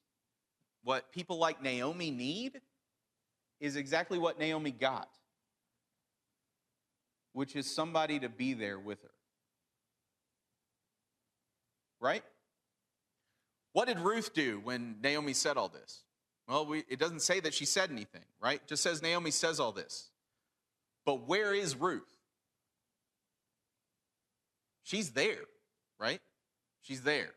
what 0.86 1.10
people 1.10 1.36
like 1.36 1.60
Naomi 1.60 2.12
need, 2.12 2.60
is 3.58 3.74
exactly 3.74 4.20
what 4.20 4.38
Naomi 4.38 4.70
got, 4.70 5.08
which 7.32 7.56
is 7.56 7.68
somebody 7.68 8.20
to 8.20 8.28
be 8.28 8.54
there 8.54 8.78
with 8.78 9.02
her. 9.02 9.10
Right? 12.00 12.22
What 13.72 13.88
did 13.88 13.98
Ruth 13.98 14.32
do 14.32 14.60
when 14.62 14.98
Naomi 15.02 15.32
said 15.32 15.56
all 15.56 15.68
this? 15.68 16.04
Well, 16.46 16.64
we, 16.66 16.84
it 16.88 17.00
doesn't 17.00 17.22
say 17.22 17.40
that 17.40 17.52
she 17.52 17.64
said 17.64 17.90
anything, 17.90 18.24
right? 18.40 18.60
It 18.62 18.68
just 18.68 18.84
says 18.84 19.02
Naomi 19.02 19.32
says 19.32 19.58
all 19.58 19.72
this. 19.72 20.10
But 21.04 21.26
where 21.26 21.52
is 21.52 21.74
Ruth? 21.74 22.14
She's 24.84 25.10
there, 25.10 25.42
right? 25.98 26.20
She's 26.82 27.02
there. 27.02 27.30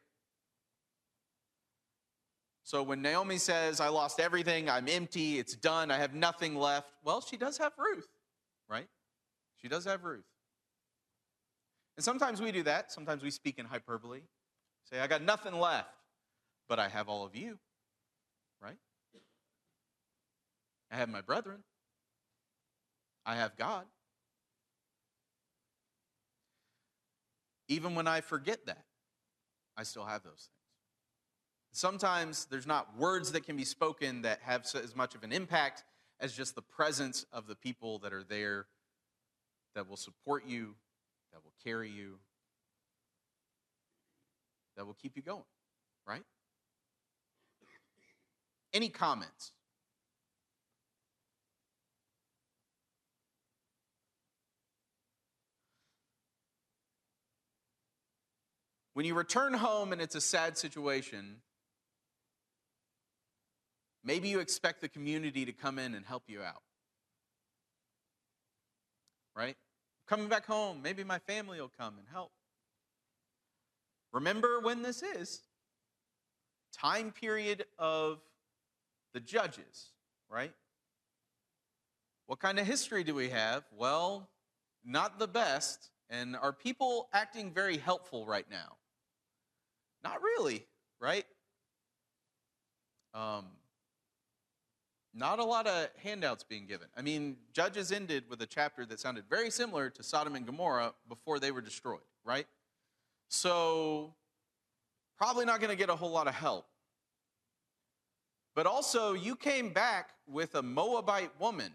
So 2.70 2.84
when 2.84 3.02
Naomi 3.02 3.40
says, 3.40 3.80
I 3.80 3.88
lost 3.88 4.20
everything, 4.20 4.70
I'm 4.70 4.88
empty, 4.88 5.40
it's 5.40 5.56
done, 5.56 5.90
I 5.90 5.98
have 5.98 6.14
nothing 6.14 6.54
left, 6.56 6.92
well, 7.04 7.20
she 7.20 7.36
does 7.36 7.58
have 7.58 7.72
Ruth, 7.80 8.08
right? 8.70 8.86
She 9.60 9.68
does 9.68 9.86
have 9.86 10.04
Ruth. 10.04 10.28
And 11.98 12.04
sometimes 12.04 12.40
we 12.40 12.52
do 12.52 12.62
that. 12.62 12.92
Sometimes 12.92 13.24
we 13.24 13.32
speak 13.32 13.58
in 13.58 13.66
hyperbole. 13.66 14.22
Say, 14.84 15.00
I 15.00 15.08
got 15.08 15.24
nothing 15.24 15.60
left, 15.60 15.90
but 16.68 16.78
I 16.78 16.90
have 16.90 17.10
all 17.10 17.26
of 17.26 17.36
you, 17.36 17.58
right? 18.62 18.78
I 20.92 20.98
have 20.98 21.10
my 21.10 21.22
brethren. 21.22 21.64
I 23.26 23.34
have 23.34 23.58
God. 23.58 23.86
Even 27.68 27.96
when 27.96 28.08
I 28.08 28.22
forget 28.22 28.68
that, 28.68 28.86
I 29.76 29.82
still 29.82 30.06
have 30.06 30.22
those 30.22 30.50
things. 30.52 30.59
Sometimes 31.80 32.44
there's 32.52 32.68
not 32.68 32.98
words 32.98 33.32
that 33.32 33.46
can 33.46 33.56
be 33.56 33.64
spoken 33.64 34.24
that 34.24 34.40
have 34.42 34.66
as 34.76 34.98
much 34.98 35.16
of 35.16 35.24
an 35.24 35.32
impact 35.32 35.86
as 36.20 36.34
just 36.34 36.54
the 36.54 36.62
presence 36.62 37.26
of 37.32 37.48
the 37.48 37.56
people 37.56 38.00
that 38.00 38.12
are 38.12 38.22
there 38.22 38.66
that 39.76 39.88
will 39.88 39.96
support 39.96 40.46
you, 40.46 40.76
that 41.32 41.42
will 41.42 41.54
carry 41.64 41.90
you, 41.90 42.20
that 44.76 44.86
will 44.86 44.94
keep 44.94 45.16
you 45.16 45.22
going, 45.22 45.46
right? 46.06 46.24
Any 48.74 48.90
comments? 48.90 49.54
When 58.96 59.06
you 59.06 59.14
return 59.14 59.54
home 59.54 59.94
and 59.94 60.02
it's 60.02 60.16
a 60.16 60.20
sad 60.20 60.58
situation, 60.58 61.38
Maybe 64.04 64.30
you 64.30 64.40
expect 64.40 64.82
the 64.82 64.90
community 64.90 65.46
to 65.46 65.52
come 65.52 65.78
in 65.78 65.94
and 65.94 66.06
help 66.06 66.24
you 66.28 66.42
out. 66.42 66.62
Right? 69.36 69.58
Coming 70.08 70.28
back 70.28 70.46
home, 70.46 70.82
maybe 70.82 71.04
my 71.04 71.20
family 71.20 71.60
will 71.60 71.72
come 71.78 71.98
and 71.98 72.08
help. 72.12 72.32
Remember 74.12 74.60
when 74.60 74.82
this 74.82 75.04
is? 75.04 75.42
Time 76.74 77.12
period 77.12 77.66
of 77.78 78.20
the 79.14 79.20
judges, 79.20 79.92
right? 80.30 80.54
What 82.28 82.40
kind 82.40 82.60
of 82.60 82.66
history 82.66 83.04
do 83.04 83.14
we 83.14 83.30
have? 83.30 83.64
Well, 83.76 84.30
not 84.86 85.20
the 85.20 85.28
best. 85.28 85.90
And 86.10 86.36
are 86.36 86.54
people 86.54 87.10
acting 87.14 87.52
very 87.52 87.78
helpful 87.78 88.26
right 88.26 88.46
now? 88.50 88.78
Not 90.04 90.22
really, 90.22 90.66
right? 91.00 91.26
Um, 93.14 93.46
not 95.20 95.38
a 95.38 95.44
lot 95.44 95.68
of 95.68 95.90
handouts 96.02 96.44
being 96.44 96.66
given. 96.66 96.88
I 96.96 97.02
mean, 97.02 97.36
Judges 97.52 97.92
ended 97.92 98.24
with 98.30 98.42
a 98.42 98.46
chapter 98.46 98.86
that 98.86 99.00
sounded 99.00 99.26
very 99.30 99.52
similar 99.52 99.90
to 99.90 100.02
Sodom 100.02 100.36
and 100.36 100.46
Gomorrah 100.46 100.94
before 101.10 101.40
they 101.40 101.52
were 101.52 101.62
destroyed, 101.62 102.00
right? 102.24 102.48
So, 103.28 104.14
probably 105.18 105.46
not 105.46 105.60
going 105.60 105.72
to 105.72 105.76
get 105.76 105.90
a 105.90 105.96
whole 105.96 106.12
lot 106.12 106.28
of 106.28 106.34
help. 106.34 106.66
But 108.56 108.66
also, 108.66 109.14
you 109.14 109.36
came 109.36 109.70
back 109.70 110.12
with 110.26 110.56
a 110.56 110.62
Moabite 110.62 111.32
woman. 111.40 111.72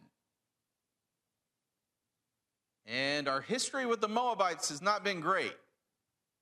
And 2.86 3.28
our 3.28 3.42
history 3.42 3.84
with 3.86 4.00
the 4.00 4.08
Moabites 4.08 4.70
has 4.70 4.80
not 4.80 5.04
been 5.04 5.20
great, 5.20 5.54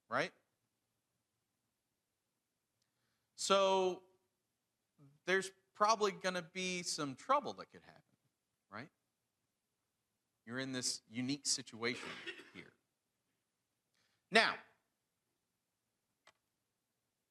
right? 0.08 0.30
So, 3.34 4.02
there's 5.26 5.50
probably 5.76 6.12
going 6.12 6.34
to 6.34 6.44
be 6.52 6.82
some 6.82 7.14
trouble 7.14 7.52
that 7.54 7.70
could 7.72 7.82
happen, 7.84 8.02
right? 8.72 8.88
You're 10.46 10.58
in 10.58 10.72
this 10.72 11.00
unique 11.10 11.46
situation 11.46 12.08
here. 12.54 12.72
Now, 14.30 14.52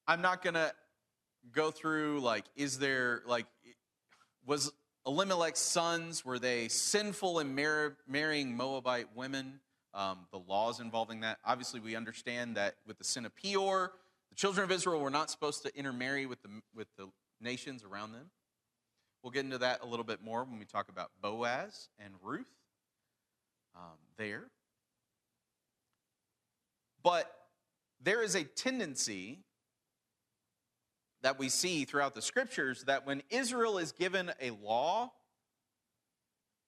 I'm 0.06 0.22
not 0.22 0.42
going 0.42 0.54
to 0.54 0.72
go 1.52 1.70
through 1.70 2.20
like, 2.20 2.44
is 2.56 2.78
there, 2.78 3.22
like, 3.26 3.46
was 4.46 4.72
Elimelech's 5.06 5.60
sons, 5.60 6.24
were 6.24 6.38
they 6.38 6.68
sinful 6.68 7.40
in 7.40 7.54
mar- 7.54 7.96
marrying 8.06 8.56
Moabite 8.56 9.08
women? 9.14 9.60
Um, 9.94 10.20
the 10.32 10.38
laws 10.38 10.80
involving 10.80 11.20
that. 11.20 11.38
Obviously, 11.44 11.78
we 11.78 11.96
understand 11.96 12.56
that 12.56 12.76
with 12.86 12.96
the 12.96 13.04
sin 13.04 13.26
of 13.26 13.36
Peor, 13.36 13.92
the 14.30 14.36
children 14.36 14.64
of 14.64 14.70
Israel 14.70 15.00
were 15.00 15.10
not 15.10 15.30
supposed 15.30 15.62
to 15.64 15.76
intermarry 15.76 16.24
with 16.24 16.40
the, 16.40 16.48
with 16.74 16.88
the 16.96 17.08
nations 17.42 17.84
around 17.84 18.12
them. 18.12 18.30
We'll 19.22 19.30
get 19.30 19.44
into 19.44 19.58
that 19.58 19.82
a 19.82 19.86
little 19.86 20.04
bit 20.04 20.22
more 20.22 20.44
when 20.44 20.58
we 20.58 20.64
talk 20.64 20.88
about 20.88 21.10
Boaz 21.20 21.88
and 21.98 22.14
Ruth 22.22 22.50
um, 23.76 23.98
there. 24.16 24.44
But 27.02 27.32
there 28.02 28.22
is 28.22 28.34
a 28.34 28.44
tendency 28.44 29.40
that 31.22 31.38
we 31.38 31.48
see 31.48 31.84
throughout 31.84 32.14
the 32.14 32.22
scriptures 32.22 32.84
that 32.84 33.06
when 33.06 33.22
Israel 33.30 33.78
is 33.78 33.92
given 33.92 34.32
a 34.40 34.50
law, 34.50 35.12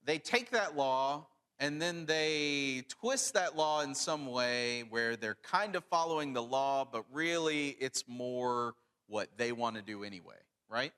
they 0.04 0.18
take 0.18 0.50
that 0.50 0.76
law 0.76 1.26
and 1.58 1.80
then 1.80 2.06
they 2.06 2.84
twist 2.88 3.34
that 3.34 3.56
law 3.56 3.82
in 3.82 3.94
some 3.94 4.26
way 4.26 4.84
where 4.90 5.16
they're 5.16 5.38
kind 5.42 5.76
of 5.76 5.84
following 5.84 6.32
the 6.32 6.42
law, 6.42 6.84
but 6.90 7.04
really 7.12 7.70
it's 7.80 8.04
more 8.08 8.74
what 9.06 9.28
they 9.36 9.52
want 9.52 9.76
to 9.76 9.82
do 9.82 10.02
anyway, 10.02 10.36
right? 10.74 10.92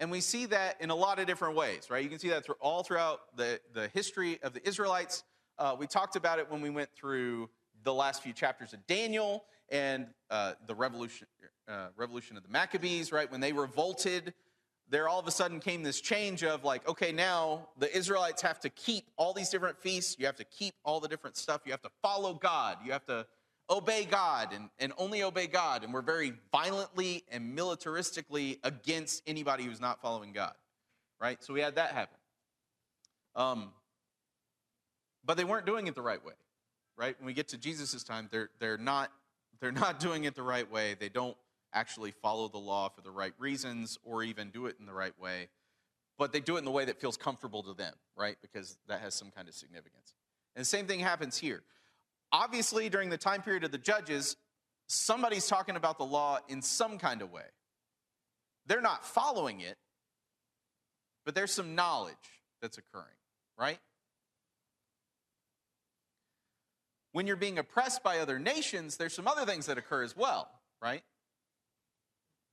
And 0.00 0.10
we 0.10 0.20
see 0.20 0.46
that 0.46 0.80
in 0.80 0.88
a 0.88 0.94
lot 0.94 1.18
of 1.18 1.26
different 1.26 1.56
ways, 1.56 1.90
right? 1.90 2.02
You 2.02 2.08
can 2.08 2.18
see 2.18 2.30
that 2.30 2.44
through, 2.44 2.56
all 2.58 2.82
throughout 2.82 3.36
the, 3.36 3.60
the 3.74 3.88
history 3.88 4.38
of 4.42 4.54
the 4.54 4.66
Israelites. 4.66 5.24
Uh, 5.58 5.76
we 5.78 5.86
talked 5.86 6.16
about 6.16 6.38
it 6.38 6.50
when 6.50 6.62
we 6.62 6.70
went 6.70 6.88
through 6.94 7.50
the 7.84 7.92
last 7.92 8.22
few 8.22 8.32
chapters 8.32 8.72
of 8.72 8.86
Daniel 8.86 9.44
and 9.70 10.06
uh, 10.30 10.54
the 10.66 10.74
revolution, 10.74 11.26
uh, 11.68 11.88
revolution 11.96 12.36
of 12.36 12.42
the 12.42 12.48
Maccabees, 12.48 13.12
right? 13.12 13.30
When 13.30 13.40
they 13.40 13.52
revolted, 13.52 14.32
there 14.88 15.06
all 15.08 15.20
of 15.20 15.26
a 15.26 15.30
sudden 15.30 15.60
came 15.60 15.82
this 15.82 16.00
change 16.00 16.42
of 16.42 16.64
like, 16.64 16.88
okay, 16.88 17.12
now 17.12 17.68
the 17.78 17.94
Israelites 17.94 18.40
have 18.40 18.58
to 18.60 18.70
keep 18.70 19.04
all 19.16 19.34
these 19.34 19.50
different 19.50 19.78
feasts. 19.78 20.16
You 20.18 20.26
have 20.26 20.36
to 20.36 20.44
keep 20.44 20.74
all 20.82 21.00
the 21.00 21.08
different 21.08 21.36
stuff. 21.36 21.62
You 21.66 21.72
have 21.72 21.82
to 21.82 21.90
follow 22.02 22.34
God. 22.34 22.78
You 22.84 22.92
have 22.92 23.04
to 23.06 23.26
obey 23.68 24.04
God 24.04 24.52
and, 24.52 24.70
and 24.78 24.92
only 24.98 25.22
obey 25.22 25.46
God. 25.46 25.84
And 25.84 25.92
we're 25.92 26.02
very 26.02 26.34
violently 26.52 27.24
and 27.30 27.56
militaristically 27.56 28.58
against 28.62 29.22
anybody 29.26 29.64
who's 29.64 29.80
not 29.80 30.00
following 30.00 30.32
God, 30.32 30.54
right? 31.20 31.42
So 31.42 31.52
we 31.52 31.60
had 31.60 31.76
that 31.76 31.92
happen. 31.92 32.18
Um, 33.34 33.72
but 35.24 35.36
they 35.36 35.44
weren't 35.44 35.66
doing 35.66 35.86
it 35.88 35.94
the 35.94 36.02
right 36.02 36.24
way, 36.24 36.34
right? 36.96 37.18
When 37.18 37.26
we 37.26 37.34
get 37.34 37.48
to 37.48 37.58
Jesus' 37.58 38.02
time, 38.04 38.28
they're, 38.30 38.50
they're, 38.60 38.78
not, 38.78 39.10
they're 39.60 39.72
not 39.72 40.00
doing 40.00 40.24
it 40.24 40.34
the 40.34 40.42
right 40.42 40.70
way. 40.70 40.94
They 40.98 41.08
don't 41.08 41.36
actually 41.72 42.12
follow 42.12 42.48
the 42.48 42.58
law 42.58 42.88
for 42.88 43.02
the 43.02 43.10
right 43.10 43.34
reasons 43.38 43.98
or 44.04 44.22
even 44.22 44.50
do 44.50 44.66
it 44.66 44.76
in 44.78 44.86
the 44.86 44.92
right 44.92 45.18
way. 45.20 45.48
But 46.18 46.32
they 46.32 46.40
do 46.40 46.56
it 46.56 46.60
in 46.60 46.64
the 46.64 46.70
way 46.70 46.86
that 46.86 46.98
feels 46.98 47.16
comfortable 47.18 47.62
to 47.64 47.74
them, 47.74 47.92
right? 48.16 48.36
Because 48.40 48.78
that 48.88 49.00
has 49.00 49.14
some 49.14 49.30
kind 49.30 49.48
of 49.48 49.54
significance. 49.54 50.14
And 50.54 50.62
the 50.62 50.66
same 50.66 50.86
thing 50.86 51.00
happens 51.00 51.36
here. 51.36 51.62
Obviously, 52.36 52.90
during 52.90 53.08
the 53.08 53.16
time 53.16 53.40
period 53.40 53.64
of 53.64 53.72
the 53.72 53.78
judges, 53.78 54.36
somebody's 54.88 55.46
talking 55.46 55.74
about 55.74 55.96
the 55.96 56.04
law 56.04 56.38
in 56.48 56.60
some 56.60 56.98
kind 56.98 57.22
of 57.22 57.32
way. 57.32 57.46
They're 58.66 58.82
not 58.82 59.06
following 59.06 59.60
it, 59.60 59.78
but 61.24 61.34
there's 61.34 61.50
some 61.50 61.74
knowledge 61.74 62.14
that's 62.60 62.76
occurring, 62.76 63.06
right? 63.58 63.78
When 67.12 67.26
you're 67.26 67.36
being 67.36 67.58
oppressed 67.58 68.02
by 68.02 68.18
other 68.18 68.38
nations, 68.38 68.98
there's 68.98 69.14
some 69.14 69.26
other 69.26 69.46
things 69.46 69.64
that 69.66 69.78
occur 69.78 70.02
as 70.02 70.14
well, 70.14 70.50
right? 70.82 71.02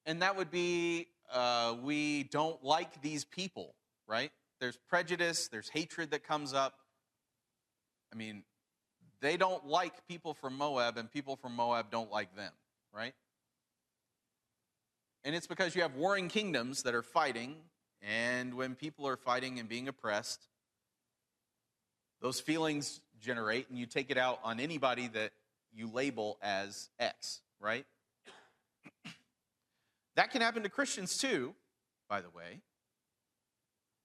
And 0.06 0.22
that 0.22 0.38
would 0.38 0.52
be 0.52 1.08
uh, 1.30 1.76
we 1.84 2.24
don't 2.24 2.64
like 2.64 3.02
these 3.02 3.26
people, 3.26 3.76
right? 4.08 4.32
there's 4.64 4.78
prejudice, 4.88 5.50
there's 5.50 5.68
hatred 5.68 6.12
that 6.12 6.26
comes 6.26 6.54
up. 6.54 6.76
I 8.14 8.16
mean, 8.16 8.44
they 9.24 9.38
don't 9.38 9.66
like 9.66 10.06
people 10.06 10.34
from 10.34 10.58
Moab, 10.58 10.98
and 10.98 11.10
people 11.10 11.38
from 11.38 11.56
Moab 11.56 11.90
don't 11.90 12.12
like 12.12 12.36
them, 12.36 12.52
right? 12.94 13.14
And 15.24 15.34
it's 15.34 15.48
because 15.48 15.76
you 15.76 15.82
have 15.82 15.96
warring 15.96 16.28
kingdoms 16.28 16.84
that 16.84 16.94
are 16.94 17.02
fighting, 17.02 17.56
and 18.02 18.54
when 18.56 18.76
people 18.76 19.08
are 19.08 19.16
fighting 19.16 19.60
and 19.60 19.70
being 19.70 19.88
oppressed, 19.88 20.46
those 22.22 22.42
feelings 22.42 23.00
generate, 23.22 23.70
and 23.70 23.80
you 23.80 23.86
take 23.86 24.12
it 24.12 24.18
out 24.18 24.40
on 24.44 24.60
anybody 24.60 25.08
that 25.08 25.32
you 25.74 25.90
label 25.90 26.38
as 26.42 26.90
X, 27.00 27.40
right? 27.62 27.86
that 30.16 30.32
can 30.32 30.42
happen 30.42 30.64
to 30.64 30.70
Christians 30.70 31.18
too, 31.18 31.54
by 32.10 32.20
the 32.20 32.30
way. 32.30 32.60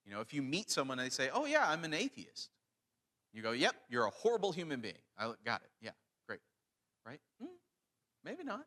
You 0.07 0.13
know, 0.13 0.21
if 0.21 0.33
you 0.33 0.43
meet 0.43 0.71
someone 0.71 1.01
and 1.01 1.07
they 1.07 1.13
say, 1.13 1.29
Oh, 1.35 1.45
yeah, 1.45 1.69
I'm 1.69 1.83
an 1.83 1.93
atheist, 1.93 2.51
you 3.39 3.43
go, 3.43 3.53
Yep, 3.53 3.75
you're 3.89 4.05
a 4.05 4.11
horrible 4.11 4.53
human 4.53 4.81
being. 4.81 4.99
I 5.17 5.33
got 5.45 5.63
it. 5.63 5.71
Yeah, 5.81 5.93
great. 6.27 6.41
Right? 7.07 7.21
Mm, 7.43 7.47
maybe 8.25 8.45
not. 8.45 8.67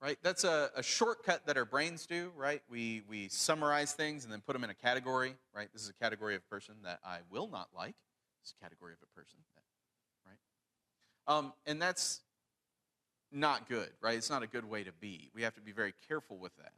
Right? 0.00 0.18
That's 0.22 0.44
a, 0.44 0.70
a 0.76 0.82
shortcut 0.82 1.46
that 1.46 1.56
our 1.56 1.64
brains 1.64 2.06
do, 2.06 2.32
right? 2.36 2.62
We, 2.70 3.02
we 3.08 3.28
summarize 3.28 3.92
things 3.92 4.24
and 4.24 4.32
then 4.32 4.40
put 4.40 4.54
them 4.54 4.64
in 4.64 4.70
a 4.70 4.74
category, 4.74 5.34
right? 5.54 5.68
This 5.72 5.82
is 5.82 5.90
a 5.90 5.94
category 5.94 6.34
of 6.36 6.48
person 6.48 6.74
that 6.84 7.00
I 7.04 7.18
will 7.30 7.48
not 7.48 7.68
like. 7.76 7.94
This 8.42 8.54
a 8.58 8.64
category 8.64 8.92
of 8.92 8.98
a 9.02 9.18
person 9.18 9.38
that, 9.56 10.30
right? 10.30 11.36
Um, 11.36 11.52
and 11.66 11.82
that's 11.82 12.20
not 13.30 13.68
good, 13.68 13.90
right? 14.00 14.16
It's 14.16 14.30
not 14.30 14.42
a 14.42 14.46
good 14.46 14.64
way 14.64 14.84
to 14.84 14.92
be. 14.92 15.30
We 15.34 15.42
have 15.42 15.54
to 15.54 15.60
be 15.60 15.72
very 15.72 15.92
careful 16.08 16.38
with 16.38 16.56
that. 16.56 16.72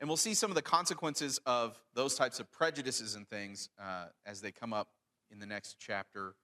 And 0.00 0.08
we'll 0.08 0.16
see 0.16 0.34
some 0.34 0.50
of 0.50 0.54
the 0.54 0.62
consequences 0.62 1.38
of 1.44 1.78
those 1.94 2.14
types 2.14 2.40
of 2.40 2.50
prejudices 2.50 3.14
and 3.14 3.28
things 3.28 3.68
uh, 3.78 4.06
as 4.24 4.40
they 4.40 4.50
come 4.50 4.72
up 4.72 4.88
in 5.30 5.38
the 5.38 5.46
next 5.46 5.76
chapter 5.78 6.34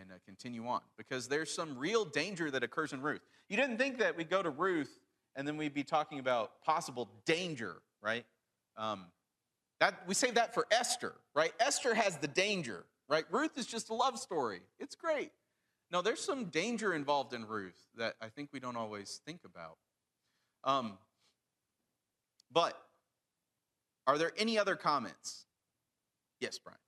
and 0.00 0.10
uh, 0.10 0.14
continue 0.24 0.66
on. 0.66 0.80
Because 0.96 1.28
there's 1.28 1.52
some 1.52 1.76
real 1.78 2.04
danger 2.04 2.50
that 2.50 2.62
occurs 2.62 2.92
in 2.92 3.02
Ruth. 3.02 3.20
You 3.48 3.56
didn't 3.56 3.76
think 3.76 3.98
that 3.98 4.16
we'd 4.16 4.30
go 4.30 4.42
to 4.42 4.50
Ruth 4.50 4.98
and 5.36 5.46
then 5.46 5.56
we'd 5.56 5.74
be 5.74 5.84
talking 5.84 6.18
about 6.18 6.62
possible 6.62 7.10
danger, 7.26 7.76
right? 8.02 8.24
Um, 8.76 9.06
that 9.80 10.02
we 10.06 10.14
save 10.14 10.34
that 10.34 10.54
for 10.54 10.66
Esther, 10.70 11.12
right? 11.34 11.52
Esther 11.60 11.94
has 11.94 12.16
the 12.18 12.28
danger, 12.28 12.84
right? 13.08 13.24
Ruth 13.30 13.58
is 13.58 13.66
just 13.66 13.90
a 13.90 13.94
love 13.94 14.18
story. 14.18 14.60
It's 14.78 14.94
great. 14.94 15.30
No, 15.90 16.00
there's 16.00 16.20
some 16.20 16.46
danger 16.46 16.94
involved 16.94 17.34
in 17.34 17.46
Ruth 17.46 17.78
that 17.96 18.14
I 18.20 18.28
think 18.28 18.50
we 18.52 18.60
don't 18.60 18.76
always 18.76 19.20
think 19.26 19.40
about. 19.44 19.76
Um, 20.64 20.96
but 22.50 22.80
are 24.06 24.18
there 24.18 24.32
any 24.36 24.58
other 24.58 24.76
comments? 24.76 25.46
Yes, 26.40 26.58
Brian. 26.58 26.78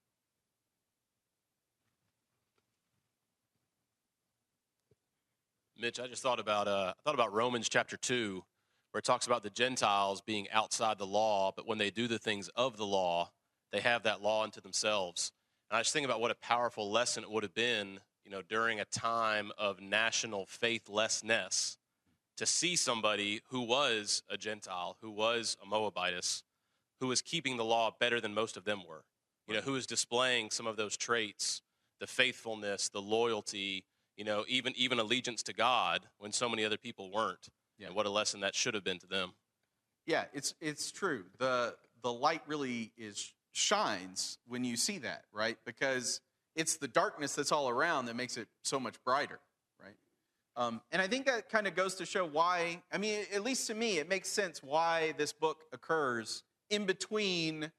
Mitch, 5.79 6.01
I 6.01 6.07
just 6.07 6.23
thought 6.23 6.41
about 6.41 6.69
uh, 6.69 6.95
I 6.97 7.03
thought 7.05 7.15
about 7.15 7.35
Romans 7.35 7.69
chapter 7.69 7.99
two, 7.99 8.43
where 8.91 8.99
it 8.99 9.05
talks 9.05 9.27
about 9.27 9.43
the 9.43 9.51
Gentiles 9.51 10.23
being 10.23 10.49
outside 10.51 10.99
the 10.99 11.07
law, 11.07 11.53
but 11.55 11.67
when 11.67 11.77
they 11.77 11.91
do 11.91 12.09
the 12.09 12.19
things 12.19 12.49
of 12.57 12.79
the 12.79 12.87
law, 12.87 13.31
they 13.73 13.81
have 13.81 14.05
that 14.05 14.23
law 14.23 14.43
unto 14.43 14.61
themselves. 14.61 15.33
And 15.71 15.77
I 15.77 15.81
just 15.81 15.93
think 15.93 16.07
about 16.07 16.21
what 16.21 16.31
a 16.31 16.37
powerful 16.37 16.91
lesson 16.91 17.25
it 17.25 17.31
would 17.31 17.43
have 17.43 17.55
been, 17.55 18.01
you 18.25 18.31
know, 18.31 18.41
during 18.41 18.81
a 18.81 18.87
time 18.87 19.53
of 19.59 19.81
national 19.81 20.47
faithlessness, 20.47 21.77
to 22.39 22.47
see 22.47 22.75
somebody 22.75 23.43
who 23.51 23.61
was 23.61 24.23
a 24.31 24.39
Gentile, 24.39 24.97
who 25.03 25.11
was 25.11 25.59
a 25.63 25.67
Moabitess, 25.67 26.43
who 27.01 27.09
was 27.09 27.23
keeping 27.23 27.57
the 27.57 27.65
law 27.65 27.95
better 27.99 28.21
than 28.21 28.35
most 28.35 28.57
of 28.57 28.65
them 28.65 28.83
were. 28.87 29.05
You 29.49 29.55
know, 29.55 29.61
who 29.61 29.73
was 29.73 29.87
displaying 29.87 30.51
some 30.51 30.67
of 30.67 30.77
those 30.77 30.97
traits, 30.97 31.63
the 32.01 32.07
faithfulness, 32.09 32.89
the 32.89 33.01
loyalty, 33.01 33.85
you 34.17 34.25
know, 34.25 34.45
even 34.49 34.73
even 34.77 34.99
allegiance 34.99 35.43
to 35.45 35.53
God 35.53 36.07
when 36.19 36.33
so 36.33 36.49
many 36.49 36.65
other 36.65 36.79
people 36.79 37.13
weren't. 37.13 37.49
Yeah. 37.79 37.89
And 37.89 37.97
what 37.97 38.07
a 38.07 38.11
lesson 38.11 38.41
that 38.41 38.55
should 38.55 38.75
have 38.75 38.83
been 38.83 38.99
to 38.99 39.07
them. 39.07 39.35
Yeah, 40.07 40.25
it's 40.33 40.55
it's 40.61 40.91
true. 40.91 41.25
The 41.39 41.77
the 42.03 42.13
light 42.13 42.43
really 42.47 42.93
is 42.97 43.33
shines 43.53 44.39
when 44.49 44.65
you 44.65 44.77
see 44.77 44.99
that, 44.99 45.25
right? 45.33 45.57
Because 45.65 46.21
it's 46.57 46.77
the 46.77 46.89
darkness 46.89 47.35
that's 47.35 47.53
all 47.53 47.69
around 47.69 48.07
that 48.07 48.17
makes 48.17 48.37
it 48.37 48.49
so 48.63 48.81
much 48.81 48.97
brighter, 49.05 49.39
right? 49.83 49.95
Um, 50.57 50.81
and 50.91 51.01
I 51.01 51.07
think 51.07 51.27
that 51.27 51.51
kind 51.51 51.67
of 51.67 51.75
goes 51.75 51.95
to 51.97 52.07
show 52.07 52.27
why. 52.27 52.83
I 52.93 52.99
mean, 52.99 53.27
at 53.33 53.45
least 53.45 53.67
to 53.69 53.75
me, 53.75 53.99
it 53.99 54.09
makes 54.09 54.29
sense 54.29 54.63
why 54.63 55.15
this 55.19 55.33
book 55.33 55.59
occurs 55.73 56.43
in 56.71 56.87
between 56.87 57.71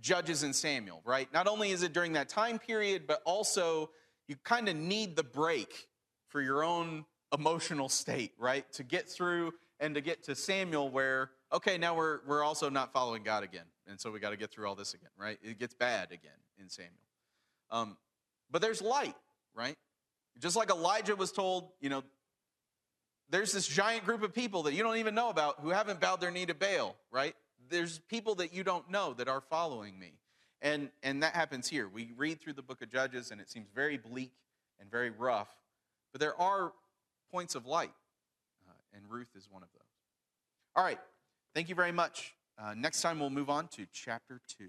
Judges 0.00 0.42
and 0.42 0.54
Samuel, 0.54 1.02
right? 1.04 1.32
Not 1.32 1.46
only 1.46 1.70
is 1.70 1.82
it 1.82 1.92
during 1.92 2.12
that 2.12 2.28
time 2.28 2.58
period, 2.58 3.06
but 3.06 3.20
also 3.24 3.90
you 4.28 4.36
kind 4.44 4.68
of 4.68 4.76
need 4.76 5.16
the 5.16 5.24
break 5.24 5.88
for 6.28 6.40
your 6.40 6.62
own 6.62 7.04
emotional 7.32 7.88
state, 7.88 8.32
right? 8.38 8.70
To 8.74 8.84
get 8.84 9.08
through 9.08 9.52
and 9.80 9.94
to 9.94 10.00
get 10.00 10.24
to 10.24 10.34
Samuel, 10.34 10.90
where, 10.90 11.30
okay, 11.52 11.78
now 11.78 11.94
we're, 11.94 12.20
we're 12.26 12.42
also 12.42 12.68
not 12.68 12.92
following 12.92 13.22
God 13.22 13.42
again. 13.42 13.64
And 13.86 14.00
so 14.00 14.10
we 14.10 14.20
got 14.20 14.30
to 14.30 14.36
get 14.36 14.50
through 14.50 14.68
all 14.68 14.74
this 14.74 14.94
again, 14.94 15.10
right? 15.18 15.38
It 15.42 15.58
gets 15.58 15.74
bad 15.74 16.12
again 16.12 16.30
in 16.60 16.68
Samuel. 16.68 16.92
Um, 17.70 17.96
but 18.50 18.62
there's 18.62 18.82
light, 18.82 19.14
right? 19.54 19.74
Just 20.38 20.56
like 20.56 20.70
Elijah 20.70 21.16
was 21.16 21.32
told, 21.32 21.70
you 21.80 21.88
know, 21.88 22.02
there's 23.30 23.52
this 23.52 23.66
giant 23.66 24.04
group 24.04 24.22
of 24.22 24.32
people 24.32 24.64
that 24.64 24.74
you 24.74 24.82
don't 24.82 24.96
even 24.96 25.14
know 25.14 25.28
about 25.28 25.60
who 25.60 25.70
haven't 25.70 26.00
bowed 26.00 26.20
their 26.20 26.30
knee 26.30 26.46
to 26.46 26.54
Baal, 26.54 26.96
right? 27.10 27.34
There's 27.70 27.98
people 28.08 28.34
that 28.36 28.52
you 28.52 28.64
don't 28.64 28.90
know 28.90 29.14
that 29.14 29.28
are 29.28 29.40
following 29.40 29.98
me. 29.98 30.12
And, 30.60 30.90
and 31.02 31.22
that 31.22 31.34
happens 31.34 31.68
here. 31.68 31.88
We 31.88 32.10
read 32.16 32.40
through 32.40 32.54
the 32.54 32.62
book 32.62 32.82
of 32.82 32.90
Judges, 32.90 33.30
and 33.30 33.40
it 33.40 33.48
seems 33.48 33.68
very 33.74 33.96
bleak 33.96 34.32
and 34.80 34.90
very 34.90 35.10
rough, 35.10 35.48
but 36.12 36.20
there 36.20 36.38
are 36.40 36.72
points 37.30 37.54
of 37.54 37.66
light, 37.66 37.92
uh, 38.68 38.72
and 38.96 39.04
Ruth 39.08 39.28
is 39.36 39.48
one 39.50 39.62
of 39.62 39.68
those. 39.72 39.82
All 40.74 40.84
right, 40.84 40.98
thank 41.54 41.68
you 41.68 41.74
very 41.74 41.92
much. 41.92 42.34
Uh, 42.58 42.74
next 42.76 43.02
time, 43.02 43.20
we'll 43.20 43.30
move 43.30 43.50
on 43.50 43.68
to 43.68 43.86
chapter 43.92 44.40
2. 44.58 44.68